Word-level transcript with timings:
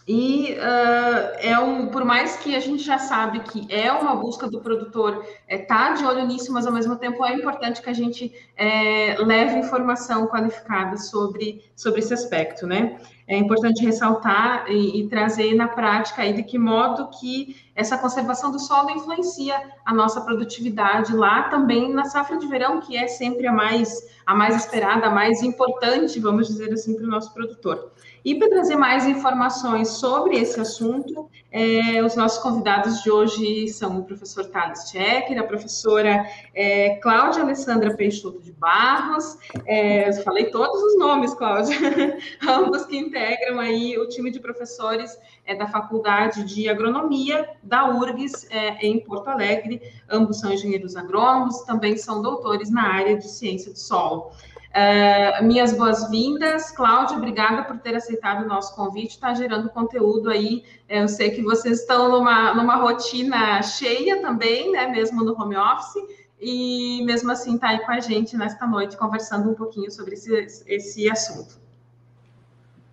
E 0.05 0.53
uh, 0.53 1.37
é 1.39 1.57
um, 1.57 1.87
por 1.87 2.03
mais 2.03 2.35
que 2.35 2.55
a 2.55 2.59
gente 2.59 2.83
já 2.83 2.97
sabe 2.97 3.39
que 3.39 3.65
é 3.73 3.89
uma 3.89 4.15
busca 4.15 4.49
do 4.49 4.59
produtor 4.59 5.25
é, 5.47 5.57
tá 5.57 5.93
de 5.93 6.03
olho 6.03 6.27
nisso, 6.27 6.51
mas 6.51 6.67
ao 6.67 6.73
mesmo 6.73 6.97
tempo 6.97 7.25
é 7.25 7.33
importante 7.33 7.81
que 7.81 7.89
a 7.89 7.93
gente 7.93 8.33
é, 8.57 9.15
leve 9.19 9.59
informação 9.59 10.27
qualificada 10.27 10.97
sobre, 10.97 11.63
sobre 11.73 11.99
esse 11.99 12.13
aspecto, 12.13 12.67
né? 12.67 12.99
É 13.25 13.37
importante 13.37 13.81
ressaltar 13.81 14.65
e, 14.69 14.99
e, 14.99 15.07
trazer 15.07 15.55
na 15.55 15.69
prática 15.69 16.21
aí 16.21 16.33
de 16.33 16.43
que 16.43 16.57
modo 16.59 17.09
que 17.17 17.55
essa 17.73 17.97
conservação 17.97 18.51
do 18.51 18.59
solo 18.59 18.89
influencia 18.89 19.55
a 19.85 19.93
nossa 19.93 20.19
produtividade 20.19 21.15
lá 21.15 21.43
também 21.43 21.93
na 21.93 22.03
safra 22.03 22.37
de 22.37 22.45
verão, 22.47 22.81
que 22.81 22.97
é 22.97 23.07
sempre 23.07 23.47
a 23.47 23.53
mais, 23.53 24.05
a 24.25 24.35
mais 24.35 24.57
esperada, 24.57 25.07
a 25.07 25.09
mais 25.09 25.41
importante, 25.41 26.19
vamos 26.19 26.47
dizer 26.47 26.73
assim, 26.73 26.95
para 26.95 27.05
o 27.05 27.09
nosso 27.09 27.33
produtor. 27.33 27.92
E 28.25 28.35
para 28.35 28.49
trazer 28.49 28.77
mais 28.77 29.05
informações 29.05 29.89
sobre 29.89 30.37
esse 30.37 30.57
assunto, 30.57 31.29
é, 31.51 32.01
os 32.01 32.15
nossos 32.15 32.41
convidados 32.41 33.03
de 33.03 33.11
hoje 33.11 33.67
são 33.67 33.99
o 33.99 34.03
professor 34.05 34.45
Thales 34.45 34.89
Checker, 34.89 35.37
a 35.37 35.43
professora 35.43 36.25
é, 36.53 36.95
Cláudia 37.01 37.41
Alessandra 37.41 37.93
Peixoto 37.95 38.41
de 38.41 38.53
Barros, 38.53 39.37
é, 39.65 40.07
eu 40.07 40.13
falei 40.23 40.45
todos 40.51 40.81
os 40.81 40.97
nomes, 40.97 41.33
Cláudia, 41.33 41.75
ambos 42.47 42.85
que 42.85 42.97
integram 42.97 43.59
aí 43.59 43.97
o 43.97 44.07
time 44.07 44.31
de 44.31 44.39
professores 44.39 45.19
da 45.57 45.67
Faculdade 45.67 46.45
de 46.45 46.69
Agronomia 46.69 47.49
da 47.61 47.89
URGS 47.89 48.47
em 48.79 49.01
Porto 49.01 49.27
Alegre, 49.27 49.81
ambos 50.09 50.39
são 50.39 50.53
engenheiros 50.53 50.95
agrônomos, 50.95 51.63
também 51.63 51.97
são 51.97 52.21
doutores 52.21 52.71
na 52.71 52.87
área 52.87 53.17
de 53.17 53.29
ciência 53.29 53.69
do 53.69 53.77
solo. 53.77 54.31
Uh, 54.73 55.43
minhas 55.45 55.71
boas-vindas, 55.71 56.71
Cláudia, 56.71 57.15
obrigada 57.15 57.63
por 57.63 57.77
ter 57.77 57.95
aceitado 57.95 58.43
o 58.43 58.47
nosso 58.47 58.75
convite, 58.75 59.11
está 59.11 59.31
gerando 59.31 59.69
conteúdo 59.69 60.31
aí, 60.31 60.63
eu 60.89 61.07
sei 61.07 61.29
que 61.29 61.43
vocês 61.43 61.81
estão 61.81 62.09
numa, 62.09 62.55
numa 62.55 62.77
rotina 62.77 63.61
cheia 63.61 64.19
também, 64.19 64.71
né, 64.71 64.87
mesmo 64.87 65.23
no 65.23 65.39
home 65.39 65.55
office, 65.55 66.03
e 66.41 67.03
mesmo 67.05 67.31
assim 67.31 67.53
está 67.53 67.69
aí 67.69 67.85
com 67.85 67.91
a 67.91 67.99
gente 67.99 68.35
nesta 68.35 68.65
noite, 68.65 68.97
conversando 68.97 69.51
um 69.51 69.53
pouquinho 69.53 69.91
sobre 69.91 70.15
esse, 70.15 70.63
esse 70.65 71.07
assunto. 71.07 71.61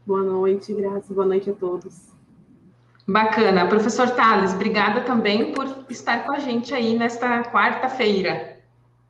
Boa 0.06 0.22
noite, 0.22 0.74
Graça, 0.74 1.14
boa 1.14 1.26
noite 1.26 1.48
a 1.48 1.54
todos. 1.54 2.10
Bacana. 3.08 3.66
Professor 3.66 4.10
Thales, 4.10 4.52
obrigada 4.52 5.00
também 5.00 5.54
por 5.54 5.86
estar 5.88 6.24
com 6.26 6.32
a 6.32 6.38
gente 6.38 6.74
aí 6.74 6.98
nesta 6.98 7.42
quarta-feira. 7.44 8.58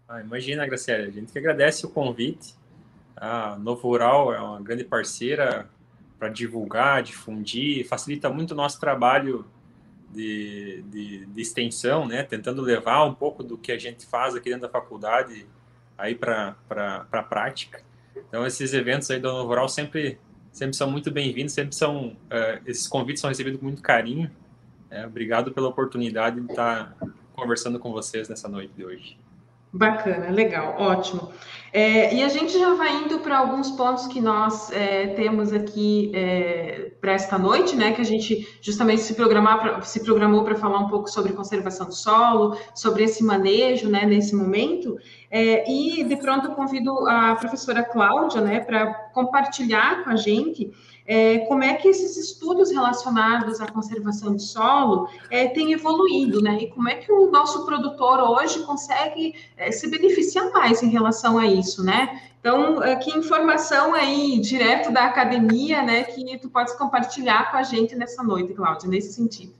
Ah, 0.08 0.20
imagina, 0.20 0.64
Graciela, 0.66 1.08
a 1.08 1.10
gente 1.10 1.32
que 1.32 1.38
agradece 1.38 1.84
o 1.84 1.88
convite 1.90 2.59
a 3.16 3.56
Novo 3.56 3.82
Rural 3.88 4.32
é 4.32 4.40
uma 4.40 4.60
grande 4.60 4.84
parceira 4.84 5.68
para 6.18 6.28
divulgar, 6.28 7.02
difundir, 7.02 7.86
facilita 7.88 8.28
muito 8.28 8.52
o 8.52 8.54
nosso 8.54 8.78
trabalho 8.78 9.46
de, 10.12 10.84
de, 10.90 11.26
de, 11.26 11.40
extensão, 11.40 12.06
né? 12.06 12.22
Tentando 12.22 12.60
levar 12.60 13.04
um 13.04 13.14
pouco 13.14 13.42
do 13.42 13.56
que 13.56 13.72
a 13.72 13.78
gente 13.78 14.04
faz 14.06 14.34
aqui 14.34 14.50
dentro 14.50 14.62
da 14.62 14.68
faculdade 14.68 15.46
aí 15.96 16.14
para 16.14 16.56
a 17.10 17.22
prática. 17.22 17.82
Então, 18.28 18.46
esses 18.46 18.74
eventos 18.74 19.10
aí 19.10 19.18
do 19.18 19.28
Novo 19.28 19.48
Rural 19.48 19.68
sempre, 19.68 20.18
sempre 20.52 20.76
são 20.76 20.90
muito 20.90 21.10
bem-vindos, 21.10 21.52
sempre 21.52 21.74
são, 21.74 22.08
uh, 22.08 22.60
esses 22.66 22.86
convites 22.86 23.20
são 23.20 23.28
recebidos 23.28 23.58
com 23.58 23.66
muito 23.66 23.82
carinho. 23.82 24.30
É, 24.90 25.06
obrigado 25.06 25.52
pela 25.52 25.68
oportunidade 25.68 26.40
de 26.40 26.50
estar 26.50 26.96
conversando 27.32 27.78
com 27.78 27.92
vocês 27.92 28.28
nessa 28.28 28.48
noite 28.48 28.72
de 28.76 28.84
hoje. 28.84 29.18
Bacana, 29.72 30.30
legal, 30.30 30.74
ótimo. 30.80 31.32
É, 31.72 32.14
e 32.14 32.22
a 32.22 32.28
gente 32.28 32.58
já 32.58 32.74
vai 32.74 33.04
indo 33.04 33.20
para 33.20 33.38
alguns 33.38 33.70
pontos 33.70 34.06
que 34.08 34.20
nós 34.20 34.72
é, 34.72 35.08
temos 35.08 35.52
aqui 35.52 36.10
é, 36.14 36.90
para 37.00 37.12
esta 37.12 37.38
noite, 37.38 37.76
né? 37.76 37.92
Que 37.92 38.00
a 38.00 38.04
gente 38.04 38.58
justamente 38.60 39.02
se, 39.02 39.14
programar 39.14 39.60
pra, 39.60 39.82
se 39.82 40.00
programou 40.00 40.42
para 40.42 40.56
falar 40.56 40.78
um 40.80 40.88
pouco 40.88 41.08
sobre 41.08 41.32
conservação 41.32 41.86
do 41.86 41.94
solo, 41.94 42.56
sobre 42.74 43.04
esse 43.04 43.22
manejo, 43.22 43.88
né? 43.88 44.04
Nesse 44.04 44.34
momento. 44.34 44.98
É, 45.30 45.70
e 45.70 46.02
de 46.02 46.16
pronto 46.16 46.48
eu 46.48 46.54
convido 46.54 47.08
a 47.08 47.36
professora 47.36 47.84
Cláudia, 47.84 48.40
né? 48.40 48.60
Para 48.60 48.92
compartilhar 49.12 50.02
com 50.02 50.10
a 50.10 50.16
gente 50.16 50.72
é, 51.10 51.38
como 51.40 51.64
é 51.64 51.74
que 51.74 51.88
esses 51.88 52.16
estudos 52.16 52.70
relacionados 52.70 53.60
à 53.60 53.66
conservação 53.66 54.36
de 54.36 54.42
solo 54.44 55.08
é, 55.28 55.48
têm 55.48 55.72
evoluído, 55.72 56.40
né? 56.40 56.58
E 56.62 56.68
como 56.68 56.88
é 56.88 56.94
que 56.94 57.10
o 57.10 57.28
nosso 57.32 57.66
produtor 57.66 58.20
hoje 58.20 58.60
consegue 58.60 59.34
é, 59.56 59.72
se 59.72 59.90
beneficiar 59.90 60.52
mais 60.52 60.84
em 60.84 60.88
relação 60.88 61.36
a 61.36 61.48
isso, 61.48 61.59
né? 61.84 62.20
Então, 62.40 62.82
é, 62.82 62.96
que 62.96 63.10
informação 63.10 63.94
aí 63.94 64.38
direto 64.38 64.92
da 64.92 65.04
academia, 65.04 65.82
né, 65.82 66.04
que 66.04 66.38
tu 66.38 66.48
podes 66.48 66.74
compartilhar 66.74 67.50
com 67.50 67.58
a 67.58 67.62
gente 67.62 67.94
nessa 67.94 68.22
noite, 68.22 68.54
Cláudia, 68.54 68.88
nesse 68.88 69.12
sentido. 69.12 69.52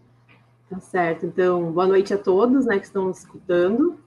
Tá 0.68 0.78
certo. 0.80 1.26
Então, 1.26 1.72
boa 1.72 1.86
noite 1.86 2.14
a 2.14 2.18
todos, 2.18 2.64
né, 2.66 2.78
que 2.78 2.86
estão 2.86 3.10
escutando. 3.10 3.98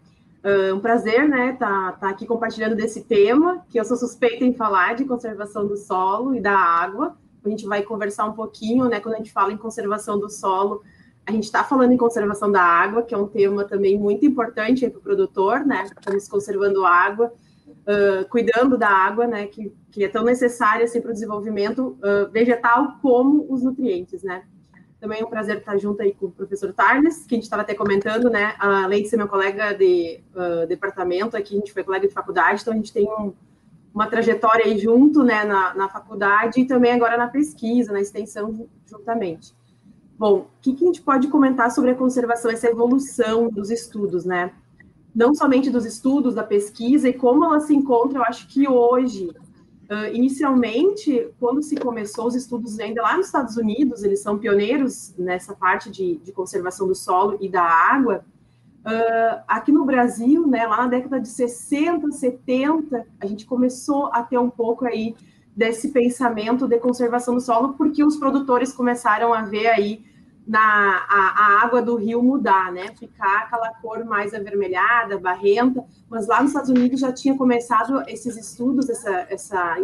É 0.43 0.73
um 0.73 0.79
prazer, 0.79 1.27
né, 1.27 1.51
estar 1.53 1.91
tá, 1.93 1.97
tá 1.99 2.09
aqui 2.09 2.25
compartilhando 2.25 2.75
desse 2.75 3.03
tema, 3.03 3.65
que 3.69 3.79
eu 3.79 3.85
sou 3.85 3.95
suspeita 3.95 4.43
em 4.43 4.53
falar 4.53 4.95
de 4.95 5.05
conservação 5.05 5.67
do 5.67 5.77
solo 5.77 6.35
e 6.35 6.41
da 6.41 6.57
água 6.57 7.15
a 7.45 7.49
gente 7.49 7.65
vai 7.65 7.83
conversar 7.83 8.25
um 8.25 8.33
pouquinho, 8.33 8.87
né? 8.87 8.99
Quando 8.99 9.15
a 9.15 9.17
gente 9.17 9.31
fala 9.31 9.51
em 9.51 9.57
conservação 9.57 10.17
do 10.17 10.29
solo, 10.29 10.81
a 11.25 11.31
gente 11.31 11.43
está 11.43 11.63
falando 11.63 11.91
em 11.91 11.97
conservação 11.97 12.51
da 12.51 12.61
água, 12.61 13.03
que 13.03 13.13
é 13.13 13.17
um 13.17 13.27
tema 13.27 13.65
também 13.65 13.97
muito 13.97 14.25
importante 14.25 14.89
para 14.89 14.99
o 14.99 15.01
produtor, 15.01 15.65
né? 15.65 15.83
Estamos 15.83 16.27
conservando 16.27 16.85
água, 16.85 17.33
uh, 17.87 18.27
cuidando 18.29 18.77
da 18.77 18.89
água, 18.89 19.27
né? 19.27 19.47
Que, 19.47 19.73
que 19.91 20.03
é 20.03 20.07
tão 20.07 20.23
necessária 20.23 20.85
assim, 20.85 21.01
para 21.01 21.11
o 21.11 21.13
desenvolvimento 21.13 21.97
uh, 21.99 22.31
vegetal 22.31 22.97
como 23.01 23.45
os 23.49 23.63
nutrientes, 23.63 24.23
né? 24.23 24.43
Também 24.99 25.21
é 25.21 25.25
um 25.25 25.29
prazer 25.29 25.57
estar 25.57 25.77
junto 25.77 26.01
aí 26.01 26.13
com 26.13 26.27
o 26.27 26.31
professor 26.31 26.71
Tarnes, 26.71 27.25
que 27.25 27.35
a 27.35 27.37
gente 27.37 27.43
estava 27.43 27.61
até 27.61 27.73
comentando, 27.73 28.29
né? 28.29 28.55
Além 28.57 29.03
de 29.03 29.09
ser 29.09 29.17
meu 29.17 29.27
colega 29.27 29.73
de 29.73 30.21
uh, 30.33 30.65
departamento 30.65 31.35
aqui, 31.35 31.55
a 31.55 31.59
gente 31.59 31.73
foi 31.73 31.83
colega 31.83 32.07
de 32.07 32.13
faculdade, 32.13 32.61
então 32.61 32.73
a 32.73 32.77
gente 32.77 32.93
tem 32.93 33.05
um, 33.09 33.33
uma 33.93 34.07
trajetória 34.07 34.65
aí 34.65 34.77
junto, 34.79 35.21
né, 35.23 35.43
na, 35.43 35.73
na 35.75 35.89
faculdade 35.89 36.61
e 36.61 36.65
também 36.65 36.93
agora 36.93 37.17
na 37.17 37.27
pesquisa, 37.27 37.93
na 37.93 38.01
extensão 38.01 38.67
juntamente. 38.85 39.53
Bom, 40.17 40.37
o 40.37 40.47
que, 40.61 40.73
que 40.73 40.83
a 40.83 40.87
gente 40.87 41.01
pode 41.01 41.27
comentar 41.27 41.69
sobre 41.69 41.91
a 41.91 41.95
conservação, 41.95 42.49
essa 42.49 42.67
evolução 42.67 43.49
dos 43.49 43.69
estudos, 43.69 44.25
né? 44.25 44.53
Não 45.13 45.33
somente 45.33 45.69
dos 45.69 45.85
estudos, 45.85 46.35
da 46.35 46.43
pesquisa 46.43 47.07
e 47.07 47.13
como 47.13 47.45
ela 47.45 47.59
se 47.59 47.75
encontra, 47.75 48.19
eu 48.19 48.23
acho 48.23 48.47
que 48.47 48.67
hoje, 48.67 49.29
uh, 49.89 50.13
inicialmente, 50.13 51.29
quando 51.39 51.61
se 51.61 51.75
começou 51.75 52.27
os 52.27 52.35
estudos 52.35 52.79
ainda 52.79 53.01
lá 53.01 53.17
nos 53.17 53.27
Estados 53.27 53.57
Unidos, 53.57 54.03
eles 54.03 54.21
são 54.21 54.37
pioneiros 54.37 55.13
nessa 55.17 55.53
parte 55.53 55.89
de, 55.91 56.17
de 56.17 56.31
conservação 56.31 56.87
do 56.87 56.95
solo 56.95 57.37
e 57.39 57.49
da 57.49 57.63
água, 57.63 58.25
Uh, 58.83 59.39
aqui 59.47 59.71
no 59.71 59.85
Brasil, 59.85 60.45
né, 60.45 60.67
lá 60.67 60.75
na 60.75 60.87
década 60.87 61.17
de 61.17 61.29
60, 61.29 62.11
70, 62.11 63.07
a 63.17 63.25
gente 63.25 63.45
começou 63.45 64.07
a 64.07 64.21
ter 64.21 64.37
um 64.37 64.49
pouco 64.49 64.85
aí 64.85 65.15
desse 65.55 65.89
pensamento 65.89 66.67
de 66.67 66.77
conservação 66.79 67.33
do 67.33 67.39
solo, 67.39 67.75
porque 67.75 68.03
os 68.03 68.17
produtores 68.17 68.73
começaram 68.73 69.33
a 69.33 69.43
ver 69.43 69.67
aí 69.67 70.03
na 70.45 71.05
a, 71.09 71.33
a, 71.35 71.63
água 71.63 71.81
do 71.81 71.95
rio 71.95 72.21
mudar, 72.21 72.71
né? 72.71 72.93
Ficar 72.99 73.43
aquela 73.43 73.73
cor 73.75 74.03
mais 74.03 74.33
avermelhada, 74.33 75.17
barrenta. 75.17 75.83
Mas 76.09 76.27
lá 76.27 76.41
nos 76.41 76.51
Estados 76.51 76.69
Unidos 76.69 76.99
já 76.99 77.11
tinha 77.11 77.35
começado 77.37 78.03
esses 78.07 78.35
estudos, 78.35 78.89
essa, 78.89 79.27
essa 79.29 79.77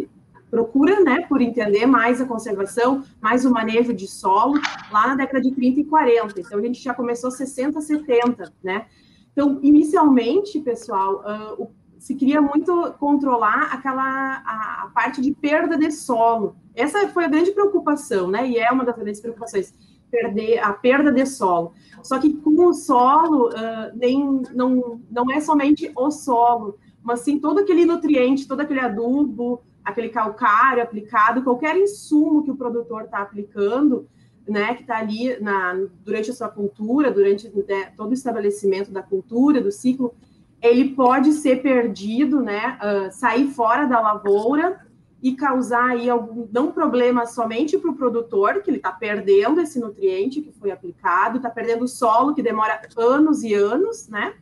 procura, 0.50 1.00
né, 1.02 1.26
por 1.28 1.42
entender 1.42 1.86
mais 1.86 2.20
a 2.20 2.26
conservação, 2.26 3.04
mais 3.22 3.46
o 3.46 3.52
manejo 3.52 3.94
de 3.94 4.08
solo, 4.08 4.60
lá 4.92 5.10
na 5.10 5.16
década 5.16 5.42
de 5.42 5.52
30 5.52 5.82
e 5.82 5.86
40. 5.86 6.40
Então 6.40 6.60
a 6.60 6.62
gente 6.62 6.82
já 6.82 6.94
começou 6.94 7.32
60, 7.32 7.80
70, 7.80 8.52
né? 8.64 8.86
Então, 9.32 9.60
inicialmente, 9.62 10.60
pessoal, 10.60 11.24
uh, 11.24 11.64
o, 11.64 11.72
se 11.98 12.16
queria 12.16 12.42
muito 12.42 12.94
controlar 13.00 13.70
aquela 13.74 14.42
a, 14.46 14.84
a 14.84 14.92
parte 14.94 15.22
de 15.22 15.34
perda 15.34 15.78
de 15.78 15.92
solo. 15.92 16.56
Essa 16.76 17.08
foi 17.10 17.26
a 17.26 17.28
grande 17.28 17.52
preocupação, 17.52 18.28
né? 18.28 18.48
E 18.50 18.58
é 18.58 18.72
uma 18.72 18.84
das 18.84 18.96
grandes 18.96 19.22
preocupações 19.22 19.74
perder 20.10 20.60
a 20.60 20.74
perda 20.74 21.12
de 21.12 21.26
solo. 21.26 21.74
Só 22.04 22.20
que 22.20 22.34
com 22.34 22.68
o 22.68 22.74
solo, 22.74 23.50
uh, 23.50 23.96
nem, 23.96 24.42
não, 24.54 25.02
não 25.10 25.32
é 25.32 25.40
somente 25.40 25.92
o 25.96 26.12
solo, 26.12 26.78
mas 27.02 27.22
sim 27.22 27.40
todo 27.40 27.60
aquele 27.60 27.86
nutriente, 27.86 28.48
todo 28.48 28.62
aquele 28.62 28.80
adubo, 28.80 29.62
aquele 29.84 30.10
calcário 30.10 30.84
aplicado, 30.84 31.44
qualquer 31.44 31.78
insumo 31.78 32.44
que 32.44 32.52
o 32.52 32.56
produtor 32.56 33.04
está 33.04 33.20
aplicando, 33.20 34.08
né, 34.48 34.74
que 34.74 34.82
está 34.82 34.98
ali 34.98 35.40
na, 35.40 35.80
durante 36.04 36.32
a 36.32 36.34
sua 36.34 36.50
cultura, 36.50 37.12
durante 37.12 37.48
né, 37.68 37.92
todo 37.96 38.12
o 38.12 38.14
estabelecimento 38.14 38.92
da 38.92 39.04
cultura, 39.04 39.62
do 39.62 39.72
ciclo, 39.72 40.14
ele 40.62 40.90
pode 40.90 41.34
ser 41.34 41.62
perdido, 41.62 42.42
né, 42.42 42.78
uh, 42.82 43.12
sair 43.12 43.48
fora 43.48 43.86
da 43.86 44.00
lavoura 44.00 44.89
e 45.22 45.36
causar 45.36 45.90
aí 45.90 46.10
algum 46.10 46.48
não 46.52 46.72
problema 46.72 47.26
somente 47.26 47.78
para 47.78 47.92
o 47.92 47.96
produtor, 47.96 48.62
que 48.62 48.70
ele 48.70 48.78
está 48.78 48.92
perdendo 48.92 49.60
esse 49.60 49.80
nutriente 49.80 50.42
que 50.42 50.52
foi 50.52 50.72
aplicado, 50.72 51.38
está 51.38 51.50
perdendo 51.50 51.84
o 51.84 51.88
solo, 51.88 52.34
que 52.34 52.42
demora 52.42 52.82
anos 52.96 53.44
e 53.44 53.54
anos, 53.54 54.08
né? 54.08 54.34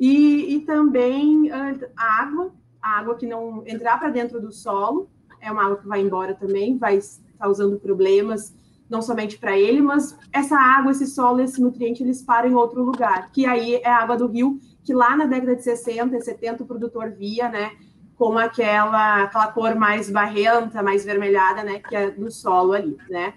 E, 0.00 0.54
e 0.54 0.60
também 0.60 1.50
a 1.50 2.22
água, 2.22 2.52
a 2.80 2.98
água 2.98 3.16
que 3.16 3.26
não 3.26 3.62
entrar 3.66 3.98
para 3.98 4.08
dentro 4.08 4.40
do 4.40 4.50
solo, 4.50 5.10
é 5.40 5.52
uma 5.52 5.64
água 5.64 5.76
que 5.76 5.86
vai 5.86 6.00
embora 6.00 6.34
também, 6.34 6.78
vai 6.78 6.98
causando 7.38 7.78
problemas 7.78 8.56
não 8.88 9.02
somente 9.02 9.38
para 9.38 9.58
ele, 9.58 9.82
mas 9.82 10.16
essa 10.32 10.56
água, 10.56 10.92
esse 10.92 11.06
solo, 11.06 11.40
esse 11.40 11.60
nutriente, 11.60 12.02
eles 12.02 12.22
param 12.22 12.48
em 12.48 12.54
outro 12.54 12.82
lugar, 12.82 13.30
que 13.30 13.44
aí 13.44 13.74
é 13.74 13.88
a 13.88 13.98
água 13.98 14.16
do 14.16 14.26
rio, 14.26 14.58
que 14.82 14.94
lá 14.94 15.14
na 15.14 15.26
década 15.26 15.54
de 15.54 15.62
60 15.62 16.16
e 16.16 16.22
70 16.22 16.62
o 16.62 16.66
produtor 16.66 17.10
via, 17.10 17.48
né, 17.50 17.72
com 18.18 18.36
aquela, 18.36 19.22
aquela 19.22 19.46
cor 19.52 19.76
mais 19.76 20.10
barrenta, 20.10 20.82
mais 20.82 21.04
vermelhada, 21.04 21.62
né, 21.62 21.78
que 21.78 21.94
é 21.94 22.10
do 22.10 22.30
solo 22.30 22.72
ali, 22.72 22.98
né. 23.08 23.34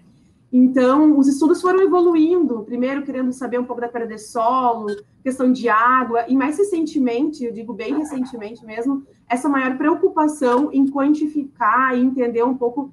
Então, 0.51 1.17
os 1.17 1.27
estudos 1.27 1.61
foram 1.61 1.81
evoluindo, 1.81 2.63
primeiro 2.63 3.03
querendo 3.03 3.31
saber 3.31 3.59
um 3.59 3.63
pouco 3.63 3.79
da 3.79 3.87
perda 3.87 4.15
de 4.15 4.21
solo, 4.21 4.87
questão 5.23 5.51
de 5.51 5.69
água, 5.69 6.25
e 6.27 6.35
mais 6.35 6.57
recentemente, 6.57 7.45
eu 7.45 7.53
digo 7.53 7.73
bem 7.73 7.95
recentemente 7.95 8.65
mesmo, 8.65 9.05
essa 9.29 9.47
maior 9.47 9.77
preocupação 9.77 10.69
em 10.73 10.89
quantificar 10.89 11.95
e 11.95 12.01
entender 12.01 12.43
um 12.43 12.57
pouco 12.57 12.91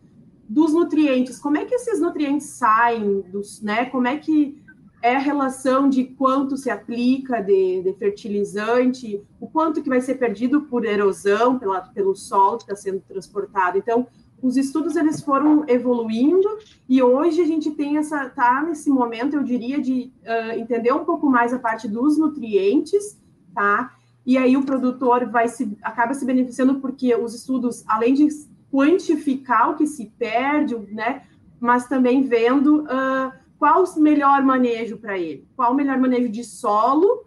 dos 0.49 0.73
nutrientes, 0.73 1.39
como 1.39 1.57
é 1.57 1.65
que 1.65 1.75
esses 1.75 2.01
nutrientes 2.01 2.47
saem, 2.49 3.23
dos, 3.23 3.61
né, 3.63 3.87
como 3.87 4.07
é 4.07 4.19
que 4.19 4.63
é 5.01 5.15
a 5.15 5.21
relação 5.21 5.89
de 5.89 6.05
quanto 6.05 6.57
se 6.57 6.71
aplica 6.71 7.41
de, 7.41 7.83
de, 7.83 7.93
fertilizante, 7.95 9.23
o 9.41 9.47
quanto 9.47 9.83
que 9.83 9.89
vai 9.89 10.01
ser 10.01 10.17
perdido 10.17 10.63
por 10.63 10.85
erosão 10.85 11.59
pela, 11.59 11.81
pelo 11.81 12.15
solo 12.17 12.59
que 12.59 12.65
está 12.65 12.75
sendo 12.75 13.01
transportado. 13.01 13.79
Então, 13.79 14.07
os 14.43 14.57
estudos 14.57 14.97
eles 14.97 15.21
foram 15.21 15.65
evoluindo 15.69 16.49
e 16.89 17.03
hoje 17.03 17.41
a 17.41 17.45
gente 17.45 17.71
tem 17.73 17.97
essa 17.97 18.29
tá 18.29 18.63
nesse 18.63 18.89
momento, 18.89 19.35
eu 19.35 19.43
diria, 19.43 19.81
de 19.81 20.13
uh, 20.23 20.59
entender 20.59 20.93
um 20.93 21.05
pouco 21.05 21.29
mais 21.29 21.53
a 21.53 21.59
parte 21.59 21.89
dos 21.89 22.17
nutrientes, 22.17 23.21
tá? 23.55 23.95
E 24.25 24.37
aí 24.37 24.57
o 24.57 24.65
produtor 24.65 25.29
vai 25.29 25.49
se 25.49 25.77
acaba 25.83 26.15
se 26.15 26.25
beneficiando 26.25 26.77
porque 26.77 27.15
os 27.15 27.35
estudos, 27.35 27.83
além 27.87 28.15
de 28.15 28.29
quantificar 28.71 29.71
o 29.71 29.77
que 29.77 29.87
se 29.87 30.13
perde, 30.19 30.77
né, 30.93 31.23
mas 31.59 31.89
também 31.89 32.23
vendo 32.23 32.83
uh, 32.83 33.33
qual 33.59 33.85
o 33.85 34.01
melhor 34.01 34.43
manejo 34.43 34.97
para 34.97 35.19
ele, 35.19 35.47
qual 35.57 35.73
o 35.73 35.75
melhor 35.75 35.99
manejo 35.99 36.29
de 36.29 36.45
solo 36.45 37.25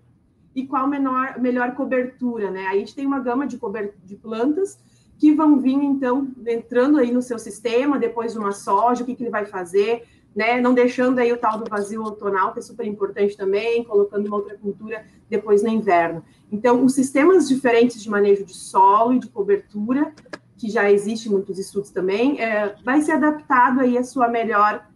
e 0.56 0.66
qual 0.66 0.88
menor, 0.88 1.40
melhor 1.40 1.76
cobertura, 1.76 2.50
né? 2.50 2.68
Aí 2.68 2.78
a 2.78 2.80
gente 2.80 2.96
tem 2.96 3.06
uma 3.06 3.20
gama 3.20 3.46
de, 3.46 3.60
de 4.04 4.16
plantas 4.16 4.80
que 5.18 5.34
vão 5.34 5.60
vir, 5.60 5.76
então, 5.76 6.28
entrando 6.48 6.98
aí 6.98 7.12
no 7.12 7.22
seu 7.22 7.38
sistema, 7.38 8.00
depois 8.00 8.34
de 8.34 8.40
uma 8.40 8.52
soja, 8.52 9.04
o 9.04 9.06
que, 9.06 9.16
que 9.16 9.24
ele 9.24 9.30
vai 9.30 9.46
fazer, 9.46 10.04
né? 10.36 10.60
Não 10.60 10.74
deixando 10.74 11.20
aí 11.20 11.32
o 11.32 11.38
tal 11.38 11.60
do 11.60 11.70
vazio 11.70 12.04
outonal, 12.04 12.54
que 12.54 12.60
é 12.60 12.62
super 12.62 12.86
importante 12.88 13.38
também, 13.38 13.84
colocando 13.84 14.26
uma 14.28 14.38
outra 14.38 14.58
cultura 14.58 15.06
depois 15.30 15.62
no 15.62 15.70
inverno. 15.70 16.24
Então, 16.52 16.84
os 16.84 16.94
sistemas 16.94 17.48
diferentes 17.48 18.02
de 18.02 18.10
manejo 18.10 18.46
de 18.46 18.54
solo 18.54 19.14
e 19.14 19.20
de 19.20 19.28
cobertura, 19.28 20.14
que 20.58 20.70
já 20.70 20.92
existe 20.92 21.30
muitos 21.30 21.60
estudos 21.60 21.90
também, 21.90 22.40
é, 22.40 22.76
vai 22.84 23.02
ser 23.02 23.14
adaptado 23.14 23.82
aí 23.82 23.98
a 23.98 24.04
sua 24.04 24.28
melhor 24.28 24.91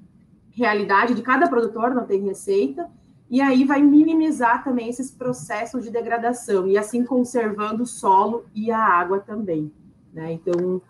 realidade 0.55 1.13
de 1.13 1.21
cada 1.21 1.47
produtor, 1.47 1.93
não 1.93 2.05
tem 2.05 2.23
receita, 2.23 2.89
e 3.29 3.41
aí 3.41 3.65
vai 3.65 3.81
minimizar 3.81 4.63
também 4.63 4.87
esses 4.87 5.11
processos 5.11 5.83
de 5.83 5.91
degradação, 5.91 6.67
e 6.67 6.77
assim 6.77 7.03
conservando 7.03 7.83
o 7.83 7.87
solo 7.87 8.45
e 8.53 8.71
a 8.71 8.79
água 8.79 9.19
também. 9.19 9.71
Né? 10.13 10.33
Então, 10.33 10.81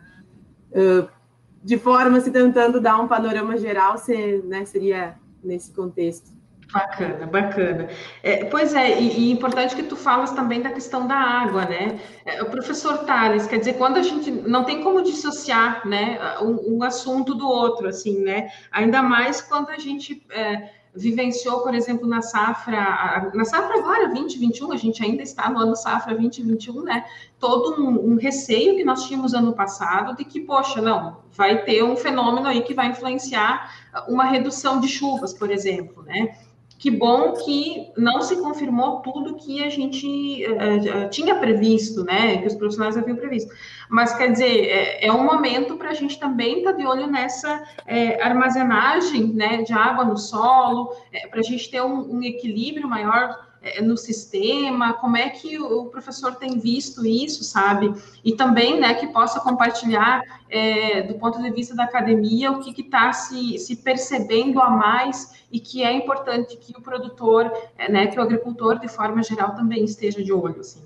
de 1.63 1.77
forma 1.77 2.19
se 2.21 2.29
tentando 2.29 2.79
dar 2.79 3.01
um 3.01 3.07
panorama 3.07 3.57
geral, 3.57 3.97
se, 3.97 4.43
né, 4.45 4.65
seria 4.65 5.15
nesse 5.43 5.71
contexto. 5.71 6.34
Bacana, 6.71 7.25
bacana. 7.27 7.89
É, 8.23 8.45
pois 8.45 8.73
é, 8.73 8.99
e, 8.99 9.19
e, 9.19 9.31
importante 9.31 9.75
que 9.75 9.83
tu 9.83 9.95
falas 9.95 10.31
também 10.31 10.61
da 10.61 10.71
questão 10.71 11.07
da 11.07 11.15
água, 11.15 11.65
né? 11.65 11.99
É, 12.25 12.41
o 12.41 12.49
professor 12.49 12.99
Tales, 13.05 13.47
quer 13.47 13.59
dizer, 13.59 13.73
quando 13.73 13.97
a 13.97 14.01
gente 14.01 14.31
não 14.31 14.63
tem 14.63 14.83
como 14.83 15.01
dissociar, 15.01 15.87
né, 15.87 16.19
um, 16.41 16.77
um 16.77 16.83
assunto 16.83 17.33
do 17.35 17.47
outro, 17.47 17.87
assim, 17.87 18.19
né? 18.19 18.49
Ainda 18.71 19.01
mais 19.01 19.41
quando 19.41 19.69
a 19.69 19.77
gente 19.77 20.25
é, 20.31 20.69
vivenciou, 20.95 21.61
por 21.61 21.75
exemplo, 21.75 22.07
na 22.07 22.21
safra, 22.21 23.31
na 23.33 23.43
safra 23.43 23.77
agora, 23.77 24.07
2021, 24.07 24.71
a 24.71 24.77
gente 24.77 25.03
ainda 25.03 25.21
está 25.21 25.49
no 25.49 25.59
ano 25.59 25.75
safra 25.75 26.15
2021, 26.15 26.83
né? 26.83 27.05
Todo 27.37 27.81
um, 27.81 28.13
um 28.13 28.17
receio 28.17 28.75
que 28.77 28.83
nós 28.83 29.03
tínhamos 29.05 29.33
ano 29.33 29.53
passado 29.53 30.15
de 30.15 30.23
que, 30.23 30.39
poxa, 30.39 30.81
não, 30.81 31.17
vai 31.31 31.63
ter 31.63 31.83
um 31.83 31.97
fenômeno 31.97 32.47
aí 32.47 32.61
que 32.61 32.73
vai 32.73 32.87
influenciar 32.87 33.71
uma 34.07 34.23
redução 34.23 34.79
de 34.79 34.87
chuvas, 34.87 35.33
por 35.33 35.51
exemplo, 35.51 36.03
né? 36.03 36.35
Que 36.77 36.91
bom 36.91 37.33
que 37.33 37.91
não 37.97 38.21
se 38.21 38.35
confirmou 38.41 38.99
tudo 38.99 39.35
que 39.35 39.63
a 39.63 39.69
gente 39.69 40.45
uh, 40.45 41.09
tinha 41.09 41.35
previsto, 41.35 42.03
né? 42.03 42.37
Que 42.37 42.47
os 42.47 42.55
profissionais 42.55 42.97
haviam 42.97 43.15
previsto. 43.15 43.53
Mas 43.89 44.13
quer 44.15 44.31
dizer, 44.31 44.67
é, 44.67 45.05
é 45.07 45.11
um 45.11 45.23
momento 45.23 45.77
para 45.77 45.91
a 45.91 45.93
gente 45.93 46.19
também 46.19 46.59
estar 46.59 46.73
tá 46.73 46.77
de 46.77 46.85
olho 46.85 47.07
nessa 47.07 47.63
é, 47.85 48.21
armazenagem 48.21 49.27
né, 49.33 49.63
de 49.63 49.73
água 49.73 50.03
no 50.03 50.17
solo, 50.17 50.93
é, 51.13 51.27
para 51.27 51.39
a 51.39 51.43
gente 51.43 51.69
ter 51.69 51.81
um, 51.81 52.17
um 52.17 52.23
equilíbrio 52.23 52.87
maior 52.87 53.45
no 53.81 53.97
sistema, 53.97 54.93
como 54.93 55.17
é 55.17 55.29
que 55.29 55.59
o 55.59 55.85
professor 55.85 56.35
tem 56.35 56.59
visto 56.59 57.05
isso, 57.05 57.43
sabe? 57.43 57.93
E 58.23 58.35
também, 58.35 58.79
né, 58.79 58.93
que 58.93 59.07
possa 59.07 59.39
compartilhar 59.39 60.21
é, 60.49 61.01
do 61.01 61.15
ponto 61.15 61.41
de 61.41 61.49
vista 61.51 61.75
da 61.75 61.83
academia 61.83 62.51
o 62.51 62.59
que 62.59 62.79
está 62.79 63.11
se, 63.11 63.57
se 63.57 63.77
percebendo 63.77 64.61
a 64.61 64.69
mais 64.69 65.45
e 65.51 65.59
que 65.59 65.83
é 65.83 65.91
importante 65.91 66.55
que 66.57 66.73
o 66.77 66.81
produtor, 66.81 67.51
é, 67.77 67.91
né, 67.91 68.07
que 68.07 68.19
o 68.19 68.21
agricultor, 68.21 68.79
de 68.79 68.87
forma 68.87 69.23
geral, 69.23 69.55
também 69.55 69.83
esteja 69.83 70.23
de 70.23 70.31
olho, 70.31 70.59
assim. 70.59 70.83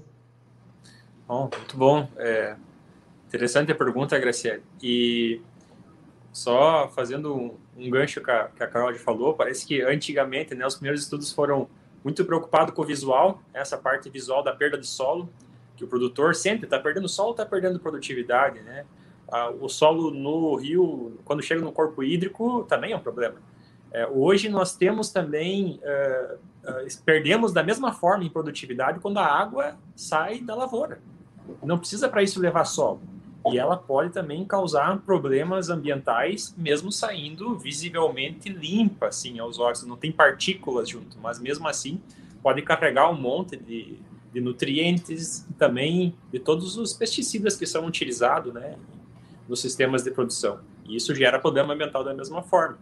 Bom, 1.28 1.50
muito 1.56 1.78
bom. 1.78 2.08
É, 2.18 2.56
interessante 3.28 3.72
a 3.72 3.76
pergunta, 3.76 4.18
Graciela. 4.18 4.62
E 4.82 5.42
só 6.32 6.90
fazendo 6.90 7.36
um, 7.36 7.58
um 7.78 7.90
gancho 7.90 8.22
que 8.22 8.32
a, 8.32 8.48
que 8.48 8.64
a 8.64 8.68
Carol 8.68 8.96
falou, 8.96 9.34
parece 9.34 9.66
que 9.66 9.82
antigamente, 9.82 10.56
né, 10.56 10.66
os 10.66 10.76
primeiros 10.76 11.04
estudos 11.04 11.32
foram 11.32 11.68
muito 12.04 12.24
preocupado 12.26 12.72
com 12.72 12.82
o 12.82 12.86
visual, 12.86 13.42
essa 13.54 13.78
parte 13.78 14.10
visual 14.10 14.44
da 14.44 14.54
perda 14.54 14.78
de 14.78 14.88
solo, 14.88 15.30
que 15.76 15.84
o 15.84 15.88
produtor 15.88 16.36
sempre 16.36 16.66
está 16.66 16.80
perdendo 16.80 17.08
solo, 17.08 17.32
está 17.32 17.46
perdendo 17.46 17.80
produtividade, 17.80 18.62
né? 18.62 18.86
O 19.60 19.70
solo 19.70 20.12
no 20.12 20.56
rio, 20.56 21.20
quando 21.24 21.44
chega 21.44 21.62
no 21.62 21.72
corpo 21.72 22.04
hídrico, 22.04 22.64
também 22.64 22.94
é 22.94 22.96
um 22.96 23.00
problema. 23.00 23.36
É, 23.92 24.08
hoje 24.08 24.50
nós 24.50 24.76
temos 24.76 25.12
também, 25.12 25.80
uh, 25.84 26.36
uh, 26.36 27.04
perdemos 27.06 27.54
da 27.54 27.64
mesma 27.64 27.92
forma 27.92 28.24
em 28.24 28.30
produtividade 28.30 29.00
quando 29.00 29.18
a 29.18 29.26
água 29.26 29.78
sai 29.96 30.42
da 30.42 30.56
lavoura. 30.56 31.00
Não 31.64 31.78
precisa 31.78 32.10
para 32.10 32.24
isso 32.24 32.40
levar 32.40 32.66
solo 32.66 33.02
e 33.52 33.58
ela 33.58 33.78
pode 33.78 34.12
também 34.12 34.44
causar 34.46 35.00
problemas 35.00 35.70
ambientais, 35.70 36.54
mesmo 36.58 36.92
saindo 36.92 37.58
visivelmente 37.58 38.50
limpa, 38.50 39.08
assim, 39.08 39.40
aos 39.40 39.60
olhos. 39.60 39.84
Não 39.86 39.96
tem 39.96 40.12
partículas 40.12 40.90
junto, 40.90 41.18
mas 41.20 41.40
mesmo 41.40 41.68
assim 41.68 42.02
pode 42.44 42.62
carregar 42.62 43.10
um 43.10 43.20
monte 43.20 43.56
de, 43.56 43.98
de 44.34 44.42
nutrientes 44.42 45.46
e 45.50 45.54
também 45.54 46.16
de 46.32 46.40
todos 46.40 46.78
os 46.78 46.94
pesticidas 46.94 47.56
que 47.56 47.66
são 47.66 47.86
utilizados, 47.86 48.54
né, 48.54 48.76
nos 49.48 49.62
sistemas 49.62 50.04
de 50.04 50.12
produção. 50.12 50.60
E 50.86 50.96
isso 50.96 51.16
gera 51.16 51.40
problema 51.40 51.74
ambiental 51.74 52.04
da 52.04 52.14
mesma 52.14 52.44
forma. 52.44 52.78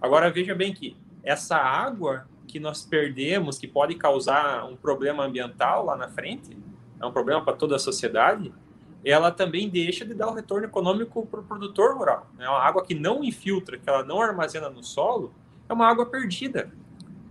Agora 0.00 0.30
veja 0.30 0.54
bem 0.54 0.72
que 0.72 0.96
essa 1.22 1.56
água 1.56 2.26
que 2.46 2.58
nós 2.58 2.84
perdemos, 2.84 3.58
que 3.58 3.68
pode 3.68 3.94
causar 3.94 4.64
um 4.64 4.74
problema 4.74 5.24
ambiental 5.24 5.84
lá 5.84 5.96
na 5.96 6.08
frente, 6.08 6.56
é 7.00 7.04
um 7.04 7.12
problema 7.12 7.44
para 7.44 7.52
toda 7.52 7.76
a 7.76 7.78
sociedade, 7.78 8.52
ela 9.04 9.30
também 9.30 9.68
deixa 9.68 10.04
de 10.04 10.14
dar 10.14 10.28
o 10.28 10.34
retorno 10.34 10.66
econômico 10.66 11.26
para 11.26 11.40
o 11.40 11.44
produtor 11.44 11.96
rural. 11.96 12.26
É 12.38 12.48
uma 12.48 12.60
água 12.60 12.84
que 12.84 12.94
não 12.94 13.22
infiltra, 13.22 13.78
que 13.78 13.88
ela 13.88 14.04
não 14.04 14.20
armazena 14.20 14.68
no 14.68 14.82
solo, 14.82 15.32
é 15.68 15.72
uma 15.72 15.86
água 15.86 16.06
perdida. 16.06 16.70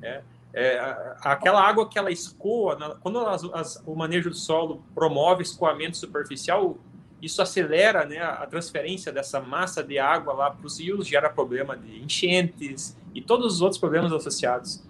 É, 0.02 0.22
é, 0.54 1.16
aquela 1.22 1.62
água 1.62 1.88
que 1.88 2.00
ela 2.00 2.12
escoa, 2.12 2.98
quando 3.02 3.20
as, 3.20 3.44
as, 3.54 3.84
o 3.86 3.96
manejo 3.96 4.30
do 4.30 4.36
solo 4.36 4.84
promove 4.96 5.44
escoamento 5.44 5.98
superficial, 5.98 6.78
isso 7.22 7.42
acelera 7.42 8.06
né, 8.06 8.20
a 8.20 8.46
transferência 8.46 9.12
dessa 9.12 9.40
massa 9.42 9.84
de 9.84 9.98
água 9.98 10.34
lá 10.34 10.52
para 10.52 10.66
os 10.66 10.80
rios, 10.80 11.08
gera 11.08 11.30
problema 11.30 11.76
de 11.76 12.02
enchentes 12.02 12.96
e 13.14 13.22
todos 13.22 13.56
os 13.56 13.62
outros 13.62 13.80
problemas 13.80 14.12
associados. 14.12 14.84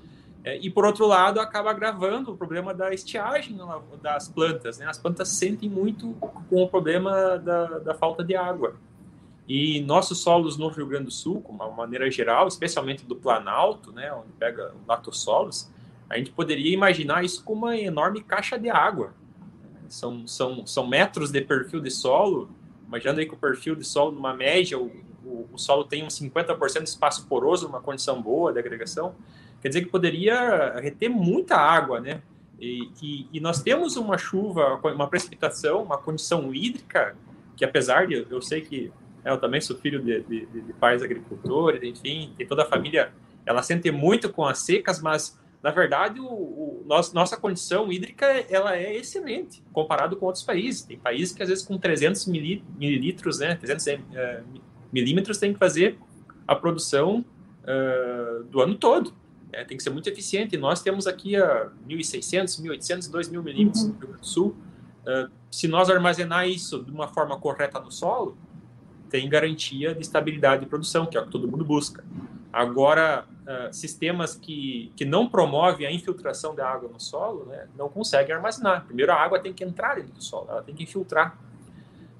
É, 0.47 0.57
e 0.61 0.69
por 0.69 0.85
outro 0.85 1.05
lado, 1.05 1.41
acaba 1.41 1.71
agravando 1.71 2.31
o 2.31 2.37
problema 2.37 2.73
da 2.73 2.93
estiagem 2.93 3.59
das 4.01 4.29
plantas. 4.29 4.77
Né? 4.77 4.85
As 4.85 4.97
plantas 4.97 5.27
sentem 5.27 5.69
muito 5.69 6.13
com 6.49 6.63
o 6.63 6.69
problema 6.69 7.37
da, 7.37 7.79
da 7.79 7.93
falta 7.93 8.23
de 8.23 8.33
água. 8.33 8.77
E 9.45 9.81
nossos 9.81 10.19
solos 10.19 10.57
no 10.57 10.69
Rio 10.69 10.87
Grande 10.87 11.05
do 11.05 11.11
Sul, 11.11 11.43
de 11.45 11.51
uma 11.51 11.69
maneira 11.69 12.09
geral, 12.09 12.47
especialmente 12.47 13.03
do 13.03 13.13
Planalto, 13.13 13.91
né, 13.91 14.09
onde 14.13 14.31
pega 14.39 14.73
latossolos, 14.87 15.69
a 16.09 16.17
gente 16.17 16.31
poderia 16.31 16.73
imaginar 16.73 17.25
isso 17.25 17.43
como 17.43 17.65
uma 17.65 17.77
enorme 17.77 18.23
caixa 18.23 18.57
de 18.57 18.69
água. 18.69 19.13
São, 19.89 20.25
são, 20.25 20.65
são 20.65 20.87
metros 20.87 21.29
de 21.29 21.41
perfil 21.41 21.81
de 21.81 21.91
solo. 21.91 22.49
Imaginando 22.87 23.19
aí 23.19 23.25
que 23.25 23.33
o 23.33 23.37
perfil 23.37 23.75
de 23.75 23.83
solo, 23.83 24.13
numa 24.13 24.33
média, 24.33 24.79
o, 24.79 24.89
o, 25.25 25.49
o 25.51 25.57
solo 25.57 25.83
tem 25.83 26.05
uns 26.05 26.17
50% 26.17 26.83
de 26.83 26.89
espaço 26.89 27.27
poroso, 27.27 27.67
uma 27.67 27.81
condição 27.81 28.21
boa 28.21 28.53
de 28.53 28.59
agregação. 28.59 29.13
Quer 29.61 29.69
dizer 29.69 29.81
que 29.81 29.89
poderia 29.89 30.79
reter 30.79 31.09
muita 31.09 31.55
água, 31.55 31.99
né? 31.99 32.21
E, 32.59 32.89
e, 33.01 33.27
e 33.33 33.39
nós 33.39 33.61
temos 33.61 33.95
uma 33.97 34.17
chuva, 34.17 34.79
uma 34.83 35.07
precipitação, 35.07 35.83
uma 35.83 35.97
condição 35.97 36.53
hídrica, 36.53 37.15
que 37.55 37.63
apesar 37.63 38.07
de 38.07 38.25
eu 38.29 38.41
sei 38.41 38.61
que 38.61 38.91
é, 39.23 39.31
eu 39.31 39.37
também 39.37 39.59
sou 39.59 39.75
filho 39.77 40.01
de, 40.01 40.21
de, 40.21 40.45
de, 40.45 40.73
pais 40.73 41.03
agricultores, 41.03 41.83
enfim, 41.83 42.33
e 42.39 42.45
toda 42.45 42.63
a 42.63 42.65
família, 42.65 43.11
ela 43.45 43.61
sente 43.61 43.91
muito 43.91 44.29
com 44.31 44.45
as 44.45 44.59
secas, 44.59 45.01
mas 45.01 45.37
na 45.61 45.71
verdade 45.71 46.19
o, 46.19 46.25
o 46.25 46.83
nosso, 46.87 47.13
nossa 47.13 47.35
condição 47.35 47.91
hídrica 47.91 48.25
ela 48.49 48.77
é 48.77 48.95
excelente 48.95 49.63
comparado 49.73 50.15
com 50.15 50.25
outros 50.25 50.43
países. 50.43 50.83
Tem 50.83 50.97
países 50.97 51.35
que 51.35 51.43
às 51.43 51.49
vezes 51.49 51.65
com 51.65 51.77
300 51.77 52.25
mililitros, 52.25 53.39
né, 53.39 53.55
300 53.55 53.87
é, 53.87 54.43
milímetros 54.91 55.37
tem 55.37 55.53
que 55.53 55.59
fazer 55.59 55.97
a 56.47 56.55
produção 56.55 57.25
uh, 57.63 58.43
do 58.45 58.61
ano 58.61 58.75
todo. 58.75 59.13
É, 59.51 59.63
tem 59.63 59.77
que 59.77 59.83
ser 59.83 59.89
muito 59.89 60.09
eficiente. 60.09 60.57
Nós 60.57 60.81
temos 60.81 61.07
aqui 61.07 61.35
a 61.35 61.69
1.600, 61.87 62.61
1.800, 62.61 63.11
2.000 63.11 63.43
milímetros 63.43 63.83
uhum. 63.83 63.89
no 63.89 63.93
Rio 63.93 64.07
Grande 64.07 64.21
do 64.21 64.27
Sul. 64.27 64.55
Uh, 65.03 65.31
se 65.49 65.67
nós 65.67 65.89
armazenar 65.89 66.47
isso 66.47 66.83
de 66.83 66.91
uma 66.91 67.07
forma 67.07 67.39
correta 67.39 67.79
no 67.79 67.91
solo, 67.91 68.37
tem 69.09 69.27
garantia 69.29 69.95
de 69.95 70.01
estabilidade 70.01 70.63
de 70.63 70.69
produção, 70.69 71.05
que 71.05 71.17
é 71.17 71.21
o 71.21 71.25
que 71.25 71.31
todo 71.31 71.47
mundo 71.47 71.63
busca. 71.63 72.03
Agora, 72.51 73.25
uh, 73.43 73.73
sistemas 73.73 74.35
que, 74.35 74.91
que 74.95 75.05
não 75.05 75.29
promovem 75.29 75.87
a 75.87 75.91
infiltração 75.91 76.53
da 76.53 76.67
água 76.69 76.89
no 76.89 76.99
solo, 76.99 77.45
né, 77.45 77.67
não 77.77 77.87
conseguem 77.87 78.35
armazenar. 78.35 78.85
Primeiro, 78.85 79.11
a 79.11 79.15
água 79.15 79.39
tem 79.39 79.53
que 79.53 79.63
entrar 79.63 79.95
dentro 79.95 80.13
do 80.13 80.23
solo, 80.23 80.47
ela 80.49 80.61
tem 80.61 80.75
que 80.75 80.83
infiltrar. 80.83 81.37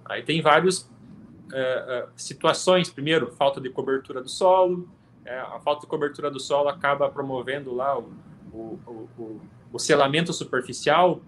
Aí 0.05 0.23
tem 0.23 0.41
várias 0.41 0.79
uh, 0.79 2.05
uh, 2.05 2.09
situações. 2.15 2.89
Primeiro, 2.89 3.31
falta 3.31 3.59
de 3.59 3.69
cobertura 3.69 4.21
do 4.21 4.29
solo. 4.29 4.87
É, 5.27 5.39
a 5.39 5.59
falta 5.59 5.81
de 5.81 5.87
cobertura 5.87 6.31
do 6.31 6.39
solo 6.39 6.69
acaba 6.69 7.09
promovendo 7.09 7.75
lá 7.75 7.99
o, 7.99 8.13
o, 8.53 8.79
o, 9.17 9.41
o 9.73 9.77
selamento 9.77 10.31
superficial, 10.31 11.19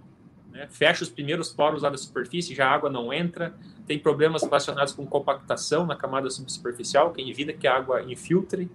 né? 0.53 0.69
fecha 0.71 1.03
os 1.03 1.09
primeiros 1.09 1.51
poros 1.51 1.83
lá 1.83 1.89
da 1.89 1.97
superfície, 1.97 2.55
já 2.55 2.69
a 2.69 2.71
água 2.71 2.89
não 2.89 3.11
entra, 3.11 3.53
tem 3.85 3.99
problemas 3.99 4.41
relacionados 4.41 4.93
com 4.93 5.05
compactação 5.05 5.85
na 5.85 5.97
camada 5.97 6.29
subsuperficial, 6.29 7.11
que 7.11 7.29
evita 7.29 7.51
que 7.51 7.67
a 7.67 7.75
água 7.75 8.01
infiltre. 8.01 8.71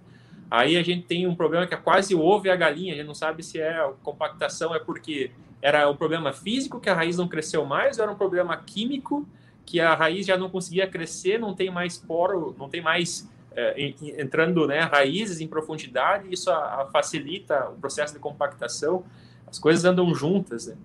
Aí 0.51 0.77
a 0.77 0.83
gente 0.83 1.07
tem 1.07 1.25
um 1.25 1.33
problema 1.33 1.65
que 1.65 1.73
é 1.73 1.77
quase 1.77 2.13
o 2.13 2.21
ovo 2.21 2.45
e 2.45 2.51
a 2.51 2.55
galinha, 2.55 2.93
a 2.93 2.97
gente 2.97 3.07
não 3.07 3.15
sabe 3.15 3.41
se 3.41 3.59
é 3.59 3.91
compactação 4.03 4.75
é 4.75 4.79
porque 4.79 5.31
era 5.59 5.89
um 5.89 5.95
problema 5.95 6.31
físico 6.33 6.79
que 6.79 6.87
a 6.87 6.93
raiz 6.93 7.17
não 7.17 7.27
cresceu 7.27 7.65
mais, 7.65 7.97
ou 7.97 8.03
era 8.03 8.11
um 8.11 8.15
problema 8.15 8.55
químico 8.57 9.27
que 9.65 9.79
a 9.79 9.95
raiz 9.95 10.27
já 10.27 10.37
não 10.37 10.51
conseguia 10.51 10.85
crescer, 10.85 11.39
não 11.39 11.55
tem 11.55 11.71
mais 11.71 11.97
poro, 11.97 12.55
não 12.59 12.69
tem 12.69 12.79
mais 12.79 13.27
é, 13.55 13.93
entrando 14.19 14.67
né, 14.67 14.81
raízes 14.81 15.39
em 15.39 15.47
profundidade, 15.47 16.27
isso 16.31 16.51
a, 16.51 16.81
a 16.81 16.85
facilita 16.87 17.69
o 17.69 17.79
processo 17.79 18.13
de 18.13 18.19
compactação. 18.19 19.03
As 19.47 19.57
coisas 19.57 19.85
andam 19.85 20.13
juntas, 20.13 20.67
né? 20.67 20.75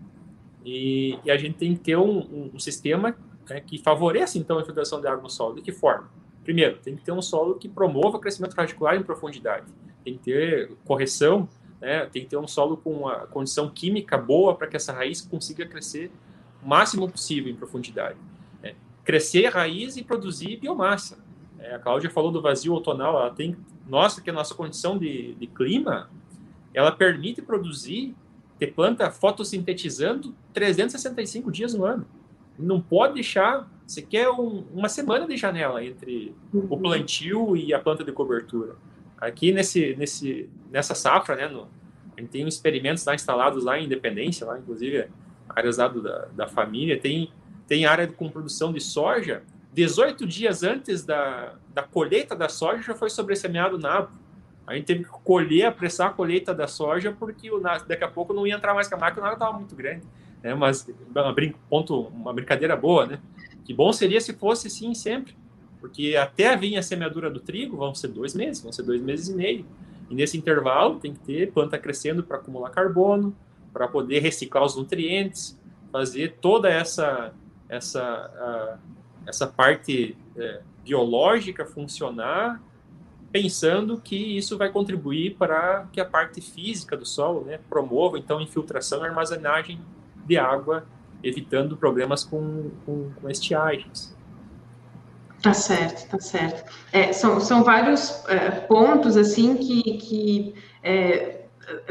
E, 0.65 1.19
e, 1.25 1.31
a 1.31 1.37
gente 1.37 1.57
tem 1.57 1.75
que 1.75 1.81
ter 1.81 1.97
um, 1.97 2.19
um, 2.19 2.51
um 2.55 2.59
sistema 2.59 3.17
né, 3.49 3.61
que 3.61 3.79
favoreça, 3.79 4.39
então, 4.39 4.59
a 4.59 4.63
infiltração 4.63 5.01
de 5.01 5.07
água 5.09 5.23
no 5.23 5.31
solo. 5.31 5.57
De 5.57 5.63
que 5.63 5.73
forma? 5.73 6.09
Primeiro, 6.45 6.79
tem 6.79 6.95
que 6.97 7.03
ter 7.03 7.13
um 7.13 7.23
solo 7.23 7.55
que 7.55 7.69
promova 7.69 8.19
o 8.19 8.21
crescimento 8.21 8.55
radicular 8.55 8.95
em 8.95 9.03
profundidade. 9.03 9.67
Tem 10.05 10.15
que 10.15 10.21
ter 10.21 10.71
correção, 10.85 11.49
né, 11.81 12.07
tem 12.07 12.23
que 12.23 12.29
ter 12.29 12.37
um 12.37 12.47
solo 12.47 12.77
com 12.77 12.93
uma 12.93 13.27
condição 13.27 13.71
química 13.71 14.19
boa 14.19 14.55
para 14.55 14.67
que 14.67 14.77
essa 14.77 14.93
raiz 14.93 15.23
consiga 15.23 15.67
crescer 15.67 16.11
o 16.63 16.69
máximo 16.69 17.11
possível 17.11 17.51
em 17.51 17.57
profundidade. 17.57 18.19
É, 18.63 18.75
crescer 19.03 19.49
raiz 19.49 19.97
e 19.97 20.05
produzir 20.05 20.59
biomassa. 20.59 21.19
É, 21.61 21.75
a 21.75 21.79
Cláudia 21.79 22.11
falou 22.11 22.33
do 22.33 22.41
vazio 22.41 22.73
outonal, 22.73 23.17
ela 23.17 23.31
tem, 23.31 23.57
nossa, 23.87 24.21
que 24.21 24.31
a 24.31 24.33
nossa 24.33 24.55
condição 24.55 24.99
de, 24.99 25.35
de 25.35 25.47
clima, 25.47 26.11
ela 26.73 26.91
permite 26.91 27.43
produzir 27.43 28.15
ter 28.59 28.69
planta 28.69 29.11
fotossintetizando 29.11 30.35
365 30.53 31.51
dias 31.51 31.73
no 31.73 31.85
ano. 31.85 32.07
Não 32.59 32.81
pode 32.81 33.15
deixar. 33.15 33.69
Você 33.87 34.03
quer 34.03 34.29
um, 34.29 34.65
uma 34.73 34.89
semana 34.89 35.27
de 35.27 35.37
janela 35.37 35.83
entre 35.83 36.35
uhum. 36.53 36.67
o 36.69 36.79
plantio 36.79 37.57
e 37.57 37.73
a 37.73 37.81
planta 37.81 38.05
de 38.05 38.13
cobertura. 38.13 38.77
Aqui 39.19 39.51
nesse, 39.51 39.97
nesse, 39.97 40.49
nessa 40.71 40.95
safra, 40.95 41.37
né, 41.37 41.49
no, 41.49 41.69
a 42.17 42.21
gente 42.21 42.31
tem 42.31 42.47
experimentos 42.47 43.05
lá 43.05 43.15
instalados 43.15 43.65
lá 43.65 43.79
em 43.79 43.87
Independência, 43.87 44.47
lá 44.47 44.59
inclusive 44.59 45.09
áreas 45.49 45.79
lá 45.79 45.89
do, 45.89 46.03
da, 46.03 46.27
da 46.27 46.47
família, 46.47 47.01
tem, 47.01 47.33
tem 47.67 47.87
área 47.87 48.07
com 48.07 48.29
produção 48.29 48.73
de 48.73 48.81
soja. 48.81 49.43
18 49.73 50.27
dias 50.27 50.63
antes 50.63 51.05
da, 51.05 51.55
da 51.73 51.83
colheita 51.83 52.35
da 52.35 52.49
soja 52.49 52.83
já 52.83 52.95
foi 52.95 53.11
sobressemeado 53.11 53.79
nabo. 53.79 54.11
A 54.67 54.75
gente 54.75 54.85
teve 54.85 55.05
que 55.05 55.11
colher, 55.11 55.67
apressar 55.67 56.11
a 56.11 56.13
colheita 56.13 56.55
da 56.55 56.67
soja, 56.67 57.15
porque 57.19 57.51
o, 57.51 57.61
daqui 57.61 58.05
a 58.05 58.09
pouco 58.09 58.33
não 58.33 58.47
ia 58.47 58.55
entrar 58.55 58.75
mais 58.75 58.89
com 58.89 58.95
a 58.95 58.99
máquina, 58.99 59.27
ela 59.27 59.35
estava 59.35 59.53
muito 59.53 59.75
grande. 59.75 60.03
Né? 60.43 60.55
Mas 60.55 60.89
uma, 61.15 61.35
ponto, 61.69 62.03
uma 62.03 62.33
brincadeira 62.33 62.77
boa, 62.77 63.07
né? 63.07 63.21
Que 63.65 63.75
bom 63.75 63.93
seria 63.93 64.21
se 64.21 64.33
fosse 64.33 64.71
sim 64.71 64.95
sempre, 64.95 65.37
porque 65.81 66.17
até 66.17 66.57
vir 66.57 66.77
a 66.77 66.83
semeadura 66.83 67.31
do 67.31 67.41
trigo 67.41 67.77
vão 67.77 67.95
ser 67.95 68.09
dois 68.09 68.35
meses, 68.35 68.63
vão 68.63 68.73
ser 68.73 68.83
dois 68.83 69.01
meses 69.01 69.29
e 69.29 69.35
meio. 69.35 69.67
E 70.09 70.15
nesse 70.15 70.37
intervalo 70.37 70.99
tem 70.99 71.15
que 71.15 71.21
ter 71.21 71.53
planta 71.53 71.79
crescendo 71.79 72.23
para 72.23 72.37
acumular 72.37 72.71
carbono, 72.71 73.35
para 73.73 73.87
poder 73.87 74.21
reciclar 74.21 74.65
os 74.65 74.77
nutrientes, 74.77 75.59
fazer 75.93 76.37
toda 76.41 76.69
essa 76.69 77.33
essa 77.69 78.81
essa 79.27 79.47
parte 79.47 80.17
é, 80.37 80.61
biológica 80.85 81.65
funcionar 81.65 82.61
pensando 83.33 84.01
que 84.01 84.17
isso 84.37 84.59
vai 84.59 84.71
contribuir 84.71 85.37
para 85.37 85.87
que 85.93 86.01
a 86.01 86.05
parte 86.05 86.41
física 86.41 86.97
do 86.97 87.07
solo 87.07 87.43
né, 87.43 87.61
promova, 87.69 88.19
então, 88.19 88.41
infiltração 88.41 89.05
e 89.05 89.09
armazenagem 89.09 89.81
de 90.27 90.37
água, 90.37 90.85
evitando 91.23 91.77
problemas 91.77 92.25
com, 92.25 92.71
com, 92.85 93.11
com 93.11 93.31
estiagens. 93.31 94.17
Tá 95.43 95.55
certo, 95.55 96.09
tá 96.11 96.19
certo. 96.19 96.71
É, 96.93 97.13
são, 97.13 97.41
são 97.41 97.63
vários 97.63 98.25
é, 98.29 98.51
pontos, 98.51 99.17
assim, 99.17 99.57
que, 99.57 99.83
que 99.99 100.55
é, 100.83 101.45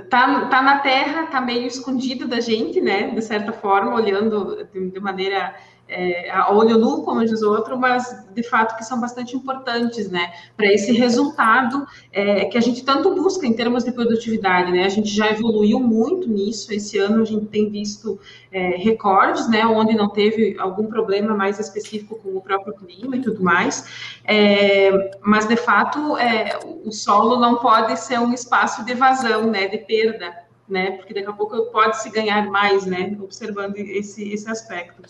tá, 0.10 0.46
tá 0.48 0.62
na 0.62 0.80
terra, 0.80 1.28
tá 1.28 1.42
meio 1.42 1.66
escondido 1.66 2.28
da 2.28 2.40
gente, 2.40 2.82
né, 2.82 3.12
de 3.12 3.22
certa 3.22 3.54
forma, 3.54 3.96
olhando 3.96 4.68
de, 4.72 4.92
de 4.92 5.00
maneira 5.00 5.56
é, 5.90 6.30
a 6.30 6.54
olho 6.54 6.78
nu, 6.78 7.02
como 7.02 7.26
diz 7.26 7.42
o 7.42 7.50
outro, 7.50 7.78
mas 7.78 8.26
de 8.34 8.44
fato 8.44 8.78
que 8.78 8.86
são 8.86 9.02
bastante 9.02 9.36
importantes, 9.36 10.10
né, 10.10 10.32
para 10.56 10.72
esse 10.72 10.92
resultado 10.92 11.86
é, 12.12 12.46
que 12.46 12.58
a 12.58 12.62
gente 12.62 12.84
tanto 12.86 13.14
busca 13.16 13.46
em 13.48 13.54
termos 13.54 13.84
de 13.84 13.92
produtividade, 13.92 14.72
né, 14.72 14.86
a 14.86 14.90
gente 14.90 15.10
já 15.10 15.32
evoluiu 15.32 15.80
muito 15.80 16.30
nisso, 16.30 16.72
esse 16.72 17.00
ano 17.00 17.24
a 17.24 17.26
gente 17.26 17.48
tem 17.48 17.70
visto 17.70 18.20
é, 18.52 18.78
recordes, 18.78 19.50
né, 19.50 19.66
onde 19.66 19.96
não 19.96 20.10
teve 20.10 20.56
algum 20.60 20.86
problema 20.86 21.34
mais 21.34 21.60
específico 21.60 22.20
com 22.20 22.38
o 22.38 22.42
próprio 22.42 22.76
clima 22.76 23.16
e 23.16 23.22
tudo 23.22 23.44
mais, 23.44 24.20
é, 24.24 25.12
mas 25.22 25.48
de 25.48 25.56
fato 25.56 26.16
é, 26.18 26.60
o 26.86 26.92
solo 26.92 27.40
não 27.40 27.56
pode 27.56 28.00
ser 28.00 28.20
um 28.20 28.32
espaço 28.32 28.86
de 28.86 28.92
evasão, 28.92 29.50
né, 29.50 29.68
de 29.68 29.80
perda, 29.80 30.49
né, 30.70 30.92
porque 30.92 31.14
daqui 31.14 31.28
a 31.28 31.34
pouco 31.34 31.60
pode 31.72 32.02
se 32.02 32.10
ganhar 32.10 32.48
mais, 32.50 32.86
né, 32.86 33.18
observando 33.22 33.76
esse, 33.78 34.32
esse 34.32 34.50
aspecto. 34.50 35.02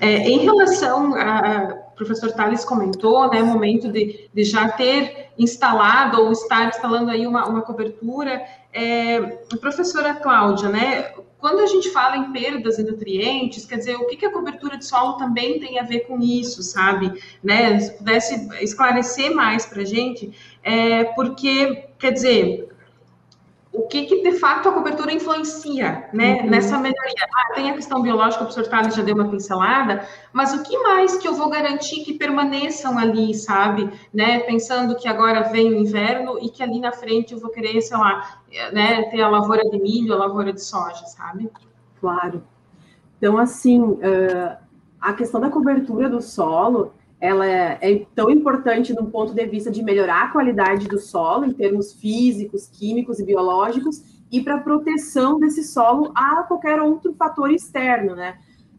É, 0.00 0.28
em 0.28 0.38
relação 0.38 1.14
a, 1.14 1.84
professor 1.94 2.32
Thales 2.32 2.64
comentou, 2.64 3.30
né, 3.30 3.42
momento 3.42 3.90
de, 3.90 4.28
de 4.32 4.44
já 4.44 4.68
ter 4.68 5.30
instalado 5.38 6.20
ou 6.20 6.32
estar 6.32 6.68
instalando 6.68 7.10
aí 7.10 7.26
uma, 7.26 7.46
uma 7.46 7.62
cobertura. 7.62 8.42
É, 8.72 9.20
professora 9.60 10.14
Cláudia, 10.14 10.68
né, 10.68 11.12
quando 11.38 11.60
a 11.60 11.66
gente 11.66 11.90
fala 11.90 12.16
em 12.16 12.32
perdas 12.32 12.76
de 12.76 12.84
nutrientes, 12.84 13.66
quer 13.66 13.76
dizer, 13.76 13.96
o 13.96 14.06
que, 14.06 14.16
que 14.16 14.26
a 14.26 14.32
cobertura 14.32 14.78
de 14.78 14.86
solo 14.86 15.18
também 15.18 15.60
tem 15.60 15.78
a 15.78 15.82
ver 15.82 16.00
com 16.00 16.18
isso, 16.18 16.62
sabe? 16.62 17.12
Né, 17.42 17.78
se 17.78 17.98
pudesse 17.98 18.48
esclarecer 18.62 19.32
mais 19.34 19.66
para 19.66 19.82
a 19.82 19.84
gente, 19.84 20.32
é, 20.62 21.04
porque, 21.04 21.84
quer 21.98 22.12
dizer, 22.12 22.73
o 23.74 23.88
que, 23.88 24.04
que, 24.06 24.22
de 24.22 24.38
fato 24.38 24.68
a 24.68 24.72
cobertura 24.72 25.12
influencia 25.12 26.08
né, 26.12 26.42
uhum. 26.42 26.50
nessa 26.50 26.78
melhoria. 26.78 27.26
Ah, 27.34 27.54
tem 27.54 27.70
a 27.70 27.74
questão 27.74 28.00
biológica, 28.00 28.44
o 28.44 28.46
professor 28.46 28.70
Thales 28.70 28.94
já 28.94 29.02
deu 29.02 29.16
uma 29.16 29.28
pincelada, 29.28 30.06
mas 30.32 30.54
o 30.54 30.62
que 30.62 30.78
mais 30.78 31.16
que 31.16 31.26
eu 31.26 31.34
vou 31.34 31.50
garantir 31.50 32.04
que 32.04 32.14
permaneçam 32.14 32.96
ali, 32.96 33.34
sabe? 33.34 33.92
Né, 34.12 34.38
pensando 34.40 34.94
que 34.94 35.08
agora 35.08 35.42
vem 35.42 35.72
o 35.72 35.74
inverno 35.74 36.38
e 36.40 36.48
que 36.48 36.62
ali 36.62 36.78
na 36.78 36.92
frente 36.92 37.32
eu 37.32 37.40
vou 37.40 37.50
querer, 37.50 37.82
sei 37.82 37.96
lá, 37.96 38.40
né, 38.72 39.02
ter 39.10 39.20
a 39.20 39.28
lavoura 39.28 39.68
de 39.68 39.78
milho, 39.80 40.14
a 40.14 40.18
lavoura 40.18 40.52
de 40.52 40.62
soja, 40.62 41.04
sabe? 41.06 41.50
Claro. 42.00 42.44
Então, 43.18 43.38
assim, 43.38 43.98
a 45.00 45.12
questão 45.14 45.40
da 45.40 45.50
cobertura 45.50 46.08
do 46.08 46.22
solo, 46.22 46.92
ela 47.24 47.46
é, 47.46 47.78
é, 47.80 48.06
tão 48.14 48.28
importante 48.28 48.92
no 48.92 49.06
ponto 49.06 49.32
de 49.32 49.46
vista 49.46 49.70
de 49.70 49.82
melhorar 49.82 50.24
a 50.24 50.28
qualidade 50.28 50.86
do 50.86 50.98
solo, 50.98 51.46
em 51.46 51.54
termos 51.54 51.90
físicos, 51.94 52.66
químicos 52.66 53.18
e 53.18 53.24
biológicos, 53.24 54.02
e 54.30 54.42
para 54.42 54.58
proteção 54.58 55.40
desse 55.40 55.64
solo 55.64 56.12
a 56.14 56.42
qualquer 56.42 56.82
outro 56.82 57.14
fator 57.14 57.50
externo, 57.50 58.14
né? 58.14 58.36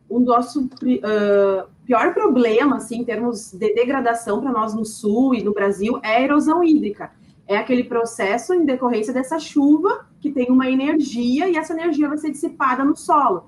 O 0.07 0.19
nosso 0.19 0.65
uh, 0.65 1.67
pior 1.87 2.13
problema, 2.13 2.75
assim, 2.75 2.99
em 2.99 3.03
termos 3.03 3.51
de 3.51 3.73
degradação 3.73 4.39
para 4.39 4.51
nós 4.51 4.75
no 4.75 4.85
sul 4.85 5.33
e 5.33 5.43
no 5.43 5.51
Brasil, 5.51 5.99
é 6.03 6.17
a 6.17 6.21
erosão 6.21 6.63
hídrica. 6.63 7.09
É 7.47 7.57
aquele 7.57 7.83
processo 7.83 8.53
em 8.53 8.63
decorrência 8.63 9.11
dessa 9.11 9.39
chuva 9.39 10.05
que 10.21 10.31
tem 10.31 10.51
uma 10.51 10.69
energia 10.69 11.49
e 11.49 11.57
essa 11.57 11.73
energia 11.73 12.07
vai 12.07 12.19
ser 12.19 12.29
dissipada 12.29 12.85
no 12.85 12.95
solo. 12.95 13.45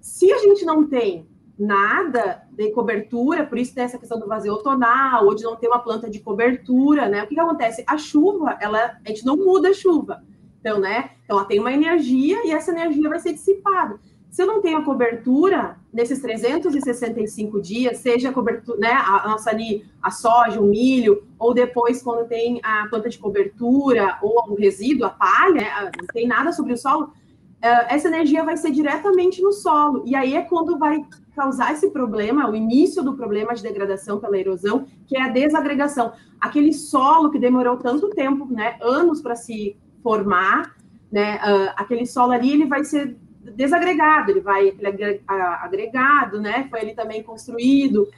Se 0.00 0.32
a 0.32 0.38
gente 0.38 0.64
não 0.64 0.88
tem 0.88 1.26
nada 1.58 2.42
de 2.52 2.70
cobertura, 2.70 3.44
por 3.44 3.58
isso 3.58 3.74
tem 3.74 3.84
essa 3.84 3.98
questão 3.98 4.18
do 4.18 4.28
vazio 4.28 4.52
outonal, 4.52 5.26
ou 5.26 5.34
de 5.34 5.42
não 5.42 5.56
ter 5.56 5.66
uma 5.66 5.80
planta 5.80 6.08
de 6.08 6.20
cobertura, 6.20 7.08
né? 7.08 7.24
O 7.24 7.26
que, 7.26 7.34
que 7.34 7.40
acontece? 7.40 7.84
A 7.86 7.98
chuva, 7.98 8.56
ela, 8.60 8.96
a 9.04 9.08
gente 9.08 9.26
não 9.26 9.36
muda 9.36 9.70
a 9.70 9.74
chuva. 9.74 10.22
Então, 10.60 10.78
né? 10.78 11.10
Então, 11.24 11.38
ela 11.38 11.46
tem 11.46 11.58
uma 11.58 11.72
energia 11.72 12.46
e 12.46 12.50
essa 12.50 12.70
energia 12.70 13.08
vai 13.08 13.18
ser 13.18 13.32
dissipada. 13.32 13.98
Se 14.30 14.42
eu 14.42 14.46
não 14.46 14.60
tenho 14.60 14.78
a 14.78 14.84
cobertura 14.84 15.76
nesses 15.92 16.20
365 16.20 17.60
dias, 17.60 17.98
seja 17.98 18.28
a 18.28 18.32
cobertura, 18.32 18.78
né, 18.78 18.92
a, 18.92 19.26
nossa 19.26 19.50
ali, 19.50 19.86
a 20.02 20.10
soja, 20.10 20.60
o 20.60 20.66
milho, 20.66 21.26
ou 21.38 21.54
depois 21.54 22.02
quando 22.02 22.28
tem 22.28 22.60
a 22.62 22.86
planta 22.88 23.08
de 23.08 23.18
cobertura 23.18 24.18
ou 24.22 24.50
o 24.50 24.54
resíduo, 24.54 25.06
a 25.06 25.10
palha, 25.10 25.54
né, 25.54 25.90
não 25.98 26.06
tem 26.08 26.26
nada 26.26 26.52
sobre 26.52 26.74
o 26.74 26.76
solo, 26.76 27.12
essa 27.60 28.08
energia 28.08 28.44
vai 28.44 28.56
ser 28.56 28.70
diretamente 28.70 29.42
no 29.42 29.52
solo. 29.52 30.02
E 30.06 30.14
aí 30.14 30.34
é 30.34 30.42
quando 30.42 30.78
vai 30.78 31.04
causar 31.34 31.72
esse 31.72 31.90
problema, 31.90 32.50
o 32.50 32.56
início 32.56 33.02
do 33.02 33.14
problema 33.14 33.54
de 33.54 33.62
degradação 33.62 34.18
pela 34.18 34.36
erosão, 34.36 34.86
que 35.06 35.16
é 35.16 35.22
a 35.22 35.28
desagregação. 35.28 36.12
Aquele 36.40 36.72
solo 36.72 37.30
que 37.30 37.38
demorou 37.38 37.76
tanto 37.76 38.10
tempo, 38.10 38.46
né, 38.50 38.76
anos 38.80 39.20
para 39.20 39.36
se 39.36 39.76
formar, 40.02 40.76
né, 41.10 41.36
uh, 41.36 41.72
aquele 41.76 42.06
solo 42.06 42.32
ali, 42.32 42.52
ele 42.52 42.66
vai 42.66 42.84
ser 42.84 43.16
desagregado, 43.54 44.32
ele 44.32 44.40
vai 44.40 44.68
ele 44.68 45.22
agregado, 45.26 46.40
né, 46.40 46.66
foi 46.68 46.80
ele 46.80 46.94
também 46.94 47.22
construído, 47.22 48.08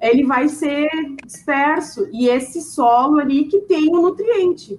ele 0.00 0.24
vai 0.24 0.48
ser 0.48 0.88
disperso, 1.24 2.06
e 2.12 2.28
esse 2.28 2.60
solo 2.60 3.18
ali 3.18 3.44
que 3.44 3.62
tem 3.62 3.88
o 3.88 4.02
nutriente, 4.02 4.78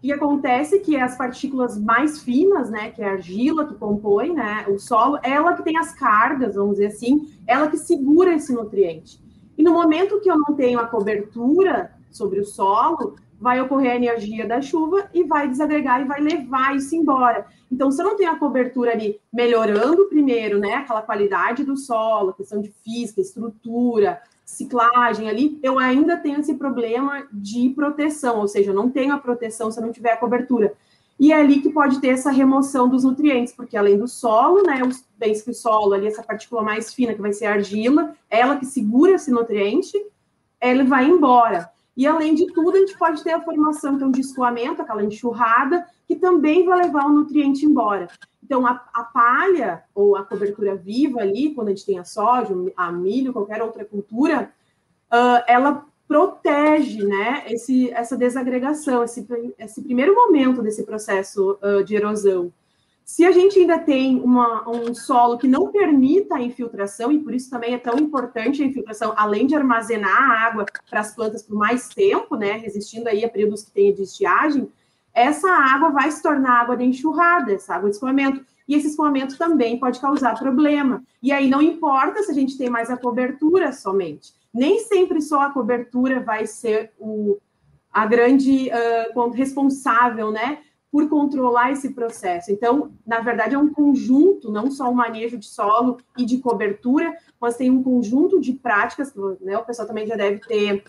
que 0.00 0.12
acontece 0.12 0.76
é 0.76 0.78
que 0.78 0.96
as 0.96 1.16
partículas 1.16 1.78
mais 1.78 2.20
finas, 2.22 2.70
né, 2.70 2.90
que 2.90 3.02
é 3.02 3.08
a 3.08 3.12
argila 3.12 3.66
que 3.66 3.74
compõe, 3.74 4.32
né, 4.32 4.64
o 4.68 4.78
solo, 4.78 5.18
ela 5.22 5.54
que 5.54 5.62
tem 5.62 5.76
as 5.76 5.92
cargas, 5.92 6.54
vamos 6.54 6.72
dizer 6.72 6.86
assim, 6.86 7.28
ela 7.46 7.68
que 7.68 7.76
segura 7.76 8.34
esse 8.34 8.52
nutriente. 8.52 9.20
E 9.56 9.62
no 9.62 9.72
momento 9.72 10.20
que 10.20 10.30
eu 10.30 10.38
não 10.38 10.54
tenho 10.54 10.78
a 10.78 10.86
cobertura 10.86 11.92
sobre 12.10 12.38
o 12.38 12.44
solo, 12.44 13.16
vai 13.40 13.60
ocorrer 13.60 13.92
a 13.92 13.96
energia 13.96 14.46
da 14.46 14.60
chuva 14.60 15.08
e 15.12 15.24
vai 15.24 15.48
desagregar 15.48 16.00
e 16.00 16.04
vai 16.04 16.20
levar 16.20 16.76
isso 16.76 16.94
embora. 16.94 17.46
Então, 17.70 17.90
se 17.90 18.00
eu 18.00 18.06
não 18.06 18.16
tenho 18.16 18.32
a 18.32 18.38
cobertura 18.38 18.92
ali 18.92 19.20
melhorando 19.32 20.06
primeiro, 20.06 20.58
né, 20.58 20.74
aquela 20.74 21.02
qualidade 21.02 21.64
do 21.64 21.76
solo, 21.76 22.32
questão 22.32 22.60
de 22.60 22.72
física, 22.84 23.20
estrutura, 23.20 24.20
ciclagem 24.48 25.28
ali, 25.28 25.58
eu 25.62 25.78
ainda 25.78 26.16
tenho 26.16 26.40
esse 26.40 26.54
problema 26.54 27.28
de 27.30 27.68
proteção, 27.70 28.40
ou 28.40 28.48
seja, 28.48 28.70
eu 28.70 28.74
não 28.74 28.88
tenho 28.88 29.12
a 29.12 29.18
proteção 29.18 29.70
se 29.70 29.78
eu 29.78 29.84
não 29.84 29.92
tiver 29.92 30.12
a 30.12 30.16
cobertura. 30.16 30.72
E 31.20 31.32
é 31.32 31.36
ali 31.36 31.60
que 31.60 31.68
pode 31.68 32.00
ter 32.00 32.08
essa 32.08 32.30
remoção 32.30 32.88
dos 32.88 33.04
nutrientes, 33.04 33.52
porque 33.52 33.76
além 33.76 33.98
do 33.98 34.08
solo, 34.08 34.62
né, 34.62 34.82
os 34.82 35.04
bens 35.18 35.42
que 35.42 35.50
o 35.50 35.54
solo 35.54 35.92
ali, 35.92 36.06
essa 36.06 36.22
partícula 36.22 36.62
mais 36.62 36.94
fina, 36.94 37.12
que 37.12 37.20
vai 37.20 37.32
ser 37.32 37.44
a 37.44 37.52
argila, 37.52 38.14
ela 38.30 38.56
que 38.56 38.64
segura 38.64 39.12
esse 39.12 39.30
nutriente, 39.30 39.92
ele 40.62 40.82
vai 40.82 41.06
embora. 41.06 41.70
E 41.94 42.06
além 42.06 42.34
de 42.34 42.46
tudo, 42.46 42.76
a 42.76 42.80
gente 42.80 42.96
pode 42.96 43.22
ter 43.22 43.32
a 43.32 43.42
formação 43.42 43.96
então, 43.96 44.10
de 44.10 44.22
escoamento, 44.22 44.80
aquela 44.80 45.04
enxurrada, 45.04 45.84
que 46.06 46.16
também 46.16 46.64
vai 46.64 46.84
levar 46.84 47.04
o 47.04 47.12
nutriente 47.12 47.66
embora. 47.66 48.08
Então, 48.48 48.66
a, 48.66 48.82
a, 48.94 49.04
palha 49.04 49.84
ou 49.94 50.16
a 50.16 50.24
cobertura 50.24 50.74
viva 50.74 51.20
ali, 51.20 51.52
quando 51.52 51.68
a 51.68 51.70
gente 51.72 51.84
tem 51.84 51.98
a 51.98 52.04
soja, 52.04 52.54
a 52.74 52.90
milho, 52.90 53.30
qualquer 53.30 53.60
outra 53.60 53.84
cultura, 53.84 54.50
uh, 55.12 55.44
ela 55.46 55.84
protege 56.08 57.04
né, 57.04 57.44
esse, 57.48 57.90
essa 57.90 58.16
desagregação, 58.16 59.04
esse, 59.04 59.28
esse 59.58 59.82
primeiro 59.82 60.14
momento 60.14 60.62
desse 60.62 60.82
processo 60.82 61.58
uh, 61.62 61.84
de 61.84 61.94
erosão. 61.94 62.50
Se 63.04 63.22
a 63.26 63.30
gente 63.30 63.58
ainda 63.58 63.78
tem 63.78 64.18
uma, 64.18 64.66
um 64.66 64.94
solo 64.94 65.36
que 65.36 65.46
não 65.46 65.70
permita 65.70 66.36
a 66.36 66.42
infiltração, 66.42 67.12
e 67.12 67.18
por 67.18 67.34
isso 67.34 67.50
também 67.50 67.74
é 67.74 67.78
tão 67.78 67.98
importante 67.98 68.62
a 68.62 68.66
infiltração, 68.66 69.12
além 69.14 69.46
de 69.46 69.54
armazenar 69.54 70.22
a 70.22 70.46
água 70.46 70.64
para 70.88 71.00
as 71.00 71.14
plantas 71.14 71.42
por 71.42 71.54
mais 71.54 71.90
tempo, 71.90 72.34
né, 72.34 72.52
resistindo 72.52 73.08
aí 73.08 73.22
a 73.26 73.28
períodos 73.28 73.62
que 73.62 73.72
tem 73.72 73.92
de 73.92 74.04
estiagem, 74.04 74.70
essa 75.18 75.50
água 75.50 75.90
vai 75.90 76.10
se 76.10 76.22
tornar 76.22 76.60
água 76.60 76.76
de 76.76 76.84
enxurrada, 76.84 77.52
essa 77.52 77.74
água 77.74 77.90
de 77.90 77.96
escoamento. 77.96 78.44
E 78.68 78.74
esse 78.74 78.88
escoamento 78.88 79.38
também 79.38 79.78
pode 79.78 79.98
causar 79.98 80.38
problema. 80.38 81.02
E 81.22 81.32
aí 81.32 81.48
não 81.48 81.62
importa 81.62 82.22
se 82.22 82.30
a 82.30 82.34
gente 82.34 82.56
tem 82.56 82.68
mais 82.68 82.90
a 82.90 82.96
cobertura 82.96 83.72
somente. 83.72 84.32
Nem 84.52 84.80
sempre 84.80 85.20
só 85.20 85.40
a 85.42 85.50
cobertura 85.50 86.20
vai 86.20 86.46
ser 86.46 86.92
o, 86.98 87.38
a 87.92 88.06
grande 88.06 88.70
uh, 88.70 89.30
responsável, 89.30 90.30
né? 90.30 90.58
Por 90.90 91.08
controlar 91.08 91.72
esse 91.72 91.94
processo. 91.94 92.50
Então, 92.50 92.92
na 93.06 93.20
verdade, 93.20 93.54
é 93.54 93.58
um 93.58 93.72
conjunto, 93.72 94.50
não 94.50 94.70
só 94.70 94.90
o 94.90 94.94
manejo 94.94 95.36
de 95.36 95.46
solo 95.46 95.98
e 96.16 96.24
de 96.24 96.38
cobertura, 96.38 97.14
mas 97.40 97.56
tem 97.56 97.70
um 97.70 97.82
conjunto 97.82 98.40
de 98.40 98.52
práticas, 98.52 99.14
né? 99.40 99.56
O 99.56 99.64
pessoal 99.64 99.88
também 99.88 100.06
já 100.06 100.16
deve 100.16 100.40
ter 100.40 100.84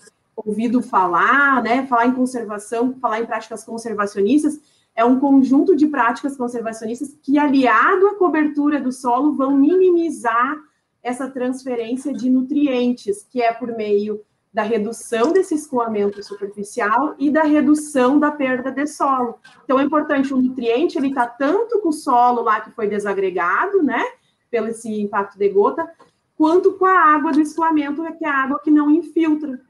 ouvido 0.45 0.82
falar, 0.82 1.62
né? 1.63 1.86
Falar 1.88 2.08
em 2.08 2.13
conservação, 2.13 2.95
falar 2.99 3.21
em 3.21 3.25
práticas 3.25 3.63
conservacionistas, 3.63 4.60
é 4.95 5.06
um 5.06 5.19
conjunto 5.19 5.75
de 5.75 5.88
práticas 5.88 6.36
conservacionistas 6.36 7.17
que, 7.21 7.38
aliado 7.38 8.08
à 8.08 8.15
cobertura 8.15 8.82
do 8.82 8.91
solo, 8.91 9.34
vão 9.34 9.56
minimizar 9.56 10.58
essa 11.02 11.30
transferência 11.30 12.13
de 12.13 12.30
nutrientes, 12.30 13.25
que 13.30 13.41
é 13.41 13.54
por 13.54 13.75
meio 13.75 14.21
da 14.54 14.63
redução 14.63 15.32
desse 15.32 15.54
escoamento 15.54 16.21
superficial 16.23 17.15
e 17.19 17.30
da 17.30 17.43
redução 17.43 18.19
da 18.19 18.32
perda 18.32 18.71
de 18.71 18.88
solo. 18.88 19.36
Então 19.63 19.80
é 19.80 19.84
importante 19.84 20.34
o 20.34 20.41
nutriente 20.41 20.97
ele 20.97 21.10
está 21.10 21.28
tanto 21.28 21.80
com 21.80 21.89
o 21.89 21.93
solo 21.93 22.41
lá 22.41 22.60
que 22.60 22.71
foi 22.71 22.88
desagregado, 22.88 23.84
né, 23.84 24.04
pelo 24.49 24.67
esse 24.67 25.02
impacto 25.02 25.38
de 25.38 25.47
gota, 25.49 25.89
quanto 26.36 26.73
com 26.73 26.86
a 26.86 27.13
água 27.13 27.32
do 27.32 27.41
escoamento, 27.41 28.02
que 28.17 28.25
é 28.25 28.30
a 28.30 28.43
água 28.43 28.60
que 28.63 28.71
não 28.71 28.89
infiltra. 28.89 29.62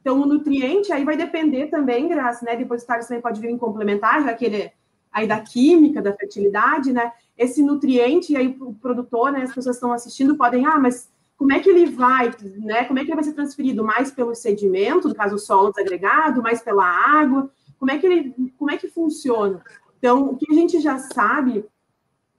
Então, 0.00 0.20
o 0.20 0.26
nutriente 0.26 0.92
aí 0.92 1.04
vai 1.04 1.16
depender 1.16 1.66
também, 1.66 2.08
Graça, 2.08 2.44
né? 2.44 2.56
Depois 2.56 2.82
o 2.82 2.86
Thales 2.86 3.06
também 3.06 3.22
pode 3.22 3.40
vir 3.40 3.50
em 3.50 3.58
complementar, 3.58 4.22
já 4.22 4.32
que 4.34 4.44
ele 4.44 4.56
é 4.56 4.72
aí 5.12 5.26
da 5.26 5.40
química, 5.40 6.00
da 6.00 6.14
fertilidade, 6.14 6.92
né? 6.92 7.12
Esse 7.36 7.62
nutriente, 7.62 8.32
e 8.32 8.36
aí 8.36 8.56
o 8.60 8.74
produtor, 8.74 9.32
né? 9.32 9.42
As 9.42 9.54
pessoas 9.54 9.76
estão 9.76 9.92
assistindo 9.92 10.36
podem, 10.36 10.66
ah, 10.66 10.78
mas 10.78 11.10
como 11.36 11.52
é 11.52 11.60
que 11.60 11.70
ele 11.70 11.86
vai, 11.86 12.30
né? 12.58 12.84
Como 12.84 12.98
é 12.98 13.04
que 13.04 13.10
ele 13.10 13.16
vai 13.16 13.24
ser 13.24 13.32
transferido? 13.32 13.84
Mais 13.84 14.10
pelo 14.10 14.34
sedimento, 14.34 15.08
no 15.08 15.14
caso 15.14 15.36
o 15.36 15.38
solo 15.38 15.70
desagregado, 15.70 16.42
mais 16.42 16.60
pela 16.60 16.84
água? 16.84 17.50
Como 17.78 17.90
é 17.90 17.98
que 17.98 18.06
ele, 18.06 18.52
como 18.58 18.70
é 18.70 18.76
que 18.76 18.88
funciona? 18.88 19.62
Então, 19.98 20.30
o 20.30 20.36
que 20.36 20.46
a 20.50 20.54
gente 20.54 20.80
já 20.80 20.98
sabe, 20.98 21.64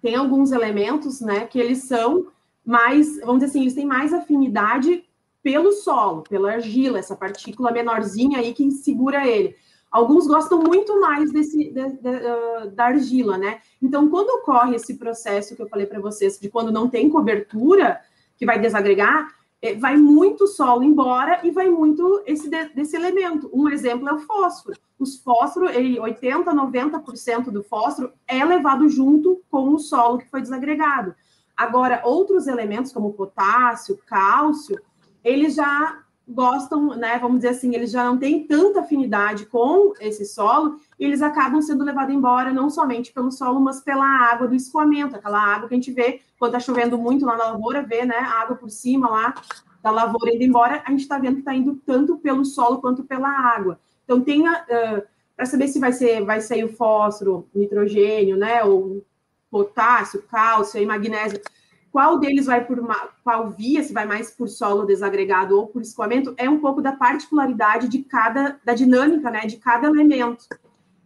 tem 0.01 0.15
alguns 0.15 0.51
elementos, 0.51 1.21
né, 1.21 1.45
que 1.45 1.59
eles 1.59 1.79
são 1.79 2.27
mais, 2.65 3.19
vamos 3.21 3.39
dizer 3.39 3.45
assim, 3.45 3.61
eles 3.61 3.73
têm 3.73 3.85
mais 3.85 4.13
afinidade 4.13 5.03
pelo 5.49 5.71
solo, 5.71 6.21
pela 6.21 6.51
argila, 6.51 6.99
essa 6.99 7.15
partícula 7.15 7.71
menorzinha 7.71 8.37
aí 8.37 8.53
que 8.53 8.69
segura 8.69 9.27
ele. 9.27 9.55
Alguns 9.89 10.27
gostam 10.27 10.59
muito 10.59 11.01
mais 11.01 11.31
desse, 11.31 11.71
de, 11.71 11.71
de, 11.71 12.07
uh, 12.07 12.69
da 12.69 12.85
argila, 12.85 13.35
né? 13.35 13.59
Então, 13.81 14.07
quando 14.07 14.29
ocorre 14.29 14.75
esse 14.75 14.99
processo 14.99 15.55
que 15.55 15.61
eu 15.63 15.67
falei 15.67 15.87
para 15.87 15.99
vocês, 15.99 16.39
de 16.39 16.51
quando 16.51 16.71
não 16.71 16.87
tem 16.87 17.09
cobertura, 17.09 17.99
que 18.37 18.45
vai 18.45 18.59
desagregar, 18.59 19.27
é, 19.59 19.73
vai 19.73 19.97
muito 19.97 20.45
solo 20.45 20.83
embora 20.83 21.39
e 21.43 21.49
vai 21.49 21.67
muito 21.67 22.21
esse 22.27 22.47
desse 22.47 22.95
elemento. 22.95 23.49
Um 23.51 23.67
exemplo 23.69 24.07
é 24.07 24.13
o 24.13 24.19
fósforo. 24.19 24.77
Os 24.99 25.17
fósforos, 25.17 25.71
80, 25.75 26.53
90% 26.53 27.45
do 27.45 27.63
fósforo 27.63 28.13
é 28.27 28.45
levado 28.45 28.87
junto 28.87 29.41
com 29.49 29.73
o 29.73 29.79
solo 29.79 30.19
que 30.19 30.29
foi 30.29 30.41
desagregado. 30.41 31.15
Agora, 31.57 32.03
outros 32.05 32.45
elementos 32.45 32.93
como 32.93 33.13
potássio, 33.13 33.99
cálcio, 34.05 34.79
eles 35.23 35.55
já 35.55 36.03
gostam, 36.29 36.95
né, 36.95 37.17
vamos 37.17 37.37
dizer 37.37 37.49
assim, 37.49 37.73
eles 37.73 37.89
já 37.89 38.03
não 38.03 38.15
têm 38.15 38.45
tanta 38.45 38.81
afinidade 38.81 39.47
com 39.47 39.93
esse 39.99 40.25
solo, 40.25 40.79
e 40.99 41.03
eles 41.03 41.23
acabam 41.23 41.59
sendo 41.59 41.83
levados 41.83 42.13
embora 42.13 42.53
não 42.53 42.69
somente 42.69 43.11
pelo 43.11 43.31
solo, 43.31 43.59
mas 43.59 43.81
pela 43.81 44.05
água 44.05 44.47
do 44.47 44.53
escoamento, 44.53 45.15
aquela 45.15 45.41
água 45.41 45.67
que 45.67 45.73
a 45.73 45.77
gente 45.77 45.91
vê 45.91 46.21
quando 46.37 46.55
está 46.55 46.59
chovendo 46.59 46.97
muito 46.99 47.25
lá 47.25 47.35
na 47.35 47.45
lavoura, 47.45 47.81
vê, 47.81 48.05
né, 48.05 48.15
a 48.15 48.41
água 48.41 48.55
por 48.55 48.69
cima 48.69 49.09
lá 49.09 49.33
da 49.81 49.89
lavoura 49.89 50.33
indo 50.33 50.43
embora, 50.43 50.83
a 50.85 50.91
gente 50.91 51.01
está 51.01 51.17
vendo 51.17 51.35
que 51.35 51.39
está 51.39 51.55
indo 51.55 51.75
tanto 51.85 52.17
pelo 52.17 52.45
solo 52.45 52.79
quanto 52.79 53.03
pela 53.03 53.29
água. 53.29 53.79
Então, 54.03 54.21
tenha, 54.21 54.51
uh, 54.63 55.07
para 55.35 55.45
saber 55.45 55.67
se 55.67 55.79
vai 55.79 55.93
ser, 55.93 56.23
vai 56.23 56.41
sair 56.41 56.63
o 56.63 56.73
fósforo, 56.73 57.47
nitrogênio, 57.55 58.37
né, 58.37 58.63
ou 58.63 59.03
potássio, 59.49 60.21
cálcio 60.23 60.79
e 60.79 60.85
magnésio, 60.85 61.41
qual 61.91 62.19
deles 62.19 62.45
vai 62.45 62.63
por 62.63 62.79
uma, 62.79 63.09
qual 63.23 63.49
via, 63.49 63.83
se 63.83 63.93
vai 63.93 64.05
mais 64.05 64.31
por 64.31 64.47
solo 64.47 64.85
desagregado 64.85 65.57
ou 65.57 65.67
por 65.67 65.81
escoamento, 65.81 66.33
é 66.37 66.49
um 66.49 66.59
pouco 66.59 66.81
da 66.81 66.91
particularidade 66.91 67.87
de 67.87 67.99
cada, 67.99 68.59
da 68.63 68.73
dinâmica, 68.73 69.31
né, 69.31 69.41
de 69.41 69.57
cada 69.57 69.87
elemento. 69.87 70.45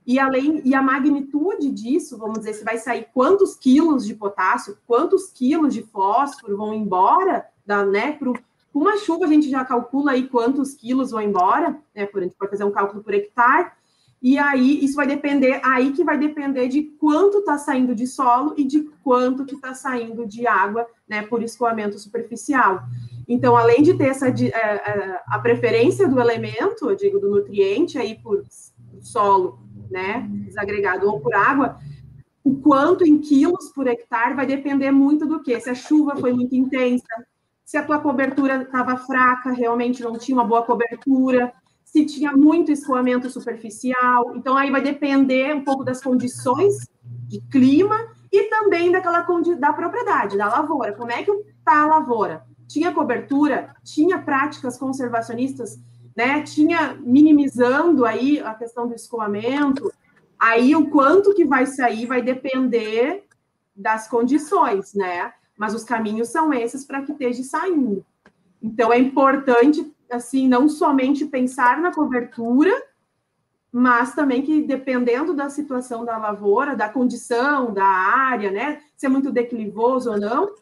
E 0.05 0.19
além, 0.19 0.61
e 0.65 0.75
a 0.75 0.81
magnitude 0.81 1.71
disso, 1.71 2.17
vamos 2.17 2.39
dizer, 2.39 2.53
se 2.53 2.65
vai 2.65 2.77
sair 2.77 3.07
quantos 3.13 3.55
quilos 3.55 4.05
de 4.05 4.13
potássio, 4.13 4.77
quantos 4.85 5.27
quilos 5.27 5.73
de 5.73 5.83
fósforo 5.83 6.57
vão 6.57 6.73
embora 6.73 7.45
da, 7.65 7.85
né, 7.85 8.11
pro, 8.11 8.33
com 8.73 8.79
uma 8.79 8.97
chuva 8.97 9.25
a 9.25 9.29
gente 9.29 9.49
já 9.49 9.63
calcula 9.63 10.11
aí 10.11 10.27
quantos 10.27 10.73
quilos 10.73 11.11
vão 11.11 11.21
embora, 11.21 11.79
né, 11.95 12.05
por, 12.05 12.19
a 12.19 12.23
gente 12.23 12.35
pode 12.35 12.51
fazer 12.51 12.65
um 12.65 12.71
cálculo 12.71 13.01
por 13.01 13.13
hectare, 13.13 13.71
e 14.23 14.39
aí, 14.39 14.85
isso 14.85 14.95
vai 14.95 15.05
depender, 15.05 15.59
aí 15.61 15.91
que 15.91 16.01
vai 16.01 16.17
depender 16.17 16.69
de 16.69 16.83
quanto 16.97 17.39
está 17.39 17.57
saindo 17.57 17.93
de 17.93 18.07
solo 18.07 18.53
e 18.55 18.63
de 18.63 18.83
quanto 19.03 19.45
que 19.45 19.53
está 19.53 19.73
saindo 19.73 20.25
de 20.25 20.47
água, 20.47 20.87
né, 21.05 21.23
por 21.23 21.43
escoamento 21.43 21.99
superficial. 21.99 22.83
Então, 23.27 23.57
além 23.57 23.83
de 23.83 23.93
ter 23.95 24.05
essa 24.05 24.29
é, 24.29 24.31
é, 24.31 25.21
a 25.27 25.39
preferência 25.39 26.07
do 26.07 26.21
elemento, 26.21 26.89
eu 26.89 26.95
digo, 26.95 27.19
do 27.19 27.29
nutriente 27.29 27.97
aí 27.97 28.15
por 28.15 28.45
solo, 29.01 29.59
né, 29.91 30.25
desagregado 30.45 31.05
ou 31.05 31.19
por 31.19 31.35
água, 31.35 31.77
o 32.41 32.55
quanto 32.55 33.05
em 33.05 33.19
quilos 33.19 33.73
por 33.73 33.87
hectare 33.87 34.35
vai 34.35 34.45
depender 34.45 34.91
muito 34.91 35.25
do 35.25 35.43
que. 35.43 35.59
Se 35.59 35.69
a 35.69 35.75
chuva 35.75 36.15
foi 36.15 36.31
muito 36.31 36.55
intensa, 36.55 37.03
se 37.65 37.75
a 37.75 37.83
tua 37.83 37.99
cobertura 37.99 38.61
estava 38.61 38.95
fraca, 38.95 39.51
realmente 39.51 40.01
não 40.01 40.17
tinha 40.17 40.37
uma 40.37 40.45
boa 40.45 40.63
cobertura, 40.63 41.53
se 41.93 42.03
tinha 42.07 42.31
muito 42.31 42.71
escoamento 42.71 43.29
superficial. 43.29 44.35
Então, 44.35 44.57
aí 44.57 44.71
vai 44.71 44.81
depender 44.81 45.55
um 45.55 45.63
pouco 45.63 45.83
das 45.83 46.01
condições 46.01 46.73
de 47.27 47.39
clima 47.51 47.95
e 48.31 48.49
também 48.49 48.91
daquela 48.91 49.21
da 49.59 49.71
propriedade, 49.71 50.35
da 50.35 50.47
lavoura. 50.47 50.93
Como 50.93 51.11
é 51.11 51.21
que 51.21 51.29
está 51.29 51.83
a 51.83 51.85
lavoura? 51.85 52.43
Tinha 52.67 52.91
cobertura? 52.91 53.75
Tinha 53.83 54.17
práticas 54.17 54.75
conservacionistas? 54.75 55.79
Né? 56.17 56.41
Tinha 56.41 56.95
minimizando 56.99 58.05
aí 58.05 58.39
a 58.39 58.55
questão 58.55 58.87
do 58.87 58.95
escoamento? 58.95 59.93
Aí 60.39 60.75
o 60.75 60.89
quanto 60.89 61.35
que 61.35 61.45
vai 61.45 61.67
sair 61.67 62.07
vai 62.07 62.23
depender 62.23 63.23
das 63.75 64.07
condições, 64.07 64.95
né? 64.95 65.31
Mas 65.55 65.75
os 65.75 65.83
caminhos 65.83 66.29
são 66.29 66.51
esses 66.51 66.83
para 66.83 67.03
que 67.03 67.11
esteja 67.11 67.43
saindo. 67.43 68.03
Então 68.61 68.91
é 68.91 68.97
importante 68.97 69.92
assim, 70.15 70.47
não 70.47 70.67
somente 70.67 71.25
pensar 71.25 71.81
na 71.81 71.93
cobertura, 71.93 72.71
mas 73.71 74.13
também 74.13 74.41
que 74.41 74.61
dependendo 74.61 75.33
da 75.33 75.49
situação 75.49 76.05
da 76.05 76.17
lavoura, 76.17 76.75
da 76.75 76.87
condição, 76.87 77.73
da 77.73 77.83
área, 77.83 78.51
né, 78.51 78.81
se 78.95 79.05
é 79.05 79.09
muito 79.09 79.31
declivoso 79.31 80.11
ou 80.11 80.19
não, 80.19 80.53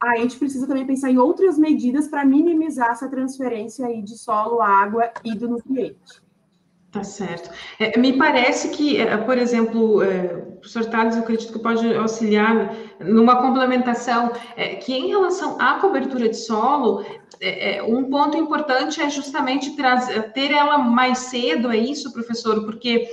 a 0.00 0.16
gente 0.16 0.38
precisa 0.38 0.66
também 0.66 0.86
pensar 0.86 1.10
em 1.10 1.18
outras 1.18 1.58
medidas 1.58 2.08
para 2.08 2.24
minimizar 2.24 2.90
essa 2.90 3.08
transferência 3.08 3.86
aí 3.86 4.02
de 4.02 4.16
solo, 4.16 4.60
água 4.60 5.10
e 5.24 5.34
do 5.34 5.48
nutriente. 5.48 6.27
Tá 6.98 7.04
certo. 7.04 7.50
É, 7.78 7.96
me 7.96 8.18
parece 8.18 8.70
que, 8.70 9.00
é, 9.00 9.16
por 9.18 9.38
exemplo, 9.38 10.02
é, 10.02 10.34
o 10.34 10.56
professor 10.56 10.84
Tales, 10.86 11.14
eu 11.14 11.22
acredito 11.22 11.52
que 11.52 11.58
pode 11.60 11.94
auxiliar 11.94 12.74
numa 12.98 13.40
complementação, 13.40 14.32
é, 14.56 14.74
que 14.74 14.92
em 14.92 15.06
relação 15.06 15.56
à 15.60 15.74
cobertura 15.74 16.28
de 16.28 16.36
solo, 16.36 17.04
é, 17.40 17.76
é, 17.76 17.82
um 17.84 18.10
ponto 18.10 18.36
importante 18.36 19.00
é 19.00 19.08
justamente 19.08 19.76
trazer, 19.76 20.32
ter 20.32 20.50
ela 20.50 20.76
mais 20.76 21.18
cedo, 21.18 21.70
é 21.70 21.76
isso, 21.76 22.12
professor? 22.12 22.64
Porque 22.64 23.06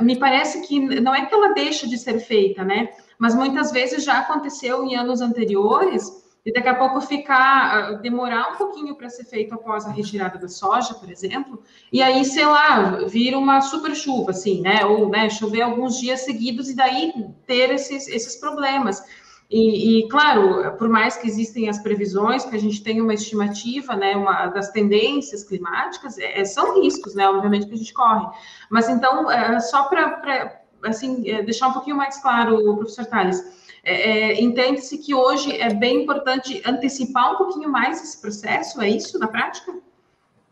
me 0.00 0.16
parece 0.16 0.66
que 0.66 0.80
não 1.00 1.14
é 1.14 1.26
que 1.26 1.34
ela 1.34 1.52
deixa 1.52 1.86
de 1.86 1.98
ser 1.98 2.18
feita, 2.18 2.64
né? 2.64 2.88
Mas 3.18 3.34
muitas 3.34 3.70
vezes 3.70 4.02
já 4.02 4.20
aconteceu 4.20 4.82
em 4.82 4.96
anos 4.96 5.20
anteriores 5.20 6.25
e 6.46 6.52
daqui 6.52 6.68
a 6.68 6.74
pouco 6.76 7.00
ficar, 7.00 7.34
ah, 7.36 7.92
demorar 7.94 8.52
um 8.52 8.56
pouquinho 8.56 8.94
para 8.94 9.10
ser 9.10 9.24
feito 9.24 9.52
após 9.52 9.84
a 9.84 9.90
retirada 9.90 10.38
da 10.38 10.46
soja, 10.46 10.94
por 10.94 11.10
exemplo, 11.10 11.60
e 11.92 12.00
aí, 12.00 12.24
sei 12.24 12.46
lá, 12.46 13.04
vira 13.08 13.36
uma 13.36 13.60
super 13.60 13.96
chuva, 13.96 14.30
assim, 14.30 14.60
né? 14.60 14.86
Ou 14.86 15.08
né, 15.08 15.28
chover 15.28 15.62
alguns 15.62 15.98
dias 15.98 16.20
seguidos 16.20 16.70
e 16.70 16.76
daí 16.76 17.12
ter 17.48 17.72
esses, 17.72 18.06
esses 18.06 18.36
problemas. 18.36 19.02
E, 19.50 20.04
e, 20.04 20.08
claro, 20.08 20.76
por 20.76 20.88
mais 20.88 21.16
que 21.16 21.26
existem 21.26 21.68
as 21.68 21.78
previsões, 21.80 22.44
que 22.44 22.54
a 22.54 22.60
gente 22.60 22.80
tem 22.80 23.00
uma 23.00 23.14
estimativa, 23.14 23.96
né, 23.96 24.16
uma 24.16 24.46
das 24.46 24.70
tendências 24.70 25.42
climáticas, 25.42 26.16
é, 26.16 26.44
são 26.44 26.80
riscos, 26.80 27.16
né, 27.16 27.28
obviamente 27.28 27.66
que 27.66 27.74
a 27.74 27.78
gente 27.78 27.92
corre. 27.92 28.26
Mas 28.70 28.88
então, 28.88 29.28
é, 29.28 29.58
só 29.58 29.84
para 29.84 30.60
assim 30.84 31.28
é, 31.28 31.42
deixar 31.42 31.68
um 31.68 31.72
pouquinho 31.72 31.96
mais 31.96 32.20
claro, 32.20 32.76
professor 32.76 33.06
Tales, 33.06 33.42
é, 33.86 34.32
é, 34.32 34.40
entende-se 34.42 34.98
que 34.98 35.14
hoje 35.14 35.56
é 35.60 35.72
bem 35.72 36.02
importante 36.02 36.60
antecipar 36.66 37.34
um 37.34 37.36
pouquinho 37.36 37.70
mais 37.70 38.02
esse 38.02 38.20
processo, 38.20 38.82
é 38.82 38.90
isso 38.90 39.16
na 39.16 39.28
prática? 39.28 39.78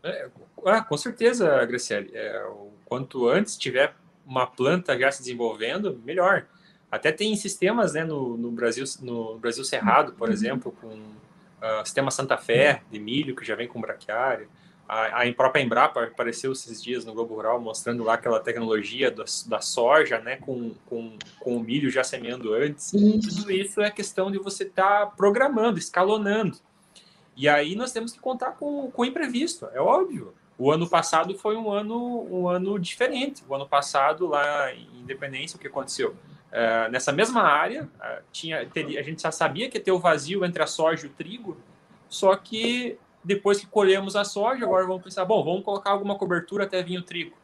É, 0.01 0.29
ah, 0.65 0.81
com 0.81 0.95
certeza, 0.95 1.65
Graciele. 1.65 2.11
É, 2.13 2.45
o 2.45 2.71
quanto 2.85 3.27
antes 3.27 3.57
tiver 3.57 3.93
uma 4.25 4.47
planta 4.47 4.97
já 4.97 5.11
se 5.11 5.19
desenvolvendo, 5.19 6.01
melhor. 6.05 6.45
Até 6.89 7.11
tem 7.11 7.35
sistemas 7.35 7.93
né, 7.93 8.05
no, 8.05 8.37
no 8.37 8.51
Brasil, 8.51 8.85
no 9.01 9.37
Brasil 9.37 9.65
Cerrado, 9.65 10.13
por 10.13 10.29
uhum. 10.29 10.33
exemplo, 10.33 10.71
com 10.79 10.87
uh, 10.87 11.83
sistema 11.83 12.09
Santa 12.11 12.37
Fé 12.37 12.83
de 12.89 12.99
milho, 12.99 13.35
que 13.35 13.43
já 13.43 13.53
vem 13.53 13.67
com 13.67 13.81
braquiária. 13.81 14.47
A, 14.87 15.23
a 15.23 15.33
própria 15.33 15.61
Embrapa 15.61 16.03
apareceu 16.03 16.51
esses 16.51 16.81
dias 16.81 17.03
no 17.05 17.13
Globo 17.13 17.35
Rural 17.35 17.59
mostrando 17.59 18.03
lá 18.03 18.13
aquela 18.13 18.39
tecnologia 18.39 19.09
da, 19.09 19.23
da 19.47 19.59
soja, 19.59 20.19
né, 20.19 20.35
com, 20.37 20.75
com, 20.85 21.17
com 21.39 21.57
o 21.57 21.59
milho 21.59 21.89
já 21.89 22.03
semeando 22.03 22.53
antes. 22.53 22.93
Isso. 22.93 23.37
Tudo 23.37 23.51
isso 23.51 23.81
é 23.81 23.89
questão 23.89 24.29
de 24.29 24.37
você 24.37 24.63
estar 24.63 25.05
tá 25.05 25.05
programando, 25.07 25.79
escalonando. 25.79 26.57
E 27.35 27.49
aí 27.49 27.75
nós 27.75 27.91
temos 27.91 28.13
que 28.13 28.19
contar 28.19 28.51
com, 28.51 28.89
com 28.91 29.01
o 29.01 29.05
imprevisto, 29.05 29.67
é 29.73 29.81
óbvio. 29.81 30.33
O 30.57 30.71
ano 30.71 30.87
passado 30.87 31.37
foi 31.37 31.57
um 31.57 31.69
ano, 31.69 32.27
um 32.31 32.47
ano 32.47 32.79
diferente. 32.79 33.43
O 33.47 33.53
ano 33.53 33.67
passado, 33.67 34.25
lá 34.25 34.73
em 34.73 35.01
Independência, 35.01 35.57
o 35.57 35.59
que 35.59 35.67
aconteceu? 35.67 36.11
Uh, 36.11 36.89
nessa 36.89 37.11
mesma 37.11 37.41
área, 37.41 37.89
uh, 37.99 38.23
tinha, 38.31 38.65
teria, 38.67 38.99
a 38.99 39.03
gente 39.03 39.21
já 39.21 39.31
sabia 39.31 39.69
que 39.69 39.77
ia 39.77 39.83
ter 39.83 39.91
o 39.91 39.99
vazio 39.99 40.45
entre 40.45 40.63
a 40.63 40.67
soja 40.67 41.05
e 41.05 41.09
o 41.09 41.13
trigo, 41.13 41.57
só 42.07 42.33
que 42.37 42.97
depois 43.25 43.59
que 43.59 43.65
colhemos 43.65 44.15
a 44.15 44.23
soja, 44.23 44.63
agora 44.63 44.85
vamos 44.85 45.03
pensar, 45.03 45.25
bom, 45.25 45.43
vamos 45.43 45.63
colocar 45.63 45.89
alguma 45.89 46.15
cobertura 46.15 46.63
até 46.63 46.81
vir 46.83 46.99
o 46.99 47.01
trigo. 47.01 47.35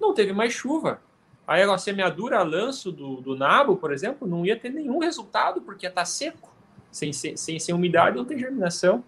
Não 0.00 0.14
teve 0.14 0.32
mais 0.32 0.54
chuva. 0.54 1.02
Aí 1.46 1.62
a 1.62 1.78
semeadura 1.78 2.38
a 2.38 2.42
lanço 2.42 2.90
do, 2.90 3.20
do 3.20 3.36
nabo, 3.36 3.76
por 3.76 3.92
exemplo, 3.92 4.26
não 4.26 4.44
ia 4.44 4.58
ter 4.58 4.70
nenhum 4.70 4.98
resultado, 4.98 5.60
porque 5.60 5.86
ia 5.86 5.90
estar 5.90 6.02
tá 6.02 6.06
seco. 6.06 6.56
Sem, 6.90 7.12
sem, 7.12 7.36
sem, 7.36 7.74
umidade 7.74 8.16
não 8.16 8.24
tem 8.24 8.38
germinação. 8.38 9.04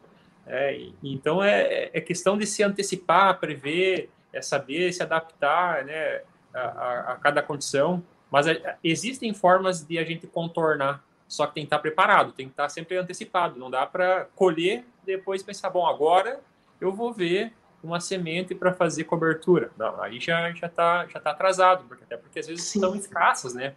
É, 0.47 0.89
então 1.03 1.43
é, 1.43 1.91
é, 1.93 2.01
questão 2.01 2.37
de 2.37 2.47
se 2.47 2.63
antecipar, 2.63 3.39
prever, 3.39 4.11
é 4.33 4.43
saber 4.43 4.93
se 4.93 5.03
adaptar 5.03 5.85
né, 5.85 6.23
a, 6.53 6.61
a, 6.61 7.13
a 7.13 7.17
cada 7.17 7.43
condição. 7.43 8.03
Mas 8.31 8.47
é, 8.47 8.77
existem 8.85 9.33
formas 9.33 9.83
de 9.83 9.99
a 9.99 10.05
gente 10.05 10.27
contornar 10.27 11.03
só 11.31 11.47
que 11.47 11.55
tem 11.55 11.63
que 11.63 11.69
estar 11.69 11.79
preparado, 11.79 12.33
tem 12.33 12.47
que 12.47 12.53
estar 12.53 12.69
sempre 12.69 12.97
antecipado. 12.97 13.57
Não 13.57 13.71
dá 13.71 13.87
para 13.87 14.27
colher 14.35 14.85
depois 15.07 15.45
pensar, 15.45 15.71
bom, 15.71 15.87
agora 15.87 16.41
eu 16.81 16.93
vou 16.93 17.13
ver 17.13 17.53
uma 17.85 18.01
semente 18.01 18.53
para 18.53 18.75
fazer 18.75 19.05
cobertura. 19.05 19.71
Não, 19.79 20.03
aí 20.03 20.19
já 20.19 20.51
já 20.53 20.67
está 20.67 21.07
já 21.07 21.21
tá 21.21 21.31
atrasado, 21.31 21.85
porque 21.87 22.03
até 22.03 22.17
porque 22.17 22.41
às 22.41 22.49
vezes 22.49 22.65
Sim. 22.65 22.81
são 22.81 22.97
escassas, 22.97 23.55
né? 23.55 23.77